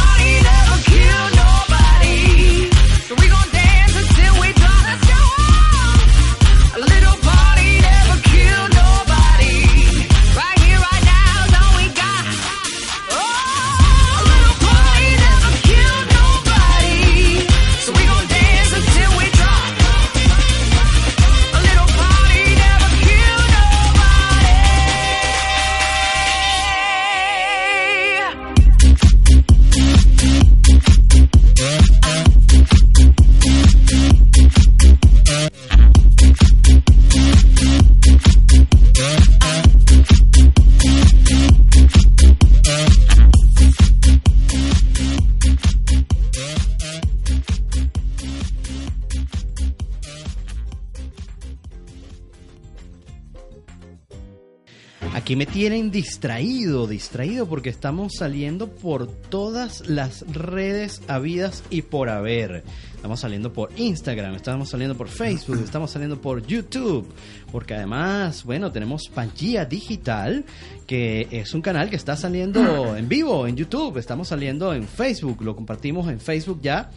me 55.40 55.46
tienen 55.46 55.90
distraído, 55.90 56.86
distraído 56.86 57.48
porque 57.48 57.70
estamos 57.70 58.12
saliendo 58.18 58.68
por 58.68 59.06
todas 59.06 59.88
las 59.88 60.20
redes 60.30 61.00
habidas 61.08 61.64
y 61.70 61.80
por 61.80 62.10
haber. 62.10 62.62
Estamos 62.94 63.20
saliendo 63.20 63.50
por 63.50 63.70
Instagram, 63.74 64.34
estamos 64.34 64.68
saliendo 64.68 64.98
por 64.98 65.08
Facebook, 65.08 65.58
estamos 65.64 65.90
saliendo 65.92 66.20
por 66.20 66.46
YouTube, 66.46 67.06
porque 67.50 67.72
además, 67.72 68.44
bueno, 68.44 68.70
tenemos 68.70 69.08
Pangía 69.08 69.64
Digital, 69.64 70.44
que 70.86 71.26
es 71.30 71.54
un 71.54 71.62
canal 71.62 71.88
que 71.88 71.96
está 71.96 72.16
saliendo 72.16 72.94
en 72.98 73.08
vivo 73.08 73.46
en 73.46 73.56
YouTube, 73.56 73.96
estamos 73.96 74.28
saliendo 74.28 74.74
en 74.74 74.86
Facebook, 74.86 75.40
lo 75.40 75.56
compartimos 75.56 76.10
en 76.10 76.20
Facebook 76.20 76.60
ya 76.60 76.90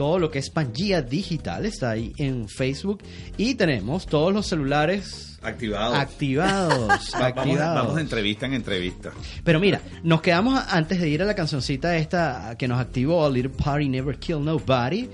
todo 0.00 0.18
lo 0.18 0.30
que 0.30 0.38
es 0.38 0.48
Pangía 0.48 1.02
Digital 1.02 1.66
está 1.66 1.90
ahí 1.90 2.14
en 2.16 2.48
Facebook 2.48 3.02
y 3.36 3.54
tenemos 3.54 4.06
todos 4.06 4.32
los 4.32 4.46
celulares 4.46 5.38
Activados. 5.42 5.94
activados, 5.98 6.72
Va- 6.80 6.86
Vamos, 6.88 7.14
activados. 7.36 7.74
vamos 7.82 7.94
de 7.96 8.00
entrevista 8.00 8.46
en 8.46 8.54
entrevista. 8.54 9.12
Pero 9.44 9.60
mira, 9.60 9.82
nos 10.02 10.22
quedamos 10.22 10.58
antes 10.68 11.02
de 11.02 11.08
ir 11.10 11.20
a 11.20 11.26
la 11.26 11.34
cancioncita 11.34 11.98
esta 11.98 12.56
que 12.58 12.66
nos 12.66 12.80
activó 12.80 13.26
A 13.26 13.28
Little 13.28 13.50
Party 13.50 13.90
Never 13.90 14.16
Kill 14.18 14.42
Nobody 14.42 15.06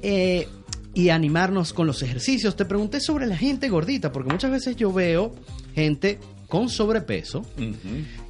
eh, 0.00 0.46
y 0.94 1.08
animarnos 1.08 1.72
con 1.72 1.88
los 1.88 2.00
ejercicios. 2.04 2.54
Te 2.54 2.64
pregunté 2.64 3.00
sobre 3.00 3.26
la 3.26 3.36
gente 3.36 3.68
gordita 3.68 4.12
porque 4.12 4.30
muchas 4.30 4.52
veces 4.52 4.76
yo 4.76 4.92
veo 4.92 5.34
gente 5.74 6.20
con 6.46 6.68
sobrepeso 6.68 7.44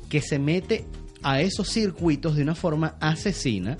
que 0.09 0.22
se 0.22 0.38
mete 0.38 0.86
a 1.22 1.42
esos 1.42 1.68
circuitos 1.68 2.36
de 2.36 2.42
una 2.42 2.55
forma 2.55 2.96
asesina. 3.01 3.76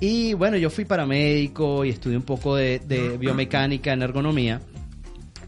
Y 0.00 0.34
bueno, 0.34 0.56
yo 0.56 0.70
fui 0.70 0.84
paramédico 0.84 1.84
y 1.84 1.90
estudié 1.90 2.16
un 2.16 2.22
poco 2.22 2.54
de, 2.54 2.78
de 2.78 3.18
biomecánica 3.18 3.92
en 3.92 4.02
ergonomía. 4.02 4.60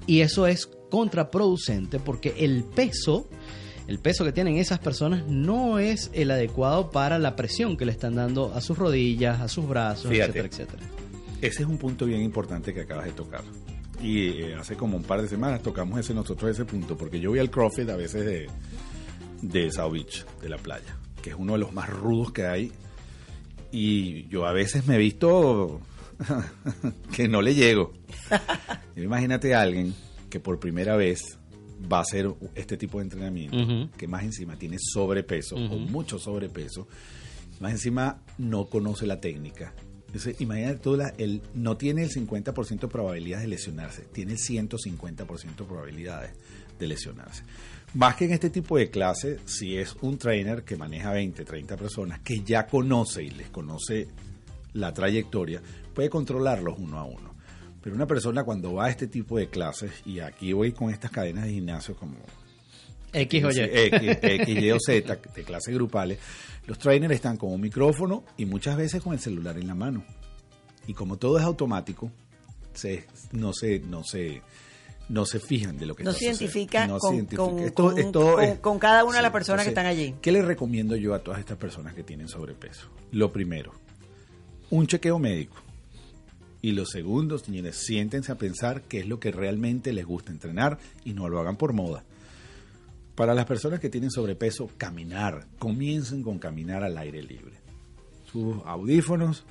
Y 0.06 0.20
eso 0.22 0.46
es 0.46 0.66
contraproducente 0.90 2.00
porque 2.00 2.34
el 2.38 2.64
peso, 2.64 3.28
el 3.86 4.00
peso 4.00 4.24
que 4.24 4.32
tienen 4.32 4.56
esas 4.56 4.80
personas 4.80 5.26
no 5.28 5.78
es 5.78 6.10
el 6.14 6.30
adecuado 6.32 6.90
para 6.90 7.18
la 7.18 7.36
presión 7.36 7.76
que 7.76 7.86
le 7.86 7.92
están 7.92 8.16
dando 8.16 8.52
a 8.52 8.60
sus 8.60 8.76
rodillas, 8.76 9.40
a 9.40 9.48
sus 9.48 9.68
brazos, 9.68 10.10
Fíjate. 10.10 10.40
etcétera, 10.40 10.48
etcétera. 10.48 10.82
Ese 11.40 11.62
es 11.62 11.68
un 11.68 11.78
punto 11.78 12.04
bien 12.06 12.22
importante 12.22 12.74
que 12.74 12.80
acabas 12.80 13.06
de 13.06 13.12
tocar. 13.12 13.42
Y 14.02 14.42
eh, 14.42 14.54
hace 14.54 14.76
como 14.76 14.96
un 14.96 15.04
par 15.04 15.22
de 15.22 15.28
semanas 15.28 15.62
tocamos 15.62 15.98
ese 16.00 16.12
nosotros 16.12 16.50
ese 16.50 16.64
punto, 16.64 16.96
porque 16.96 17.20
yo 17.20 17.30
voy 17.30 17.38
al 17.38 17.50
CrossFit 17.50 17.88
a 17.88 17.96
veces 17.96 18.24
de, 18.24 18.46
de 19.42 19.70
South 19.70 19.92
Beach, 19.92 20.26
de 20.42 20.48
la 20.48 20.58
playa, 20.58 20.96
que 21.22 21.30
es 21.30 21.36
uno 21.38 21.52
de 21.54 21.58
los 21.60 21.72
más 21.72 21.88
rudos 21.88 22.32
que 22.32 22.46
hay. 22.46 22.72
Y 23.72 24.26
yo 24.28 24.46
a 24.46 24.52
veces 24.52 24.86
me 24.86 24.96
he 24.96 24.98
visto 24.98 25.80
que 27.14 27.28
no 27.28 27.42
le 27.42 27.54
llego. 27.54 27.92
Imagínate 28.96 29.54
a 29.54 29.62
alguien 29.62 29.94
que 30.28 30.40
por 30.40 30.58
primera 30.58 30.96
vez 30.96 31.38
va 31.90 31.98
a 31.98 32.02
hacer 32.02 32.28
este 32.54 32.76
tipo 32.76 32.98
de 32.98 33.04
entrenamiento, 33.04 33.88
que 33.96 34.06
más 34.06 34.22
encima 34.22 34.56
tiene 34.56 34.76
sobrepeso 34.78 35.56
o 35.56 35.78
mucho 35.78 36.18
sobrepeso, 36.18 36.86
más 37.60 37.72
encima 37.72 38.22
no 38.38 38.66
conoce 38.66 39.06
la 39.06 39.20
técnica. 39.20 39.72
Entonces, 40.06 40.40
imagínate 40.40 40.78
tú, 40.80 40.96
la- 40.96 41.14
él 41.18 41.40
no 41.54 41.76
tiene 41.76 42.02
el 42.02 42.10
50% 42.10 42.80
de 42.80 42.88
probabilidades 42.88 43.44
de 43.44 43.48
lesionarse, 43.48 44.02
tiene 44.12 44.32
el 44.32 44.38
150% 44.38 45.56
de 45.56 45.64
probabilidades 45.64 46.32
de 46.78 46.86
lesionarse. 46.86 47.44
Más 47.94 48.14
que 48.14 48.26
en 48.26 48.32
este 48.32 48.50
tipo 48.50 48.78
de 48.78 48.88
clases, 48.88 49.40
si 49.46 49.76
es 49.76 49.96
un 50.00 50.16
trainer 50.16 50.62
que 50.62 50.76
maneja 50.76 51.12
20, 51.12 51.44
30 51.44 51.76
personas, 51.76 52.20
que 52.20 52.42
ya 52.42 52.66
conoce 52.66 53.24
y 53.24 53.30
les 53.30 53.50
conoce 53.50 54.06
la 54.74 54.92
trayectoria, 54.92 55.60
puede 55.92 56.08
controlarlos 56.08 56.78
uno 56.78 56.98
a 56.98 57.04
uno. 57.04 57.34
Pero 57.82 57.96
una 57.96 58.06
persona 58.06 58.44
cuando 58.44 58.74
va 58.74 58.86
a 58.86 58.90
este 58.90 59.08
tipo 59.08 59.38
de 59.38 59.48
clases, 59.48 59.90
y 60.04 60.20
aquí 60.20 60.52
voy 60.52 60.72
con 60.72 60.90
estas 60.90 61.10
cadenas 61.10 61.44
de 61.44 61.52
gimnasio 61.52 61.96
como 61.96 62.16
X 63.12 63.44
o 63.44 63.50
Y. 63.50 63.60
X, 63.60 64.18
X, 64.22 64.48
Y 64.48 64.70
o 64.70 64.78
Z, 64.78 65.18
de 65.34 65.44
clases 65.44 65.74
grupales, 65.74 66.18
los 66.66 66.78
trainers 66.78 67.14
están 67.14 67.36
con 67.36 67.52
un 67.52 67.60
micrófono 67.60 68.24
y 68.36 68.46
muchas 68.46 68.76
veces 68.76 69.02
con 69.02 69.14
el 69.14 69.20
celular 69.20 69.58
en 69.58 69.66
la 69.66 69.74
mano. 69.74 70.04
Y 70.86 70.94
como 70.94 71.16
todo 71.16 71.38
es 71.38 71.44
automático, 71.44 72.10
se, 72.72 73.06
no 73.32 73.52
se, 73.52 73.80
no 73.80 74.04
se, 74.04 74.42
no 75.10 75.26
se 75.26 75.40
fijan 75.40 75.76
de 75.76 75.86
lo 75.86 75.94
que 75.96 76.04
No 76.04 76.10
está 76.10 76.18
se 76.20 76.24
identifica. 76.26 76.86
No 76.86 76.94
se 76.94 77.00
con, 77.00 77.14
identifica. 77.16 77.42
con- 77.44 77.58
Esto- 77.60 77.82
con- 77.82 77.98
esto 77.98 78.20
con- 78.34 78.44
es- 78.44 78.58
con 78.60 78.78
cada 78.78 79.04
una 79.04 79.16
de 79.16 79.22
las 79.22 79.32
personas 79.32 79.64
que 79.64 79.70
están 79.70 79.86
allí. 79.86 80.14
¿Qué 80.22 80.32
les 80.32 80.44
recomiendo 80.44 80.96
yo 80.96 81.14
a 81.14 81.18
todas 81.18 81.40
estas 81.40 81.58
personas 81.58 81.94
que 81.94 82.02
tienen 82.02 82.28
sobrepeso? 82.28 82.86
Lo 83.12 83.32
primero, 83.32 83.72
un 84.70 84.86
chequeo 84.86 85.18
médico. 85.18 85.56
Y 86.62 86.72
lo 86.72 86.84
segundo, 86.86 87.38
señores, 87.38 87.76
siéntense 87.76 88.30
a 88.32 88.36
pensar 88.36 88.82
qué 88.82 89.00
es 89.00 89.06
lo 89.08 89.18
que 89.18 89.32
realmente 89.32 89.92
les 89.92 90.04
gusta 90.06 90.30
entrenar 90.30 90.78
y 91.04 91.12
no 91.14 91.28
lo 91.28 91.40
hagan 91.40 91.56
por 91.56 91.72
moda. 91.72 92.04
Para 93.14 93.34
las 93.34 93.46
personas 93.46 93.80
que 93.80 93.88
tienen 93.90 94.10
sobrepeso, 94.10 94.70
caminar. 94.78 95.46
Comiencen 95.58 96.22
con 96.22 96.38
caminar 96.38 96.84
al 96.84 96.96
aire 96.98 97.22
libre. 97.22 97.52
Sus 98.30 98.56
audífonos, 98.64 99.44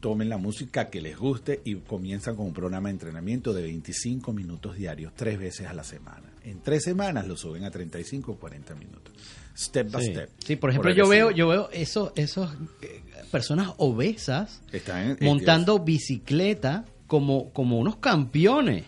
tomen 0.00 0.28
la 0.28 0.36
música 0.38 0.88
que 0.90 1.00
les 1.00 1.16
guste 1.16 1.60
y 1.64 1.74
comienzan 1.76 2.36
con 2.36 2.46
un 2.46 2.52
programa 2.52 2.88
de 2.88 2.92
entrenamiento 2.94 3.52
de 3.52 3.62
25 3.62 4.32
minutos 4.32 4.76
diarios, 4.76 5.12
tres 5.16 5.38
veces 5.38 5.66
a 5.66 5.74
la 5.74 5.84
semana. 5.84 6.22
En 6.44 6.60
tres 6.60 6.84
semanas 6.84 7.26
lo 7.26 7.36
suben 7.36 7.64
a 7.64 7.70
35 7.70 8.32
o 8.32 8.36
40 8.36 8.74
minutos. 8.74 9.12
Step 9.56 9.90
by 9.90 10.04
Sí. 10.04 10.12
step. 10.12 10.30
Sí, 10.44 10.56
por 10.56 10.70
ejemplo, 10.70 10.92
yo 10.92 11.08
veo, 11.08 11.30
yo 11.32 11.48
veo 11.48 11.68
esos, 11.72 12.12
esos 12.14 12.50
eh, 12.80 13.02
personas 13.32 13.72
obesas 13.78 14.60
Están 14.72 15.10
en- 15.10 15.18
montando 15.20 15.80
bicicleta 15.80 16.84
como, 17.06 17.50
como 17.52 17.78
unos 17.78 17.96
campeones. 17.96 18.84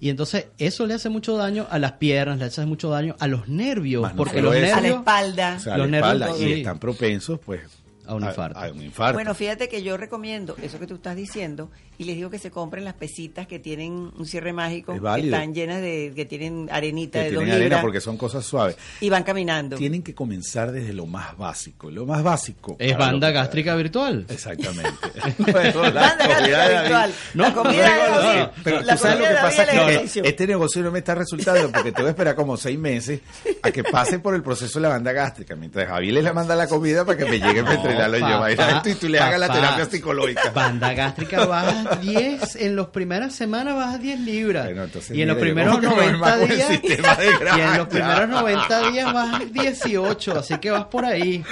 Y 0.00 0.08
entonces 0.10 0.46
eso 0.58 0.86
le 0.86 0.94
hace 0.94 1.08
mucho 1.08 1.36
daño 1.36 1.66
a 1.70 1.78
las 1.78 1.92
piernas, 1.92 2.38
le 2.38 2.46
hace 2.46 2.64
mucho 2.66 2.90
daño 2.90 3.16
a 3.20 3.26
los 3.28 3.48
nervios, 3.48 4.02
Más 4.02 4.12
porque 4.14 4.42
los 4.42 4.54
eso. 4.54 4.62
nervios... 4.62 4.78
a 4.78 4.80
la 4.82 4.88
espalda. 4.98 5.54
O 5.56 5.60
sea, 5.60 5.76
Los 5.78 5.90
la 5.90 5.96
espalda, 5.98 6.26
nervios, 6.26 6.42
y 6.50 6.54
sí. 6.54 6.60
están 6.60 6.78
propensos 6.78 7.40
pues 7.44 7.60
A 8.06 8.14
un 8.14 8.24
infarto. 8.24 8.58
A, 8.58 8.70
un 8.70 8.82
infarto. 8.82 9.14
Bueno, 9.14 9.34
fíjate 9.34 9.68
que 9.68 9.82
yo 9.82 9.96
recomiendo 9.96 10.56
eso 10.62 10.78
que 10.78 10.86
tú 10.86 10.94
estás 10.96 11.16
diciendo 11.16 11.70
y 11.96 12.04
les 12.04 12.16
digo 12.16 12.28
que 12.28 12.38
se 12.38 12.50
compren 12.50 12.84
las 12.84 12.94
pesitas 12.94 13.46
que 13.46 13.58
tienen 13.58 14.10
un 14.16 14.26
cierre 14.26 14.52
mágico, 14.52 14.92
Es 14.92 15.00
que 15.00 15.20
están 15.26 15.54
llenas 15.54 15.80
de, 15.80 16.12
que 16.14 16.24
tienen 16.24 16.68
arenita 16.72 17.20
que 17.20 17.26
de 17.26 17.30
dos 17.32 17.38
tienen 17.40 17.54
arena 17.54 17.64
libras 17.64 17.80
porque 17.82 18.00
son 18.00 18.16
cosas 18.16 18.44
suaves. 18.44 18.76
y 19.00 19.08
van 19.08 19.22
caminando. 19.22 19.76
Tienen 19.76 20.02
que 20.02 20.14
comenzar 20.14 20.72
desde 20.72 20.92
lo 20.92 21.06
más 21.06 21.36
básico. 21.38 21.90
Lo 21.90 22.04
más 22.04 22.22
básico. 22.22 22.76
Es 22.78 22.92
lo 22.92 22.98
banda 22.98 23.28
que- 23.28 23.34
gástrica 23.34 23.74
virtual. 23.76 24.26
Exactamente. 24.28 24.90
Banda 25.38 25.90
gástrica 25.92 26.68
virtual. 26.80 27.12
La 27.34 27.54
comida 27.54 27.94
de 27.94 28.10
David. 28.10 28.52
Pero 28.64 28.80
La 28.82 28.96
tú 28.96 29.02
sabes 29.02 29.18
lo 29.20 29.26
que 29.26 29.34
pasa 29.34 29.66
que 29.66 30.28
este 30.28 30.46
negocio 30.46 30.82
no 30.82 30.90
me 30.90 30.98
está 30.98 31.14
resultando 31.14 31.70
porque 31.70 31.92
te 31.92 32.02
voy 32.02 32.08
a 32.08 32.10
esperar 32.10 32.34
como 32.34 32.56
seis 32.56 32.78
meses 32.78 33.20
a 33.62 33.70
que 33.70 33.84
pase 33.84 34.18
por 34.18 34.34
el 34.34 34.42
proceso 34.42 34.78
de 34.78 34.82
la 34.82 34.88
banda 34.88 35.12
gástrica. 35.12 35.54
Mientras 35.56 35.86
Javier 35.88 36.22
le 36.22 36.32
manda 36.32 36.54
la 36.56 36.66
comida 36.66 37.04
para 37.04 37.16
que 37.18 37.24
me 37.24 37.38
llegue 37.38 37.62
para 37.64 37.80
Lo 37.94 38.18
lleva 38.18 38.52
y 38.52 38.94
tú 38.94 39.08
le 39.08 39.18
hagas 39.18 39.40
la 39.40 39.52
terapia 39.52 39.84
psicológica. 39.86 40.50
Banda 40.50 40.92
gástrica 40.94 41.46
bajas 41.46 42.00
10, 42.00 42.56
en 42.56 42.76
las 42.76 42.86
primeras 42.88 43.34
semanas 43.34 43.74
bajas 43.76 44.00
10 44.00 44.20
libras. 44.20 44.64
Bueno, 44.66 44.84
entonces, 44.84 45.16
y 45.16 45.22
en 45.22 45.28
los 45.28 45.36
primeros 45.38 45.76
¿cómo 45.76 45.90
que 45.90 45.96
me 45.96 46.12
90 46.12 46.26
arma 46.26 46.38
con 46.40 46.50
el 46.50 46.56
días. 46.56 46.80
y 47.56 47.60
en 47.60 47.76
los 47.78 47.88
primeros 47.88 48.28
90 48.28 48.90
días 48.90 49.12
bajas 49.12 49.52
18, 49.52 50.38
así 50.38 50.58
que 50.58 50.70
vas 50.70 50.84
por 50.86 51.04
ahí. 51.04 51.42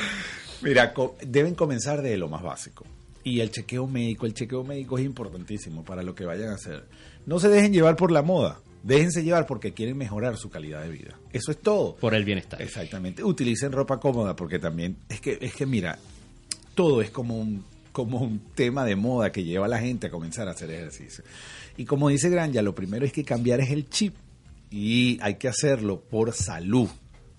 Mira, 0.62 0.92
co- 0.92 1.16
deben 1.26 1.54
comenzar 1.54 2.02
de 2.02 2.16
lo 2.16 2.28
más 2.28 2.42
básico. 2.42 2.84
Y 3.24 3.40
el 3.40 3.50
chequeo 3.50 3.86
médico, 3.86 4.26
el 4.26 4.34
chequeo 4.34 4.64
médico 4.64 4.98
es 4.98 5.04
importantísimo 5.04 5.84
para 5.84 6.02
lo 6.02 6.14
que 6.14 6.24
vayan 6.24 6.48
a 6.50 6.54
hacer. 6.54 6.84
No 7.24 7.38
se 7.38 7.48
dejen 7.48 7.72
llevar 7.72 7.96
por 7.96 8.10
la 8.10 8.22
moda. 8.22 8.58
Déjense 8.82 9.22
llevar 9.22 9.46
porque 9.46 9.72
quieren 9.74 9.96
mejorar 9.96 10.36
su 10.36 10.50
calidad 10.50 10.82
de 10.82 10.88
vida. 10.88 11.14
Eso 11.32 11.52
es 11.52 11.60
todo. 11.60 11.94
Por 11.94 12.14
el 12.14 12.24
bienestar. 12.24 12.60
Exactamente. 12.60 13.22
Utilicen 13.22 13.70
ropa 13.70 14.00
cómoda 14.00 14.34
porque 14.34 14.58
también 14.58 14.96
es 15.08 15.20
que 15.20 15.38
es 15.40 15.54
que 15.54 15.66
mira, 15.66 15.98
todo 16.74 17.02
es 17.02 17.10
como 17.10 17.38
un 17.38 17.64
como 17.92 18.20
un 18.20 18.40
tema 18.54 18.84
de 18.84 18.96
moda 18.96 19.30
que 19.30 19.44
lleva 19.44 19.66
a 19.66 19.68
la 19.68 19.78
gente 19.78 20.06
a 20.06 20.10
comenzar 20.10 20.48
a 20.48 20.52
hacer 20.52 20.70
ejercicio. 20.70 21.22
Y 21.76 21.84
como 21.84 22.08
dice 22.08 22.30
Granja, 22.30 22.62
lo 22.62 22.74
primero 22.74 23.04
es 23.04 23.12
que 23.12 23.22
cambiar 23.22 23.60
es 23.60 23.70
el 23.70 23.88
chip 23.88 24.14
y 24.70 25.18
hay 25.20 25.34
que 25.34 25.48
hacerlo 25.48 26.00
por 26.00 26.32
salud. 26.32 26.88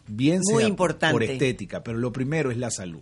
Bien 0.08 0.42
Muy 0.44 0.62
sea 0.62 0.70
importante. 0.70 1.14
por 1.14 1.24
estética, 1.24 1.84
pero 1.84 1.98
lo 1.98 2.12
primero 2.12 2.52
es 2.52 2.58
la 2.58 2.70
salud. 2.70 3.02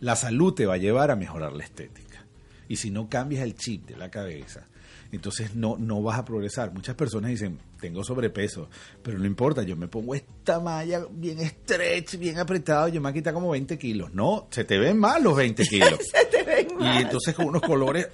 La 0.00 0.16
salud 0.16 0.54
te 0.54 0.66
va 0.66 0.74
a 0.74 0.78
llevar 0.78 1.10
a 1.10 1.16
mejorar 1.16 1.52
la 1.52 1.64
estética. 1.64 2.24
Y 2.68 2.76
si 2.76 2.90
no 2.90 3.08
cambias 3.08 3.42
el 3.42 3.54
chip 3.54 3.86
de 3.86 3.96
la 3.96 4.10
cabeza, 4.10 4.66
entonces 5.12 5.54
no, 5.54 5.76
no 5.78 6.02
vas 6.02 6.18
a 6.18 6.24
progresar. 6.24 6.72
Muchas 6.72 6.94
personas 6.94 7.30
dicen, 7.30 7.58
tengo 7.80 8.02
sobrepeso, 8.04 8.68
pero 9.02 9.18
no 9.18 9.26
importa, 9.26 9.62
yo 9.62 9.76
me 9.76 9.88
pongo 9.88 10.14
esta 10.14 10.60
malla 10.60 11.04
bien 11.10 11.38
stretch, 11.40 12.16
bien 12.18 12.38
apretado, 12.38 12.88
yo 12.88 12.94
me 13.00 13.04
voy 13.08 13.10
a 13.10 13.14
quitar 13.14 13.34
como 13.34 13.50
20 13.50 13.78
kilos. 13.78 14.12
No, 14.14 14.46
se 14.50 14.64
te 14.64 14.78
ven 14.78 14.98
mal 14.98 15.22
los 15.22 15.36
20 15.36 15.62
kilos. 15.68 15.98
Y 16.80 17.02
entonces 17.02 17.34
con 17.34 17.46
unos 17.46 17.62
colores 17.62 18.08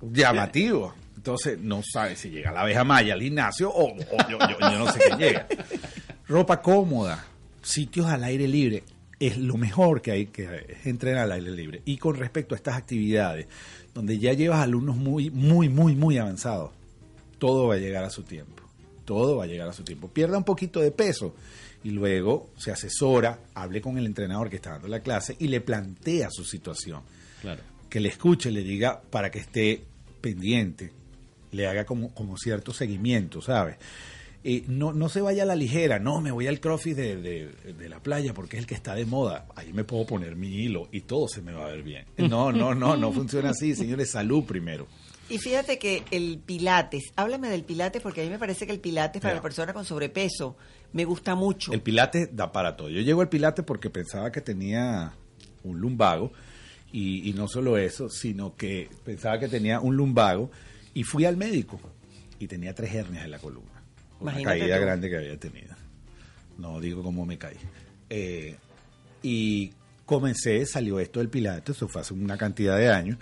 llamativos. 0.00 0.94
Entonces 1.16 1.58
no 1.58 1.80
sabes 1.82 2.18
si 2.18 2.30
llega 2.30 2.52
la 2.52 2.60
abeja 2.62 2.84
maya 2.84 3.14
al 3.14 3.22
gimnasio 3.22 3.70
o, 3.70 3.92
o 3.94 3.96
yo, 4.30 4.38
yo- 4.38 4.58
yo 4.60 4.78
no 4.78 4.92
sé 4.92 5.00
qué 5.08 5.16
llega. 5.16 5.46
Ropa 6.28 6.60
cómoda, 6.60 7.24
sitios 7.62 8.06
al 8.06 8.24
aire 8.24 8.46
libre, 8.46 8.84
es 9.26 9.38
lo 9.38 9.56
mejor 9.56 10.02
que 10.02 10.10
hay 10.10 10.26
que 10.26 10.78
entrenar 10.84 11.24
al 11.24 11.32
aire 11.32 11.50
libre. 11.50 11.82
Y 11.84 11.96
con 11.96 12.16
respecto 12.16 12.54
a 12.54 12.56
estas 12.56 12.76
actividades, 12.76 13.46
donde 13.94 14.18
ya 14.18 14.32
llevas 14.32 14.60
alumnos 14.60 14.96
muy, 14.96 15.30
muy, 15.30 15.68
muy, 15.68 15.94
muy 15.94 16.18
avanzados, 16.18 16.72
todo 17.38 17.68
va 17.68 17.74
a 17.74 17.78
llegar 17.78 18.04
a 18.04 18.10
su 18.10 18.22
tiempo. 18.22 18.62
Todo 19.04 19.36
va 19.36 19.44
a 19.44 19.46
llegar 19.46 19.68
a 19.68 19.72
su 19.72 19.84
tiempo. 19.84 20.08
Pierda 20.08 20.38
un 20.38 20.44
poquito 20.44 20.80
de 20.80 20.90
peso 20.90 21.34
y 21.82 21.90
luego 21.90 22.50
se 22.56 22.72
asesora, 22.72 23.38
hable 23.54 23.80
con 23.80 23.98
el 23.98 24.06
entrenador 24.06 24.50
que 24.50 24.56
está 24.56 24.70
dando 24.70 24.88
la 24.88 25.00
clase 25.00 25.36
y 25.38 25.48
le 25.48 25.60
plantea 25.60 26.28
su 26.30 26.44
situación. 26.44 27.02
Claro. 27.40 27.62
Que 27.88 28.00
le 28.00 28.08
escuche, 28.08 28.50
le 28.50 28.62
diga 28.62 29.00
para 29.00 29.30
que 29.30 29.38
esté 29.38 29.82
pendiente, 30.20 30.90
le 31.52 31.66
haga 31.66 31.84
como, 31.84 32.12
como 32.14 32.36
cierto 32.36 32.72
seguimiento, 32.72 33.40
¿sabes? 33.40 33.76
Eh, 34.46 34.62
no, 34.68 34.92
no 34.92 35.08
se 35.08 35.22
vaya 35.22 35.44
a 35.44 35.46
la 35.46 35.56
ligera, 35.56 35.98
no, 35.98 36.20
me 36.20 36.30
voy 36.30 36.46
al 36.46 36.60
crossfit 36.60 36.94
de, 36.96 37.16
de- 37.16 37.72
de 37.72 37.88
la 37.88 38.00
playa 38.00 38.34
porque 38.34 38.56
es 38.56 38.60
el 38.62 38.66
que 38.66 38.74
está 38.74 38.94
de 38.94 39.06
moda. 39.06 39.46
Ahí 39.56 39.72
me 39.72 39.84
puedo 39.84 40.04
poner 40.04 40.36
mi 40.36 40.48
hilo 40.48 40.88
y 40.92 41.00
todo 41.00 41.28
se 41.28 41.40
me 41.40 41.52
va 41.52 41.64
a 41.64 41.68
ver 41.70 41.82
bien. 41.82 42.04
No, 42.28 42.52
no, 42.52 42.74
no, 42.74 42.94
no 42.96 43.10
funciona 43.12 43.50
así, 43.50 43.74
señores, 43.74 44.10
salud 44.10 44.44
primero. 44.44 44.86
Y 45.30 45.38
fíjate 45.38 45.78
que 45.78 46.02
el 46.10 46.38
pilates, 46.44 47.04
háblame 47.16 47.48
del 47.48 47.64
pilates 47.64 48.02
porque 48.02 48.20
a 48.20 48.24
mí 48.24 48.30
me 48.30 48.38
parece 48.38 48.66
que 48.66 48.72
el 48.72 48.80
pilates 48.80 49.22
para 49.22 49.34
la 49.36 49.40
persona 49.40 49.72
con 49.72 49.86
sobrepeso 49.86 50.56
me 50.92 51.06
gusta 51.06 51.34
mucho. 51.34 51.72
El 51.72 51.80
pilates 51.80 52.28
da 52.36 52.52
para 52.52 52.76
todo. 52.76 52.90
Yo 52.90 53.00
llego 53.00 53.22
al 53.22 53.30
pilates 53.30 53.64
porque 53.64 53.88
pensaba 53.88 54.30
que 54.30 54.42
tenía 54.42 55.14
un 55.62 55.80
lumbago 55.80 56.30
y, 56.92 57.26
y 57.30 57.32
no 57.32 57.48
solo 57.48 57.78
eso, 57.78 58.10
sino 58.10 58.54
que 58.56 58.90
pensaba 59.06 59.38
que 59.38 59.48
tenía 59.48 59.80
un 59.80 59.96
lumbago 59.96 60.50
y 60.92 61.04
fui 61.04 61.24
al 61.24 61.38
médico 61.38 61.80
y 62.38 62.46
tenía 62.46 62.74
tres 62.74 62.94
hernias 62.94 63.24
en 63.24 63.30
la 63.30 63.38
columna. 63.38 63.70
Imagínate 64.32 64.58
caída 64.58 64.76
tú. 64.76 64.82
grande 64.82 65.10
que 65.10 65.16
había 65.16 65.38
tenido. 65.38 65.74
No 66.58 66.80
digo 66.80 67.02
cómo 67.02 67.26
me 67.26 67.38
caí. 67.38 67.56
Eh, 68.10 68.56
y 69.22 69.72
comencé, 70.06 70.64
salió 70.66 71.00
esto 71.00 71.20
del 71.20 71.28
pilates, 71.28 71.76
eso 71.76 71.88
fue 71.88 72.02
hace 72.02 72.14
una 72.14 72.36
cantidad 72.36 72.76
de 72.76 72.90
años, 72.90 73.18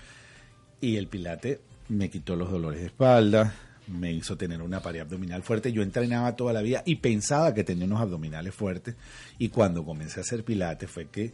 y 0.81 0.97
el 0.97 1.07
pilates 1.07 1.61
me 1.89 2.11
quitó 2.11 2.37
los 2.37 2.51
dolores 2.51 2.81
de 2.81 2.87
espalda, 2.87 3.55
me 3.89 4.13
hizo 4.13 4.37
tener 4.37 4.63
una 4.63 4.81
pared 4.81 5.01
abdominal 5.01 5.43
fuerte. 5.43 5.73
Yo 5.73 5.83
entrenaba 5.83 6.37
toda 6.37 6.53
la 6.53 6.63
vida 6.63 6.83
y 6.85 6.97
pensaba 6.97 7.53
que 7.53 7.65
tenía 7.65 7.85
unos 7.85 8.01
abdominales 8.01 8.55
fuertes. 8.55 8.95
Y 9.39 9.49
cuando 9.49 9.85
comencé 9.85 10.21
a 10.21 10.23
hacer 10.23 10.45
pilates 10.45 10.91
fue 10.91 11.07
que 11.07 11.33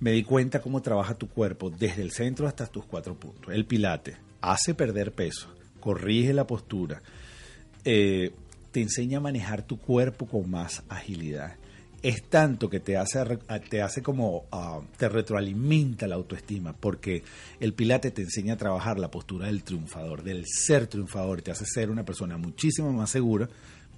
me 0.00 0.12
di 0.12 0.24
cuenta 0.24 0.60
cómo 0.60 0.80
trabaja 0.82 1.14
tu 1.14 1.28
cuerpo 1.28 1.70
desde 1.70 2.02
el 2.02 2.10
centro 2.10 2.46
hasta 2.46 2.66
tus 2.66 2.84
cuatro 2.84 3.14
puntos. 3.14 3.54
El 3.54 3.66
pilates 3.66 4.16
hace 4.40 4.74
perder 4.74 5.12
peso, 5.12 5.54
corrige 5.78 6.32
la 6.32 6.46
postura, 6.46 7.02
eh, 7.84 8.32
te 8.72 8.80
enseña 8.82 9.18
a 9.18 9.20
manejar 9.20 9.62
tu 9.62 9.78
cuerpo 9.78 10.26
con 10.26 10.50
más 10.50 10.82
agilidad. 10.88 11.54
Es 12.02 12.22
tanto 12.30 12.70
que 12.70 12.80
te 12.80 12.96
hace, 12.96 13.22
re- 13.24 13.38
te 13.68 13.82
hace 13.82 14.02
como, 14.02 14.44
ah, 14.52 14.80
te 14.96 15.08
retroalimenta 15.08 16.06
la 16.06 16.14
autoestima, 16.14 16.72
porque 16.72 17.22
el 17.60 17.74
pilate 17.74 18.10
te 18.10 18.22
enseña 18.22 18.54
a 18.54 18.56
trabajar 18.56 18.98
la 18.98 19.10
postura 19.10 19.46
del 19.48 19.62
triunfador, 19.62 20.22
del 20.22 20.44
ser 20.46 20.86
triunfador, 20.86 21.42
te 21.42 21.50
hace 21.50 21.66
ser 21.66 21.90
una 21.90 22.04
persona 22.04 22.38
muchísimo 22.38 22.90
más 22.92 23.10
segura. 23.10 23.48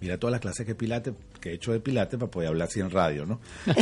Mira 0.01 0.19
todas 0.19 0.33
las 0.33 0.41
clases 0.41 0.67
que, 0.67 0.75
pilate, 0.75 1.13
que 1.41 1.51
he 1.51 1.55
hecho 1.55 1.71
de 1.71 1.79
pilate 1.79 2.19
para 2.19 2.29
poder 2.29 2.49
hablar 2.49 2.67
así 2.67 2.81
en 2.81 2.91
radio, 2.91 3.25
¿no? 3.25 3.41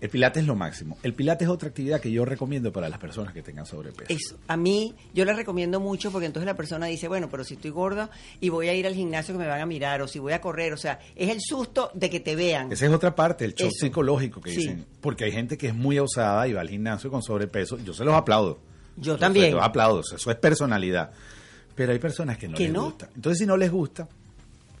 el 0.00 0.10
pilate 0.10 0.40
es 0.40 0.46
lo 0.46 0.54
máximo. 0.54 0.98
El 1.02 1.14
pilate 1.14 1.44
es 1.44 1.50
otra 1.50 1.68
actividad 1.68 2.00
que 2.00 2.10
yo 2.10 2.24
recomiendo 2.24 2.72
para 2.72 2.88
las 2.88 2.98
personas 2.98 3.32
que 3.32 3.42
tengan 3.42 3.64
sobrepeso. 3.66 4.12
Eso, 4.12 4.38
a 4.46 4.56
mí 4.56 4.94
yo 5.14 5.24
le 5.24 5.32
recomiendo 5.32 5.80
mucho 5.80 6.10
porque 6.12 6.26
entonces 6.26 6.46
la 6.46 6.54
persona 6.56 6.86
dice, 6.86 7.08
bueno, 7.08 7.28
pero 7.30 7.44
si 7.44 7.54
estoy 7.54 7.70
gorda 7.70 8.10
y 8.40 8.48
voy 8.50 8.68
a 8.68 8.74
ir 8.74 8.86
al 8.86 8.94
gimnasio 8.94 9.34
que 9.34 9.38
me 9.38 9.46
van 9.48 9.60
a 9.60 9.66
mirar 9.66 10.02
o 10.02 10.08
si 10.08 10.18
voy 10.18 10.32
a 10.34 10.40
correr, 10.40 10.72
o 10.72 10.76
sea, 10.76 10.98
es 11.14 11.30
el 11.30 11.40
susto 11.40 11.90
de 11.94 12.10
que 12.10 12.20
te 12.20 12.36
vean. 12.36 12.70
Esa 12.70 12.86
es 12.86 12.92
otra 12.92 13.14
parte, 13.14 13.44
el 13.44 13.54
shock 13.54 13.68
Eso. 13.70 13.86
psicológico 13.86 14.40
que 14.40 14.50
Sí. 14.50 14.56
dicen. 14.58 14.86
Porque 15.00 15.24
hay 15.24 15.32
gente 15.32 15.56
que 15.56 15.68
es 15.68 15.74
muy 15.74 15.98
osada 15.98 16.46
y 16.46 16.52
va 16.52 16.60
al 16.60 16.68
gimnasio 16.68 17.10
con 17.10 17.22
sobrepeso. 17.22 17.78
Yo 17.78 17.94
se 17.94 18.04
los 18.04 18.14
aplaudo. 18.14 18.58
Yo 18.96 19.16
también. 19.16 19.46
Se 19.46 19.52
los 19.52 19.62
aplaudo. 19.64 20.00
Eso 20.00 20.30
es 20.30 20.36
personalidad. 20.36 21.10
Pero 21.74 21.92
hay 21.92 21.98
personas 21.98 22.38
que 22.38 22.48
no 22.48 22.56
¿Que 22.56 22.64
les 22.64 22.72
no? 22.72 22.84
gusta. 22.84 23.10
Entonces, 23.14 23.38
si 23.38 23.46
no 23.46 23.56
les 23.56 23.70
gusta, 23.70 24.08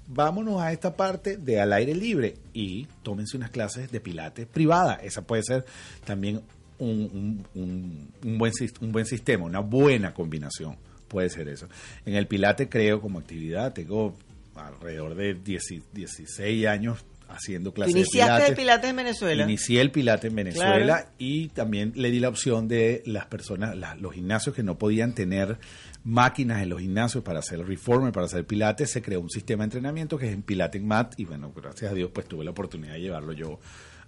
vámonos 0.08 0.60
a 0.60 0.72
esta 0.72 0.96
parte 0.96 1.36
de 1.36 1.60
al 1.60 1.72
aire 1.72 1.94
libre 1.94 2.36
y 2.52 2.86
tómense 3.02 3.36
unas 3.36 3.50
clases 3.50 3.90
de 3.90 4.00
pilates 4.00 4.46
privada. 4.46 4.94
Esa 5.02 5.22
puede 5.22 5.42
ser 5.42 5.64
también 6.04 6.42
un, 6.78 7.44
un- 7.54 8.08
buen, 8.38 8.52
un 8.80 8.92
buen 8.92 9.06
sistema, 9.06 9.44
una 9.44 9.60
buena 9.60 10.12
combinación. 10.14 10.76
Puede 11.08 11.30
ser 11.30 11.48
eso. 11.48 11.68
En 12.04 12.14
el 12.14 12.26
pilate 12.26 12.68
creo 12.68 13.00
como 13.00 13.18
actividad, 13.20 13.72
tengo 13.72 14.16
alrededor 14.54 15.14
de 15.14 15.34
10 15.34 15.62
16 15.92 16.66
años 16.66 17.04
haciendo 17.28 17.70
¿Tú 17.70 17.74
clases 17.74 17.94
de 17.94 18.00
iniciaste 18.00 18.26
pilates. 18.32 18.48
el 18.50 18.56
pilates 18.56 18.90
en 18.90 18.96
Venezuela? 18.96 19.42
Inicié 19.44 19.80
el 19.80 19.90
Pilate 19.90 20.28
en 20.28 20.36
Venezuela 20.36 20.84
Claro. 20.84 21.08
y 21.18 21.48
también 21.48 21.92
le 21.96 22.10
di 22.10 22.20
la 22.20 22.28
opción 22.28 22.68
de 22.68 23.02
las 23.04 23.26
personas, 23.26 23.76
la- 23.76 23.94
los 23.96 24.14
gimnasios 24.14 24.54
que 24.54 24.62
no 24.62 24.78
podían 24.78 25.12
tener 25.14 25.58
máquinas 26.06 26.62
en 26.62 26.68
los 26.68 26.80
gimnasios 26.80 27.24
para 27.24 27.40
hacer 27.40 27.66
reformer, 27.66 28.12
para 28.12 28.26
hacer 28.26 28.46
Pilates, 28.46 28.90
se 28.90 29.02
creó 29.02 29.20
un 29.20 29.28
sistema 29.28 29.64
de 29.64 29.66
entrenamiento 29.66 30.16
que 30.16 30.28
es 30.28 30.32
en 30.32 30.42
Pilate 30.42 30.78
en 30.78 30.86
Mat 30.86 31.14
y 31.16 31.24
bueno, 31.24 31.52
gracias 31.54 31.90
a 31.90 31.94
Dios 31.94 32.10
pues 32.14 32.26
tuve 32.28 32.44
la 32.44 32.52
oportunidad 32.52 32.92
de 32.92 33.00
llevarlo 33.00 33.32
yo 33.32 33.58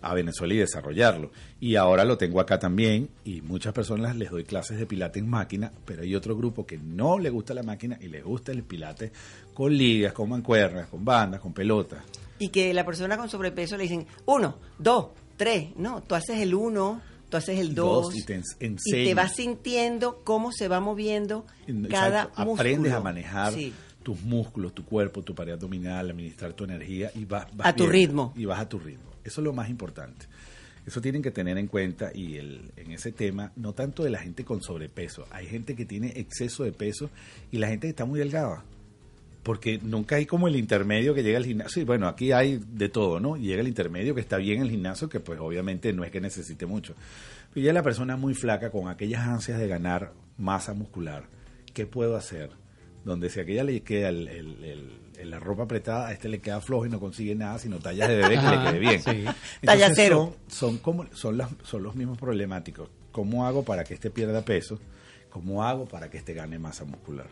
a 0.00 0.14
Venezuela 0.14 0.54
y 0.54 0.58
desarrollarlo. 0.58 1.32
Y 1.58 1.74
ahora 1.74 2.04
lo 2.04 2.16
tengo 2.16 2.40
acá 2.40 2.60
también 2.60 3.08
y 3.24 3.40
muchas 3.40 3.72
personas 3.72 4.14
les 4.14 4.30
doy 4.30 4.44
clases 4.44 4.78
de 4.78 4.86
Pilate 4.86 5.18
en 5.18 5.28
máquina, 5.28 5.72
pero 5.84 6.02
hay 6.02 6.14
otro 6.14 6.36
grupo 6.36 6.64
que 6.64 6.78
no 6.78 7.18
le 7.18 7.30
gusta 7.30 7.52
la 7.52 7.64
máquina 7.64 7.98
y 8.00 8.06
le 8.06 8.22
gusta 8.22 8.52
el 8.52 8.62
Pilate 8.62 9.10
con 9.52 9.76
ligas, 9.76 10.12
con 10.12 10.28
mancuernas, 10.28 10.86
con 10.86 11.04
bandas, 11.04 11.40
con 11.40 11.52
pelotas. 11.52 12.04
Y 12.38 12.50
que 12.50 12.72
la 12.72 12.86
persona 12.86 13.16
con 13.16 13.28
sobrepeso 13.28 13.76
le 13.76 13.82
dicen, 13.82 14.06
uno, 14.26 14.56
dos, 14.78 15.08
tres. 15.36 15.70
No, 15.76 16.04
tú 16.04 16.14
haces 16.14 16.38
el 16.38 16.54
uno, 16.54 17.00
tú 17.28 17.36
haces 17.36 17.58
el 17.58 17.74
Dos, 17.74 18.06
dos. 18.06 18.16
y 18.16 18.24
te 18.24 18.40
ens- 18.40 18.56
y 18.84 19.04
te 19.04 19.14
vas 19.14 19.34
sintiendo 19.36 20.22
cómo 20.24 20.52
se 20.52 20.68
va 20.68 20.80
moviendo 20.80 21.46
cada 21.90 22.26
músculo. 22.28 22.54
Aprendes 22.54 22.92
a 22.92 23.00
manejar 23.00 23.52
Sí. 23.52 23.72
tus 24.02 24.20
músculos, 24.22 24.74
tu 24.74 24.84
cuerpo, 24.84 25.22
tu 25.22 25.34
pared 25.34 25.52
abdominal, 25.52 26.10
administrar 26.10 26.52
tu 26.54 26.64
energía 26.64 27.10
y 27.14 27.24
vas, 27.24 27.46
vas 27.56 27.68
A 27.68 27.74
tu 27.76 27.86
ritmo. 27.86 28.32
Y 28.36 28.44
vas 28.46 28.60
a 28.60 28.68
tu 28.68 28.78
ritmo. 28.78 29.10
Eso 29.24 29.40
es 29.40 29.44
lo 29.44 29.52
más 29.52 29.68
importante. 29.68 30.26
Eso 30.86 31.02
tienen 31.02 31.20
que 31.20 31.30
tener 31.30 31.58
en 31.58 31.66
cuenta 31.66 32.10
y 32.14 32.36
el, 32.36 32.72
en 32.76 32.92
ese 32.92 33.12
tema, 33.12 33.52
no 33.56 33.74
tanto 33.74 34.04
de 34.04 34.08
la 34.10 34.18
gente 34.20 34.42
con 34.46 34.62
sobrepeso, 34.62 35.26
hay 35.30 35.46
gente 35.46 35.76
que 35.76 35.84
tiene 35.84 36.14
exceso 36.16 36.64
de 36.64 36.72
peso 36.72 37.10
y 37.52 37.58
la 37.58 37.68
gente 37.68 37.86
que 37.88 37.90
está 37.90 38.06
muy 38.06 38.18
delgada. 38.20 38.64
Porque 39.48 39.78
nunca 39.82 40.16
hay 40.16 40.26
como 40.26 40.46
el 40.46 40.56
intermedio 40.56 41.14
que 41.14 41.22
llega 41.22 41.38
al 41.38 41.46
gimnasio. 41.46 41.80
Y 41.80 41.86
bueno, 41.86 42.06
aquí 42.06 42.32
hay 42.32 42.60
de 42.68 42.90
todo, 42.90 43.18
¿no? 43.18 43.38
Llega 43.38 43.62
el 43.62 43.68
intermedio 43.68 44.14
que 44.14 44.20
está 44.20 44.36
bien 44.36 44.58
en 44.58 44.64
el 44.64 44.70
gimnasio, 44.70 45.08
que 45.08 45.20
pues 45.20 45.40
obviamente 45.40 45.90
no 45.94 46.04
es 46.04 46.10
que 46.10 46.20
necesite 46.20 46.66
mucho. 46.66 46.94
Pero 47.54 47.64
ya 47.64 47.72
la 47.72 47.82
persona 47.82 48.18
muy 48.18 48.34
flaca 48.34 48.70
con 48.70 48.88
aquellas 48.88 49.26
ansias 49.26 49.58
de 49.58 49.66
ganar 49.66 50.12
masa 50.36 50.74
muscular, 50.74 51.24
¿qué 51.72 51.86
puedo 51.86 52.14
hacer? 52.14 52.50
donde 53.04 53.30
si 53.30 53.40
a 53.40 53.44
aquella 53.44 53.64
le 53.64 53.80
queda 53.82 54.10
el- 54.10 54.28
el- 54.28 54.64
el- 54.64 54.92
el- 55.18 55.30
la 55.30 55.40
ropa 55.40 55.62
apretada, 55.62 56.08
a 56.08 56.12
este 56.12 56.28
le 56.28 56.40
queda 56.40 56.60
flojo 56.60 56.84
y 56.84 56.90
no 56.90 57.00
consigue 57.00 57.34
nada, 57.34 57.58
sino 57.58 57.78
tallas 57.78 58.06
de 58.08 58.16
bebé 58.16 58.34
que 58.38 58.50
le 58.50 58.62
quede 58.64 58.78
bien. 58.78 59.00
sí. 59.00 59.24
Talla 59.64 59.88
cero. 59.94 60.34
Son, 60.48 60.72
son, 60.72 60.78
como, 60.78 61.06
son, 61.14 61.38
las, 61.38 61.48
son 61.62 61.82
los 61.84 61.94
mismos 61.96 62.18
problemáticos. 62.18 62.90
¿Cómo 63.10 63.46
hago 63.46 63.64
para 63.64 63.84
que 63.84 63.94
este 63.94 64.10
pierda 64.10 64.42
peso? 64.44 64.78
¿Cómo 65.30 65.64
hago 65.64 65.86
para 65.86 66.10
que 66.10 66.18
este 66.18 66.34
gane 66.34 66.58
masa 66.58 66.84
muscular? 66.84 67.28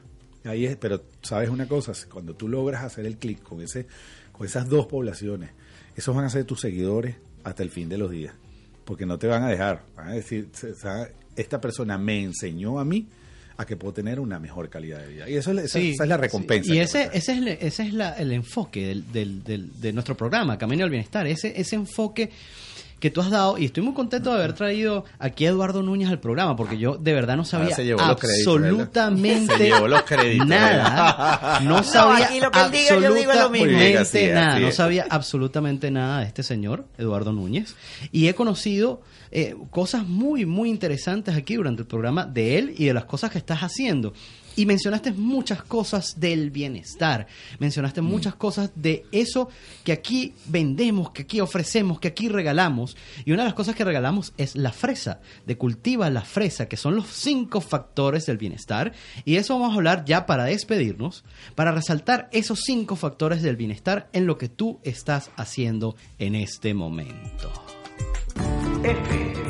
Ahí 0.46 0.64
es, 0.66 0.76
pero 0.76 1.02
sabes 1.22 1.50
una 1.50 1.66
cosa, 1.68 1.92
cuando 2.12 2.34
tú 2.34 2.48
logras 2.48 2.84
hacer 2.84 3.06
el 3.06 3.16
clic 3.18 3.42
con 3.42 3.60
ese, 3.62 3.86
con 4.32 4.46
esas 4.46 4.68
dos 4.68 4.86
poblaciones, 4.86 5.50
esos 5.94 6.14
van 6.14 6.24
a 6.24 6.30
ser 6.30 6.44
tus 6.44 6.60
seguidores 6.60 7.16
hasta 7.44 7.62
el 7.62 7.70
fin 7.70 7.88
de 7.88 7.98
los 7.98 8.10
días, 8.10 8.34
porque 8.84 9.06
no 9.06 9.18
te 9.18 9.26
van 9.26 9.42
a 9.44 9.48
dejar, 9.48 9.82
van 9.96 10.08
a 10.08 10.12
decir, 10.12 10.48
esta 11.36 11.60
persona 11.60 11.98
me 11.98 12.22
enseñó 12.22 12.78
a 12.78 12.84
mí 12.84 13.06
a 13.58 13.64
que 13.64 13.76
puedo 13.76 13.94
tener 13.94 14.20
una 14.20 14.38
mejor 14.38 14.68
calidad 14.68 15.00
de 15.00 15.08
vida. 15.08 15.30
Y 15.30 15.34
eso 15.36 15.50
es, 15.52 15.58
esa, 15.64 15.78
Sí, 15.78 15.90
esa 15.92 16.02
es 16.02 16.08
la 16.10 16.16
recompensa. 16.18 16.74
Y 16.74 16.78
ese, 16.78 17.04
ese 17.14 17.16
es, 17.32 17.38
el, 17.38 17.48
ese 17.48 17.82
es 17.84 17.94
la- 17.94 18.12
el 18.12 18.32
enfoque 18.32 18.86
del, 18.88 19.10
del- 19.12 19.42
del- 19.44 19.80
de 19.80 19.92
nuestro 19.94 20.14
programa, 20.14 20.58
Camino 20.58 20.84
al 20.84 20.90
Bienestar. 20.90 21.26
Ese, 21.26 21.58
ese 21.58 21.76
enfoque 21.76 22.30
que 22.98 23.10
tú 23.10 23.20
has 23.20 23.30
dado, 23.30 23.58
y 23.58 23.66
estoy 23.66 23.82
muy 23.82 23.92
contento 23.92 24.30
de 24.30 24.36
haber 24.36 24.54
traído 24.54 25.04
aquí 25.18 25.44
a 25.44 25.50
Eduardo 25.50 25.82
Núñez 25.82 26.08
al 26.08 26.18
programa, 26.18 26.56
porque 26.56 26.78
yo 26.78 26.96
de 26.96 27.12
verdad 27.12 27.36
no 27.36 27.44
sabía 27.44 27.74
se 27.74 27.84
llevó 27.84 28.00
los 28.00 28.18
créditos, 28.18 28.54
absolutamente 28.54 29.52
¿verdad? 29.52 29.58
Se 29.58 29.64
llevó 29.64 29.88
los 29.88 30.02
créditos, 30.02 30.46
nada. 30.46 31.60
No 31.62 31.82
sabía 31.82 32.26
aquí 32.26 32.40
lo 32.40 32.50
que 32.50 32.60
él 32.60 32.70
diga, 32.70 32.98
yo 32.98 33.14
digo 33.14 33.32
lo 33.34 33.50
mismo. 33.50 33.66
Muy 33.66 33.74
bien, 33.74 33.98
así 33.98 34.18
absolutamente 34.18 34.18
es, 34.18 34.34
nada. 34.34 34.58
así 34.58 34.60
No 34.60 34.72
sabía 34.72 35.06
absolutamente 35.10 35.90
nada 35.90 36.20
de 36.20 36.26
este 36.26 36.42
señor, 36.42 36.86
Eduardo 36.96 37.32
Núñez. 37.32 37.74
Y 38.12 38.28
he 38.28 38.34
conocido 38.34 39.02
eh, 39.30 39.54
cosas 39.70 40.06
muy, 40.06 40.46
muy 40.46 40.70
interesantes 40.70 41.36
aquí 41.36 41.56
durante 41.56 41.82
el 41.82 41.88
programa 41.88 42.24
de 42.24 42.58
él 42.58 42.74
y 42.78 42.86
de 42.86 42.94
las 42.94 43.04
cosas 43.04 43.30
que 43.30 43.38
estás 43.38 43.60
haciendo. 43.60 44.14
Y 44.56 44.66
mencionaste 44.66 45.12
muchas 45.12 45.62
cosas 45.62 46.18
del 46.18 46.50
bienestar, 46.50 47.26
mencionaste 47.58 48.00
muchas 48.00 48.34
cosas 48.34 48.70
de 48.74 49.04
eso 49.12 49.48
que 49.84 49.92
aquí 49.92 50.34
vendemos, 50.46 51.10
que 51.10 51.22
aquí 51.22 51.40
ofrecemos, 51.40 52.00
que 52.00 52.08
aquí 52.08 52.28
regalamos. 52.28 52.96
Y 53.24 53.32
una 53.32 53.42
de 53.42 53.48
las 53.48 53.54
cosas 53.54 53.76
que 53.76 53.84
regalamos 53.84 54.32
es 54.38 54.56
la 54.56 54.72
fresa, 54.72 55.20
de 55.46 55.58
cultiva 55.58 56.08
la 56.10 56.22
fresa, 56.22 56.66
que 56.68 56.76
son 56.76 56.96
los 56.96 57.06
cinco 57.08 57.60
factores 57.60 58.26
del 58.26 58.38
bienestar. 58.38 58.92
Y 59.24 59.34
de 59.34 59.40
eso 59.40 59.58
vamos 59.58 59.72
a 59.72 59.76
hablar 59.76 60.04
ya 60.04 60.26
para 60.26 60.44
despedirnos, 60.44 61.24
para 61.54 61.72
resaltar 61.72 62.28
esos 62.32 62.60
cinco 62.60 62.96
factores 62.96 63.42
del 63.42 63.56
bienestar 63.56 64.08
en 64.12 64.26
lo 64.26 64.38
que 64.38 64.48
tú 64.48 64.80
estás 64.82 65.30
haciendo 65.36 65.96
en 66.18 66.34
este 66.34 66.74
momento. 66.74 67.75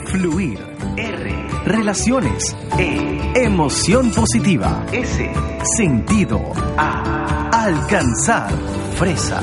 Fluir. 0.06 0.58
R. 0.96 1.46
Relaciones. 1.64 2.56
E. 2.78 3.32
Emoción 3.34 4.10
positiva. 4.12 4.84
S. 4.92 5.30
Sentido. 5.76 6.40
A. 6.78 7.50
Alcanzar. 7.52 8.50
Fresa. 8.98 9.40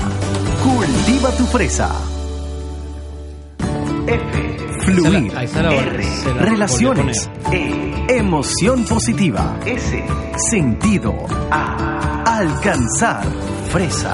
Cultiva 0.63 1.29
tu 1.31 1.45
fresa. 1.45 1.91
F. 4.07 4.57
Fluir. 4.85 5.29
Se 5.29 5.33
la- 5.33 5.39
ahí 5.39 5.47
se 5.47 5.61
la- 5.63 5.73
R. 5.73 6.03
se 6.03 6.33
Relaciones. 6.33 7.29
E. 7.51 8.05
Emoción 8.09 8.85
positiva. 8.85 9.57
S. 9.65 10.03
Sentido. 10.49 11.13
A. 11.51 12.23
Alcanzar. 12.25 13.23
Fresa. 13.71 14.13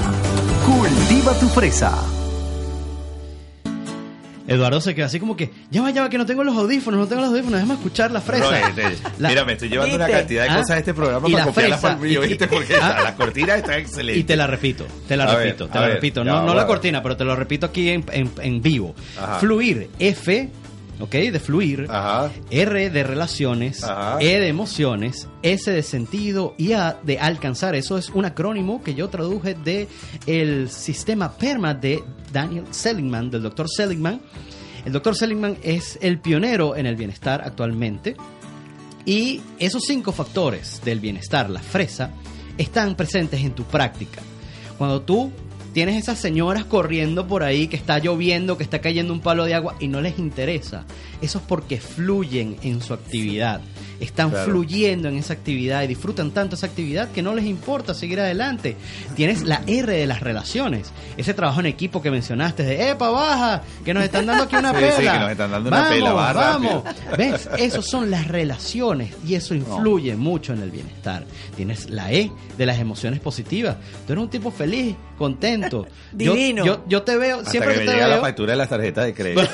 Cultiva 0.66 1.34
tu 1.40 1.48
fresa. 1.50 1.92
Eduardo 4.50 4.82
se 4.82 4.96
queda 4.96 5.06
así 5.06 5.20
como 5.20 5.36
que, 5.38 5.52
ya 5.72 5.82
va, 5.82 5.92
ya 5.92 6.02
va, 6.02 6.10
que 6.10 6.18
no 6.18 6.26
tengo 6.26 6.44
los 6.44 6.56
audífonos, 6.58 7.00
no 7.00 7.08
tengo 7.08 7.22
los 7.22 7.30
audífonos, 7.32 7.60
déjame 7.60 7.74
escuchar 7.76 8.12
la 8.12 8.22
fresa. 8.22 8.50
No, 8.50 8.56
este, 8.56 8.98
La- 9.20 9.30
mira, 9.30 9.46
me 9.46 9.54
estoy 9.54 9.70
llevando 9.70 9.96
una 9.96 10.08
cantidad 10.08 10.44
de 10.44 10.50
Ah, 10.50 10.56
cosas 10.58 10.70
de 10.76 10.80
este 10.80 10.94
programa 10.94 11.28
y 11.28 11.32
para 11.34 11.46
la 11.46 11.52
copiarlas 11.52 11.80
fresa, 11.80 11.96
para 11.96 12.04
el 12.04 12.10
mío, 12.12 12.26
y- 12.26 12.28
¿viste? 12.30 12.48
Porque 12.48 12.76
Ah. 12.82 13.02
la 13.04 13.16
cortina 13.16 13.56
está 13.56 13.78
excelente. 13.78 14.20
Y 14.20 14.24
te 14.24 14.36
la 14.36 14.48
repito, 14.48 14.86
te 15.08 15.16
la 15.18 15.26
A 15.26 15.36
ver, 15.36 15.46
repito, 15.46 15.68
te 15.68 15.76
la 15.76 15.82
ver, 15.86 15.94
repito. 15.96 16.24
ya, 16.24 16.32
No, 16.32 16.46
no 16.46 16.54
la 16.56 16.66
cortina, 16.68 17.02
pero 17.04 17.16
te 17.16 17.24
lo 17.26 17.36
repito 17.36 17.68
aquí 17.68 17.90
en, 17.90 18.06
en- 18.12 18.32
en 18.42 18.62
vivo. 18.62 18.96
Ajá. 19.22 19.40
Fluir, 19.40 19.90
F, 20.00 20.50
¿ok? 21.00 21.12
De 21.12 21.40
fluir. 21.40 21.88
Ajá. 21.90 22.32
R 22.50 22.90
de 22.90 23.04
relaciones, 23.04 23.84
Ajá. 23.84 24.18
E 24.20 24.40
de 24.40 24.48
emociones, 24.48 25.28
S 25.42 25.72
de 25.72 25.84
sentido 25.84 26.56
y 26.58 26.74
A 26.74 26.98
de 27.04 27.20
alcanzar. 27.20 27.76
Eso 27.76 27.98
es 27.98 28.10
un 28.10 28.26
acrónimo 28.26 28.84
que 28.84 28.94
yo 28.94 29.10
traduje 29.10 29.54
de 29.56 29.88
el 30.28 30.70
sistema 30.70 31.32
PERMA 31.32 31.74
de 31.74 32.04
Daniel 32.32 32.66
Seligman, 32.72 33.30
del 33.30 33.44
doctor 33.44 33.68
Seligman. 33.70 34.22
El 34.86 34.94
doctor 34.94 35.16
Seligman 35.16 35.58
es 35.64 35.98
el 36.02 36.20
pionero 36.20 36.76
en 36.76 36.86
el 36.86 36.96
bienestar 36.96 37.42
actualmente. 37.44 38.16
Y 39.06 39.42
esos 39.58 39.84
cinco 39.86 40.12
factores 40.12 40.82
del 40.84 41.00
bienestar, 41.00 41.50
la 41.50 41.62
fresa, 41.62 42.12
están 42.58 42.96
presentes 42.96 43.42
en 43.42 43.54
tu 43.54 43.64
práctica. 43.64 44.22
Cuando 44.78 45.02
tú 45.02 45.32
tienes 45.80 45.96
esas 45.96 46.20
señoras 46.20 46.66
corriendo 46.66 47.26
por 47.26 47.42
ahí, 47.42 47.70
que 47.70 47.78
está 47.78 48.00
lloviendo, 48.00 48.58
que 48.58 48.66
está 48.66 48.82
cayendo 48.82 49.14
un 49.14 49.22
palo 49.22 49.46
de 49.46 49.54
agua 49.54 49.78
y 49.80 49.88
no 49.88 50.02
les 50.02 50.20
interesa, 50.20 50.84
eso 51.22 51.38
es 51.38 51.46
porque 51.46 51.80
fluyen 51.80 52.58
en 52.64 52.82
su 52.82 52.94
actividad. 52.94 53.62
Están 54.00 54.30
Claro. 54.30 54.52
fluyendo 54.52 55.10
en 55.10 55.18
esa 55.18 55.34
actividad 55.34 55.84
y 55.84 55.88
disfrutan 55.88 56.32
tanto 56.32 56.56
esa 56.56 56.68
actividad 56.68 57.10
que 57.12 57.22
no 57.22 57.34
les 57.36 57.46
importa 57.46 57.94
seguir 57.94 58.20
adelante. 58.20 58.76
Tienes 59.16 59.44
la 59.44 59.62
R 59.68 59.92
de 59.94 60.08
las 60.08 60.22
relaciones, 60.22 60.92
ese 61.18 61.34
trabajo 61.34 61.60
en 61.60 61.66
equipo 61.66 62.02
que 62.02 62.10
mencionaste, 62.12 62.64
de 62.64 62.90
¡epa, 62.92 63.10
baja! 63.10 63.62
Que 63.84 63.94
nos 63.94 64.04
están 64.04 64.26
dando 64.26 64.44
aquí 64.44 64.56
una 64.56 64.70
Sí, 64.74 64.80
pela. 64.80 64.96
sí, 64.96 65.02
que 65.04 65.20
nos 65.20 65.32
están 65.32 65.52
dando 65.52 65.68
una 65.70 65.78
vamos, 65.82 65.94
pela, 65.94 66.14
va 66.14 66.34
vamos. 66.34 66.84
rápido. 66.84 67.18
¿Ves? 67.18 67.50
Esos 67.58 67.86
son 67.88 68.10
las 68.10 68.28
relaciones 68.28 69.14
y 69.26 69.36
eso 69.36 69.54
influye 69.54 70.16
mucho 70.16 70.54
en 70.54 70.62
el 70.62 70.72
bienestar. 70.72 71.26
Tienes 71.56 71.90
la 71.90 72.12
E 72.12 72.32
de 72.58 72.66
las 72.66 72.80
emociones 72.80 73.20
positivas. 73.20 73.76
Tú 74.08 74.14
eres 74.14 74.24
un 74.24 74.30
tipo 74.30 74.50
feliz, 74.52 74.96
contento. 75.18 75.86
Yo- 76.14 76.34
Divino. 76.34 76.66
Yo, 76.66 76.84
yo 76.88 77.04
te 77.04 77.18
veo, 77.18 77.40
Hasta 77.40 77.52
siempre 77.52 77.74
que 77.74 77.80
que, 77.80 77.86
me 77.86 77.92
te 77.92 77.98
llega 77.98 78.08
la 78.08 78.22
factura 78.22 78.52
de 78.54 78.58
las 78.58 78.70
tarjetas 78.70 79.06
de 79.06 79.14
crédito. 79.14 79.42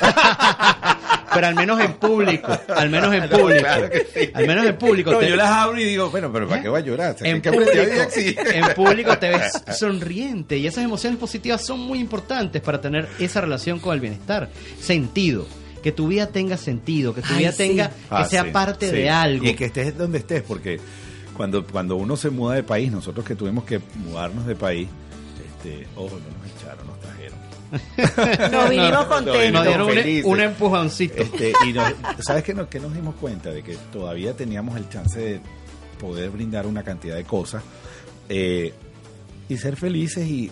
pero 1.36 1.46
al 1.48 1.54
menos 1.54 1.78
en 1.80 1.92
público, 1.94 2.58
al 2.74 2.90
menos 2.90 3.14
en 3.14 3.20
No, 3.30 3.38
público. 3.38 3.60
claro 3.60 3.90
que 3.90 4.06
sí. 4.12 4.30
Al 4.34 4.46
menos 4.46 4.66
en 4.66 4.76
público. 4.78 5.10
No, 5.12 5.18
te- 5.18 5.28
yo 5.28 5.36
las 5.36 5.50
abro 5.50 5.78
y 5.78 5.84
digo, 5.84 6.10
bueno, 6.10 6.32
pero 6.32 6.48
¿para 6.48 6.62
qué 6.62 6.68
voy 6.68 6.80
a 6.80 6.84
llorar? 6.84 7.16
En 7.20 7.40
¿qué 7.42 7.48
aprendí 7.50 7.70
público, 7.72 8.42
en 8.52 8.74
público 8.74 9.18
te 9.18 9.28
ves 9.28 9.52
sonriente 9.78 10.56
y 10.58 10.66
esas 10.66 10.82
emociones 10.84 11.18
positivas 11.18 11.64
son 11.64 11.80
muy 11.80 12.00
importantes 12.00 12.60
para 12.62 12.80
tener 12.80 13.08
esa 13.18 13.40
relación 13.40 13.78
con 13.78 13.94
el 13.94 14.00
bienestar. 14.00 14.48
Sentido, 14.80 15.46
que 15.82 15.92
tu 15.92 16.08
vida 16.08 16.26
tenga 16.28 16.56
sentido, 16.56 17.14
que 17.14 17.22
tu 17.22 17.32
Ay, 17.32 17.38
vida 17.40 17.52
sí. 17.52 17.58
tenga, 17.58 17.88
que 17.90 17.94
Ah, 18.10 18.24
sea 18.24 18.44
sí, 18.44 18.50
parte 18.50 18.88
sí. 18.90 18.96
de 18.96 19.10
algo. 19.10 19.44
Y 19.46 19.54
que 19.54 19.66
estés 19.66 19.96
donde 19.96 20.18
estés, 20.18 20.42
porque 20.42 20.80
cuando, 21.36 21.64
cuando 21.66 21.96
uno 21.96 22.16
se 22.16 22.30
muda 22.30 22.54
de 22.54 22.62
país, 22.62 22.90
nosotros 22.90 23.24
que 23.24 23.34
tuvimos 23.34 23.64
que 23.64 23.80
mudarnos 23.96 24.46
de 24.46 24.56
país, 24.56 24.88
este, 25.58 25.86
ojo, 25.94 26.18
no 26.18 26.38
nos 26.38 26.56
echaron, 26.56 26.86
trajeron. 26.86 26.95
Nos 28.52 28.70
vinimos 28.70 28.90
No, 28.92 29.08
contentos. 29.08 29.52
Nos 29.52 29.64
dieron 29.66 29.88
un, 29.88 29.94
felices. 29.94 30.24
un 30.24 30.40
empujoncito. 30.40 31.22
Este, 31.22 31.52
y 31.66 31.72
nos- 31.72 31.92
¿sabes 32.20 32.42
qué 32.44 32.54
nos, 32.54 32.68
qué 32.68 32.80
nos 32.80 32.94
dimos 32.94 33.14
cuenta? 33.16 33.50
De 33.50 33.62
que 33.62 33.76
todavía 33.92 34.34
teníamos 34.34 34.76
el 34.76 34.88
chance 34.88 35.18
de 35.20 35.40
poder 36.00 36.30
brindar 36.30 36.66
una 36.66 36.82
cantidad 36.82 37.16
de 37.16 37.24
cosas 37.24 37.62
eh, 38.28 38.72
y 39.48 39.56
ser 39.56 39.76
felices 39.76 40.26
y 40.26 40.50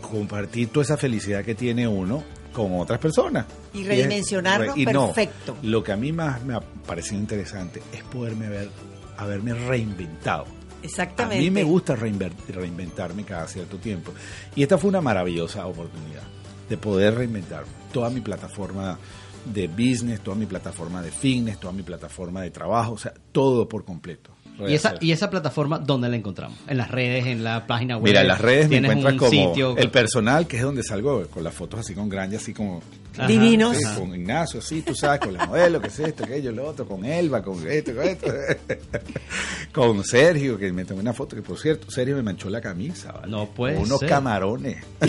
compartir 0.00 0.68
toda 0.68 0.84
esa 0.84 0.96
felicidad 0.96 1.44
que 1.44 1.54
tiene 1.54 1.86
uno 1.88 2.22
con 2.52 2.78
otras 2.80 2.98
personas. 2.98 3.46
Y 3.74 3.82
es- 3.82 3.88
redimensionarnos 3.88 4.76
y 4.76 4.86
no, 4.86 5.06
perfecto. 5.06 5.56
lo 5.62 5.82
que 5.84 5.92
a 5.92 5.96
mí 5.96 6.12
más 6.12 6.42
me 6.44 6.54
ha 6.54 6.60
parecido 6.60 7.18
interesante 7.20 7.82
es 7.92 8.02
poderme 8.04 8.46
haber, 8.46 8.68
haberme 9.16 9.54
reinventado. 9.54 10.46
Exactamente. 10.82 11.38
A 11.38 11.40
mí 11.40 11.50
me 11.50 11.62
gusta 11.64 11.96
reinventarme 11.96 13.24
cada 13.24 13.46
cierto 13.48 13.78
tiempo. 13.78 14.12
Y 14.54 14.62
esta 14.62 14.78
fue 14.78 14.88
una 14.88 15.00
maravillosa 15.00 15.66
oportunidad 15.66 16.22
de 16.68 16.76
poder 16.76 17.14
reinventar 17.14 17.64
toda 17.92 18.10
mi 18.10 18.20
plataforma 18.20 18.98
de 19.44 19.68
business, 19.68 20.20
toda 20.20 20.36
mi 20.36 20.46
plataforma 20.46 21.02
de 21.02 21.10
fitness, 21.10 21.58
toda 21.60 21.72
mi 21.72 21.82
plataforma 21.82 22.42
de 22.42 22.50
trabajo, 22.50 22.92
o 22.92 22.98
sea, 22.98 23.14
todo 23.32 23.68
por 23.68 23.84
completo. 23.84 24.32
Y 24.66 24.74
esa, 24.74 24.94
y 25.00 25.12
esa 25.12 25.28
plataforma, 25.28 25.78
¿dónde 25.78 26.08
la 26.08 26.16
encontramos? 26.16 26.58
En 26.66 26.78
las 26.78 26.90
redes, 26.90 27.26
en 27.26 27.44
la 27.44 27.66
página 27.66 27.96
web. 27.96 28.04
Mira, 28.04 28.22
en 28.22 28.28
las 28.28 28.40
redes 28.40 28.70
me 28.70 28.78
encuentras 28.78 29.14
como 29.16 29.30
sitio. 29.30 29.76
el 29.76 29.90
personal, 29.90 30.46
que 30.46 30.56
es 30.56 30.62
donde 30.62 30.82
salgo 30.82 31.26
con 31.28 31.44
las 31.44 31.54
fotos 31.54 31.80
así 31.80 31.94
con 31.94 32.08
grande, 32.08 32.36
así 32.36 32.54
como... 32.54 32.80
Ajá, 33.16 33.26
Divinos. 33.26 33.76
Sí, 33.76 33.84
con 33.98 34.14
Ignacio, 34.14 34.60
sí, 34.60 34.82
tú 34.82 34.94
sabes, 34.94 35.20
con 35.20 35.32
la 35.34 35.46
modelo, 35.46 35.80
que 35.80 35.88
es 35.88 35.98
esto, 35.98 36.24
aquello, 36.24 36.52
lo 36.52 36.66
otro, 36.66 36.86
con 36.86 37.04
Elba, 37.04 37.42
con 37.42 37.66
esto, 37.68 37.94
con 37.94 38.04
esto. 38.04 38.26
con 39.72 40.04
Sergio, 40.04 40.58
que 40.58 40.72
me 40.72 40.84
tomé 40.84 41.00
una 41.00 41.12
foto, 41.12 41.34
que 41.36 41.42
por 41.42 41.58
cierto, 41.58 41.90
Sergio 41.90 42.16
me 42.16 42.22
manchó 42.22 42.50
la 42.50 42.60
camisa. 42.60 43.12
¿vale? 43.12 43.28
No 43.30 43.46
puede 43.46 43.76
Unos 43.78 44.00
ser. 44.00 44.08
camarones. 44.08 44.84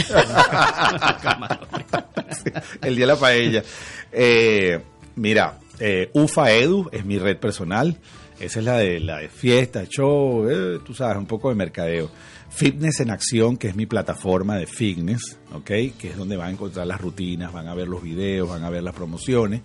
Sí, 2.43 2.51
el 2.82 2.95
día 2.95 3.05
de 3.08 3.14
la 3.14 3.20
paella. 3.20 3.64
Eh, 4.12 4.80
mira, 5.16 5.58
eh, 5.80 6.10
UFA 6.14 6.51
Edu 6.51 6.89
es 6.91 7.05
mi 7.05 7.18
red 7.18 7.38
personal. 7.38 7.97
Esa 8.39 8.60
es 8.60 8.66
la 8.66 8.78
de 8.78 8.99
la 8.99 9.18
de 9.20 9.30
fiesta, 9.30 9.86
show, 9.86 10.47
eh, 10.47 10.80
tú 10.86 10.93
sabes, 10.93 11.18
un 11.18 11.26
poco 11.26 11.49
de 11.49 11.55
mercadeo. 11.55 12.10
Fitness 12.58 13.01
en 13.01 13.12
Acción, 13.12 13.55
que 13.55 13.68
es 13.68 13.76
mi 13.76 13.86
plataforma 13.86 14.58
de 14.58 14.66
fitness, 14.66 15.38
¿ok? 15.53 15.64
Que 15.64 16.10
es 16.10 16.18
donde 16.18 16.38
van 16.38 16.47
a 16.47 16.51
encontrar 16.53 16.88
las 16.88 16.99
rutinas, 16.99 17.53
van 17.53 17.68
a 17.68 17.76
ver 17.76 17.88
los 17.88 18.01
videos, 18.01 18.49
van 18.49 18.64
a 18.64 18.72
ver 18.72 18.82
las 18.82 18.95
promociones. 18.95 19.62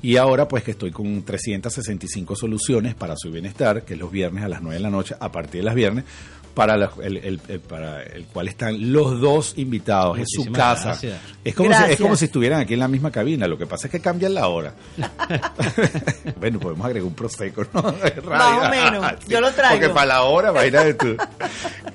Y 0.00 0.16
ahora 0.16 0.48
pues 0.48 0.64
que 0.64 0.70
estoy 0.70 0.90
con 0.90 1.22
365 1.22 2.34
soluciones 2.34 2.94
para 2.94 3.14
su 3.18 3.30
bienestar, 3.30 3.84
que 3.84 3.92
es 3.92 4.00
los 4.00 4.10
viernes 4.10 4.42
a 4.42 4.48
las 4.48 4.62
9 4.62 4.76
de 4.76 4.82
la 4.82 4.88
noche, 4.88 5.14
a 5.20 5.30
partir 5.30 5.60
de 5.60 5.64
las 5.66 5.74
viernes, 5.74 6.06
para, 6.54 6.76
la- 6.76 6.90
el, 7.02 7.16
el- 7.18 7.40
el- 7.48 7.60
para 7.60 8.02
el 8.02 8.24
cual 8.26 8.48
están 8.48 8.92
los 8.92 9.20
dos 9.20 9.54
invitados. 9.56 10.18
es 10.18 10.26
su 10.30 10.40
Muchísimas 10.40 10.58
casa. 10.58 10.84
gracias. 10.88 11.20
Es 11.44 11.54
como, 11.54 11.72
si, 11.72 11.82
es 11.92 12.00
como 12.00 12.16
si 12.16 12.24
estuvieran 12.26 12.60
aquí 12.60 12.74
en 12.74 12.80
la 12.80 12.88
misma 12.88 13.10
cabina. 13.10 13.46
Lo 13.46 13.56
que 13.56 13.66
pasa 13.66 13.86
es 13.86 13.90
que 13.90 14.00
cambian 14.00 14.34
la 14.34 14.48
hora. 14.48 14.74
bueno, 16.38 16.58
podemos 16.60 16.84
agregar 16.86 17.06
un 17.06 17.14
prosecco, 17.14 17.64
¿no? 17.72 17.82
Más 18.28 18.66
o 18.66 18.70
menos. 18.70 19.12
Yo 19.28 19.40
lo 19.40 19.50
traigo. 19.52 19.80
Porque 19.80 19.94
para 19.94 20.06
la 20.06 20.22
hora, 20.22 20.50
imagínate 20.50 20.94
tú. 20.94 21.16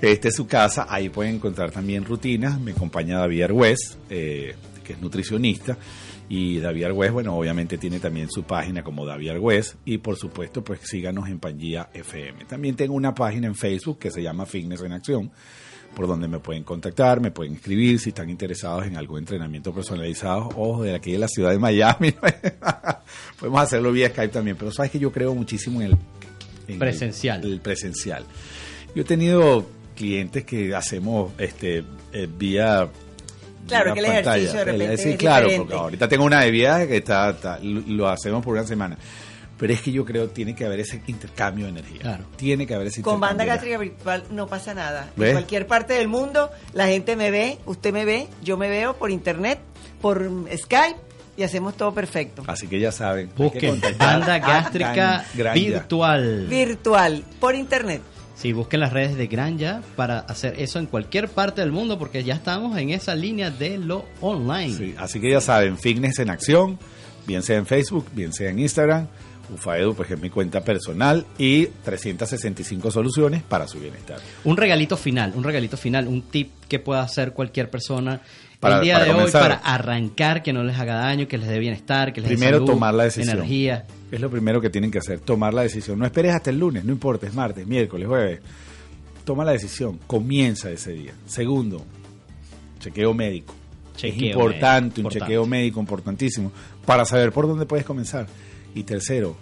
Este 0.02 0.30
es 0.30 0.36
su 0.36 0.48
casa. 0.48 0.88
Ahí 0.90 1.10
pueden 1.10 1.36
encontrar 1.36 1.72
también 1.72 2.06
rutinas. 2.06 2.60
Me 2.60 2.72
acompaña 2.72 3.20
David 3.20 3.44
Argüez, 3.44 3.98
eh, 4.10 4.56
que 4.84 4.94
es 4.94 5.00
nutricionista. 5.02 5.78
Y 6.28 6.60
David 6.60 6.86
Argüez, 6.86 7.12
bueno, 7.12 7.38
obviamente 7.38 7.78
tiene 7.78 8.00
también 8.00 8.30
su 8.30 8.44
página 8.44 8.84
como 8.84 9.06
David 9.06 9.30
Argüez. 9.30 9.78
Y 9.86 10.00
por 10.00 10.16
supuesto, 10.16 10.64
pues 10.64 10.80
síganos 10.84 11.30
en 11.30 11.40
Pangía 11.40 11.90
FM. 11.94 12.46
También 12.46 12.76
tengo 12.76 12.96
una 12.96 13.14
página 13.14 13.48
en 13.48 13.56
Facebook 13.56 14.00
que 14.00 14.12
se 14.12 14.24
llama 14.24 14.46
Fitness 14.46 14.82
en 14.82 14.94
Acción 14.94 15.32
por 15.96 16.08
donde 16.08 16.28
me 16.28 16.40
pueden 16.40 16.64
contactar, 16.64 17.22
me 17.22 17.32
pueden 17.32 17.54
escribir 17.54 18.00
si 18.00 18.10
están 18.10 18.30
interesados 18.30 18.86
en 18.86 18.98
algún 18.98 19.20
entrenamiento 19.20 19.74
personalizado 19.74 20.50
o 20.56 20.84
de 20.84 20.94
aquí 20.94 21.14
de 21.14 21.20
la 21.20 21.28
ciudad 21.28 21.52
de 21.52 21.58
Miami. 21.58 22.14
Podemos 23.40 23.62
hacerlo 23.62 23.92
vía 23.92 24.10
Skype 24.10 24.34
también, 24.34 24.58
pero 24.58 24.72
sabes 24.72 24.92
que 24.92 25.00
yo 25.00 25.12
creo 25.12 25.34
muchísimo 25.34 25.82
en 25.82 25.92
el 25.92 25.98
en 26.68 26.80
Presencial. 26.80 27.44
El, 27.44 27.54
el 27.54 27.62
presencial. 27.62 28.26
Yo 28.94 29.02
he 29.02 29.06
tenido 29.06 29.66
clientes 29.96 30.44
que 30.44 30.76
hacemos 30.76 31.32
este 31.38 31.84
eh, 32.12 32.28
vía 32.38 32.90
Claro, 33.68 33.94
que 33.94 34.00
el 34.00 34.06
ejercicio 34.06 34.60
de 34.60 34.66
repente 34.66 34.98
sí, 34.98 35.10
es 35.12 35.18
claro, 35.18 35.46
diferente. 35.48 35.58
porque 35.72 35.82
ahorita 35.84 36.08
tengo 36.08 36.26
una 36.26 36.42
de 36.42 36.52
viaje 36.52 36.88
que 36.88 36.98
está, 36.98 37.30
está- 37.32 37.60
lo 37.62 38.08
hacemos 38.10 38.44
por 38.44 38.54
una 38.54 38.66
semana. 38.66 38.98
Pero 39.58 39.72
es 39.72 39.82
que 39.82 39.92
yo 39.92 40.04
creo 40.04 40.28
que 40.28 40.34
tiene 40.34 40.54
que 40.54 40.66
haber 40.66 40.82
ese 40.82 41.02
intercambio 41.08 41.66
de 41.66 41.72
energía. 41.72 42.02
Claro. 42.02 42.26
Tiene 42.36 42.68
que 42.68 42.76
haber 42.76 42.88
ese 42.88 43.02
Con 43.02 43.22
banda 43.22 43.46
intercambio 43.46 43.80
gástrica 43.80 43.96
virtual 43.96 44.24
no 44.36 44.48
pasa 44.48 44.74
nada. 44.74 45.10
¿Ves? 45.16 45.30
En 45.30 45.36
cualquier 45.36 45.66
parte 45.66 45.94
del 45.94 46.10
mundo, 46.10 46.52
la 46.74 46.88
gente 46.88 47.16
me 47.16 47.32
ve, 47.32 47.58
usted 47.66 47.94
me 47.94 48.04
ve, 48.04 48.28
yo 48.44 48.58
me 48.58 48.68
veo 48.70 48.98
por 48.98 49.12
internet, 49.12 49.60
por 50.02 50.30
Skype 50.58 50.98
y 51.38 51.44
hacemos 51.44 51.76
todo 51.78 51.94
perfecto. 51.94 52.44
Así 52.48 52.68
que 52.68 52.80
ya 52.82 52.92
saben. 52.92 53.30
Busquen 53.38 53.80
banda 53.98 54.40
gástrica 54.40 55.26
virtual. 55.54 56.48
Virtual, 56.50 57.24
por 57.40 57.56
internet. 57.56 58.02
Sí, 58.36 58.52
busquen 58.54 58.82
las 58.82 58.92
redes 58.94 59.16
de 59.18 59.28
Granja 59.28 59.82
para 59.96 60.20
hacer 60.20 60.56
eso 60.60 60.78
en 60.80 60.86
cualquier 60.88 61.30
parte 61.30 61.62
del 61.62 61.72
mundo 61.72 61.98
porque 61.98 62.24
ya 62.24 62.36
estamos 62.36 62.78
en 62.78 62.90
esa 62.90 63.16
línea 63.16 63.50
de 63.50 63.78
lo 63.78 64.06
online. 64.22 64.74
Sí, 64.74 64.94
así 64.98 65.20
que 65.22 65.32
ya 65.32 65.42
saben, 65.42 65.78
Fitness 65.78 66.20
en 66.20 66.30
acción, 66.30 66.78
bien 67.26 67.42
sea 67.44 67.58
en 67.58 67.66
Facebook, 67.66 68.08
bien 68.14 68.34
sea 68.34 68.50
en 68.50 68.60
Instagram, 68.60 69.08
Ufaedu, 69.54 69.94
pues 69.96 70.10
es 70.12 70.20
mi 70.20 70.30
cuenta 70.30 70.64
personal 70.64 71.26
y 71.38 71.68
365 71.68 72.92
soluciones 72.92 73.42
para 73.44 73.68
su 73.68 73.80
bienestar. 73.80 74.18
Un 74.44 74.58
regalito 74.58 74.98
final, 74.98 75.32
un 75.36 75.44
regalito 75.44 75.78
final, 75.78 76.08
un 76.08 76.24
tip 76.24 76.52
que 76.68 76.80
pueda 76.80 77.02
hacer 77.04 77.32
cualquier 77.32 77.70
persona 77.70 78.22
Para- 78.60 78.78
el 78.78 78.82
día 78.84 78.94
para 78.96 79.06
de 79.06 79.12
comenzar. 79.12 79.42
hoy 79.44 79.48
para 79.58 79.62
arrancar, 79.62 80.42
que 80.44 80.52
no 80.52 80.64
les 80.64 80.78
haga 80.80 80.96
daño, 80.96 81.28
que 81.28 81.38
les 81.38 81.48
dé 81.48 81.60
bienestar, 81.60 82.12
que 82.12 82.22
les 82.22 82.32
dé 82.32 82.38
salud, 82.38 82.66
tomar 82.66 82.94
la 82.96 83.04
decisión. 83.06 83.38
energía. 83.38 83.86
Es 84.16 84.22
lo 84.22 84.30
primero 84.30 84.62
que 84.62 84.70
tienen 84.70 84.90
que 84.90 85.00
hacer, 85.00 85.20
tomar 85.20 85.54
la 85.54 85.64
decisión. 85.64 86.00
No 86.00 86.06
esperes 86.06 86.34
hasta 86.34 86.50
el 86.50 86.58
lunes, 86.58 86.86
no 86.86 86.94
importa, 86.94 87.28
es 87.28 87.34
martes, 87.34 87.68
miércoles, 87.68 88.08
jueves. 88.08 88.40
Toma 89.26 89.44
la 89.44 89.52
decisión, 89.52 90.00
comienza 90.08 90.72
ese 90.72 90.94
día. 90.94 91.12
Segundo, 91.26 91.84
chequeo 92.80 93.14
médico. 93.14 93.54
Chequeo 93.98 94.16
es 94.16 94.22
importante, 94.22 94.54
médico, 94.62 94.96
un 94.96 95.00
importante. 95.00 95.20
chequeo 95.20 95.46
médico 95.46 95.80
importantísimo 95.82 96.52
para 96.86 97.04
saber 97.04 97.34
por 97.34 97.46
dónde 97.46 97.66
puedes 97.66 97.86
comenzar. 97.86 98.26
Y 98.74 98.84
tercero, 98.84 99.36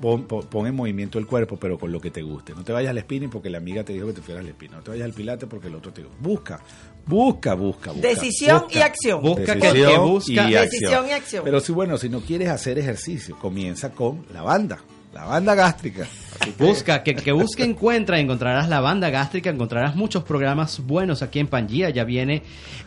pon, 0.00 0.24
pon- 0.24 0.46
pon 0.46 0.66
en 0.66 0.74
movimiento 0.74 1.18
el 1.18 1.26
cuerpo, 1.26 1.56
pero 1.56 1.78
con 1.78 1.90
lo 1.92 2.00
que 2.00 2.10
te 2.10 2.22
guste. 2.22 2.52
No 2.54 2.62
te 2.64 2.72
vayas 2.72 2.90
al 2.90 3.00
spinning 3.00 3.30
porque 3.30 3.50
la 3.50 3.58
amiga 3.58 3.84
te 3.84 3.92
dijo 3.92 4.06
que 4.06 4.12
te 4.14 4.20
fueras 4.22 4.44
al 4.44 4.50
spinning. 4.50 4.76
No 4.78 4.82
te 4.82 4.90
vayas 4.90 5.04
al 5.04 5.12
pilate 5.12 5.46
porque 5.46 5.68
el 5.68 5.74
otro 5.74 5.92
te 5.92 6.02
dijo. 6.02 6.12
Busca, 6.20 6.60
busca, 7.06 7.54
busca, 7.54 7.92
busca. 7.92 8.08
Decisión 8.08 8.60
busca. 8.62 8.78
y 8.78 8.82
acción. 8.82 9.22
Busca 9.22 9.54
que- 9.54 9.60
Decisión 9.60 9.90
que 9.92 9.98
busca- 9.98 10.32
y 10.50 10.52
Decisión 10.54 11.08
y 11.08 11.12
acción. 11.12 11.44
Pero 11.44 11.60
si 11.60 11.72
bueno, 11.72 11.98
si 11.98 12.08
no 12.08 12.20
quieres 12.20 12.48
hacer 12.48 12.78
ejercicio, 12.78 13.36
comienza 13.38 13.90
con 13.90 14.24
la 14.32 14.42
banda, 14.42 14.78
la 15.14 15.24
banda 15.24 15.54
gástrica. 15.54 16.06
Que- 16.44 16.50
Busca, 16.64 17.02
que, 17.02 17.14
que 17.14 17.32
busque, 17.32 17.64
encuentra, 17.64 18.20
encontrarás 18.20 18.68
la 18.68 18.80
banda 18.80 19.08
gástrica, 19.10 19.48
encontrarás 19.50 19.96
muchos 19.96 20.22
programas 20.22 20.80
buenos 20.86 21.22
aquí 21.22 21.38
en 21.38 21.48
Pangía. 21.48 21.88
Ya 21.90 22.04
viene 22.04 22.42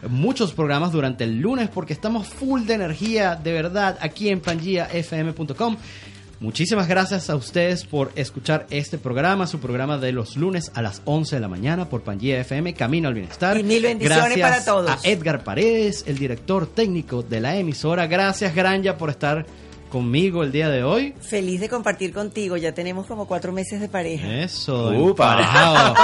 muchos 0.07 0.53
programas 0.53 0.91
durante 0.91 1.23
el 1.23 1.39
lunes 1.39 1.67
porque 1.69 1.91
estamos 1.93 2.27
full 2.27 2.61
de 2.65 2.75
energía, 2.75 3.35
de 3.35 3.51
verdad, 3.51 3.97
aquí 4.01 4.29
en 4.29 4.39
pangiafm.com. 4.39 5.77
Muchísimas 6.41 6.87
gracias 6.87 7.29
a 7.29 7.35
ustedes 7.35 7.83
por 7.83 8.13
escuchar 8.15 8.65
este 8.69 8.97
programa, 8.97 9.45
su 9.45 9.59
programa 9.59 9.97
de 9.97 10.13
los 10.13 10.37
lunes 10.37 10.71
a 10.73 10.81
las 10.81 11.01
11 11.03 11.35
de 11.35 11.39
la 11.41 11.49
mañana 11.49 11.89
por 11.89 12.01
Pangía 12.01 12.39
FM, 12.39 12.73
Camino 12.75 13.09
al 13.09 13.13
Bienestar. 13.13 13.57
Y 13.57 13.63
mil 13.63 13.83
bendiciones 13.83 14.37
Gracias 14.37 14.49
para 14.49 14.63
todos. 14.63 14.89
A 14.89 14.99
Edgar 15.03 15.43
Paredes, 15.43 16.05
el 16.07 16.17
director 16.17 16.65
técnico 16.65 17.23
de 17.23 17.41
la 17.41 17.57
emisora. 17.57 18.07
Gracias, 18.07 18.55
Granja, 18.55 18.97
por 18.97 19.09
estar 19.09 19.45
conmigo 19.89 20.43
el 20.43 20.51
día 20.51 20.69
de 20.69 20.83
hoy. 20.83 21.13
Feliz 21.19 21.59
de 21.59 21.67
compartir 21.67 22.13
contigo, 22.13 22.55
ya 22.57 22.73
tenemos 22.73 23.05
como 23.05 23.27
cuatro 23.27 23.51
meses 23.51 23.81
de 23.81 23.89
pareja. 23.89 24.27
Eso, 24.43 24.93
emparejado. 24.93 25.95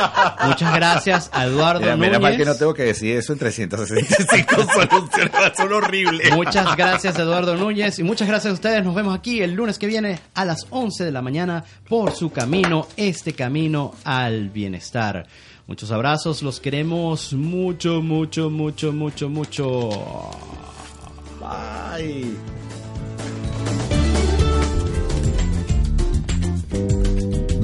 Muchas 0.48 0.76
gracias 0.76 1.30
a 1.32 1.46
Eduardo 1.46 1.80
Mira, 1.82 1.96
Núñez. 1.96 2.10
menos 2.10 2.22
mal 2.22 2.38
que 2.38 2.46
no 2.46 2.56
tengo 2.56 2.74
que 2.74 2.84
decir 2.84 3.16
eso 3.16 3.34
en 3.34 3.40
365 3.40 4.56
soluciones, 4.74 5.32
son 5.56 5.74
horribles. 5.74 6.36
Muchas 6.36 6.76
gracias 6.76 7.18
Eduardo 7.18 7.56
Núñez 7.56 8.00
y 8.00 8.04
muchas 8.04 8.28
gracias 8.28 8.52
a 8.52 8.54
ustedes. 8.56 8.84
Nos 8.84 8.96
vemos 8.96 9.16
aquí 9.18 9.42
el 9.42 9.54
lunes 9.54 9.78
que 9.80 9.88
viene 9.88 10.20
a 10.34 10.46
las 10.46 10.66
11 10.70 11.06
de 11.06 11.12
la 11.12 11.22
mañana 11.22 11.64
por 11.88 12.12
su 12.12 12.32
camino, 12.32 12.88
este 12.98 13.34
camino 13.34 13.94
al 14.04 14.50
bienestar. 14.50 15.28
Muchos 15.68 15.92
abrazos, 15.92 16.44
los 16.44 16.60
queremos 16.60 17.34
mucho, 17.34 18.02
mucho, 18.02 18.50
mucho, 18.50 18.92
mucho, 18.92 19.30
mucho. 19.30 19.90
Bye. 21.40 22.65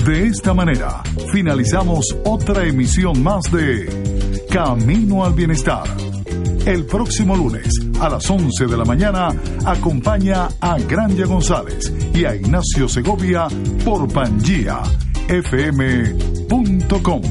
De 0.06 0.26
esta 0.26 0.54
manera, 0.56 1.04
finalizamos 1.32 2.18
otra 2.26 2.66
emisión 2.68 3.22
más 3.22 3.44
de 3.52 4.46
Camino 4.50 5.24
al 5.24 5.34
Bienestar. 5.34 5.84
El 6.66 6.86
próximo 6.86 7.36
lunes 7.36 7.68
a 8.00 8.10
las 8.10 8.28
11 8.28 8.66
de 8.66 8.78
la 8.78 8.84
mañana 8.84 9.30
acompaña 9.64 10.48
a 10.60 10.80
Granja 10.80 11.26
González 11.26 11.94
y 12.16 12.26
a 12.26 12.36
Ignacio 12.36 12.90
Segovia 12.90 13.48
por 13.86 14.12
Pangía 14.12 14.80
fm.com. 15.28 17.22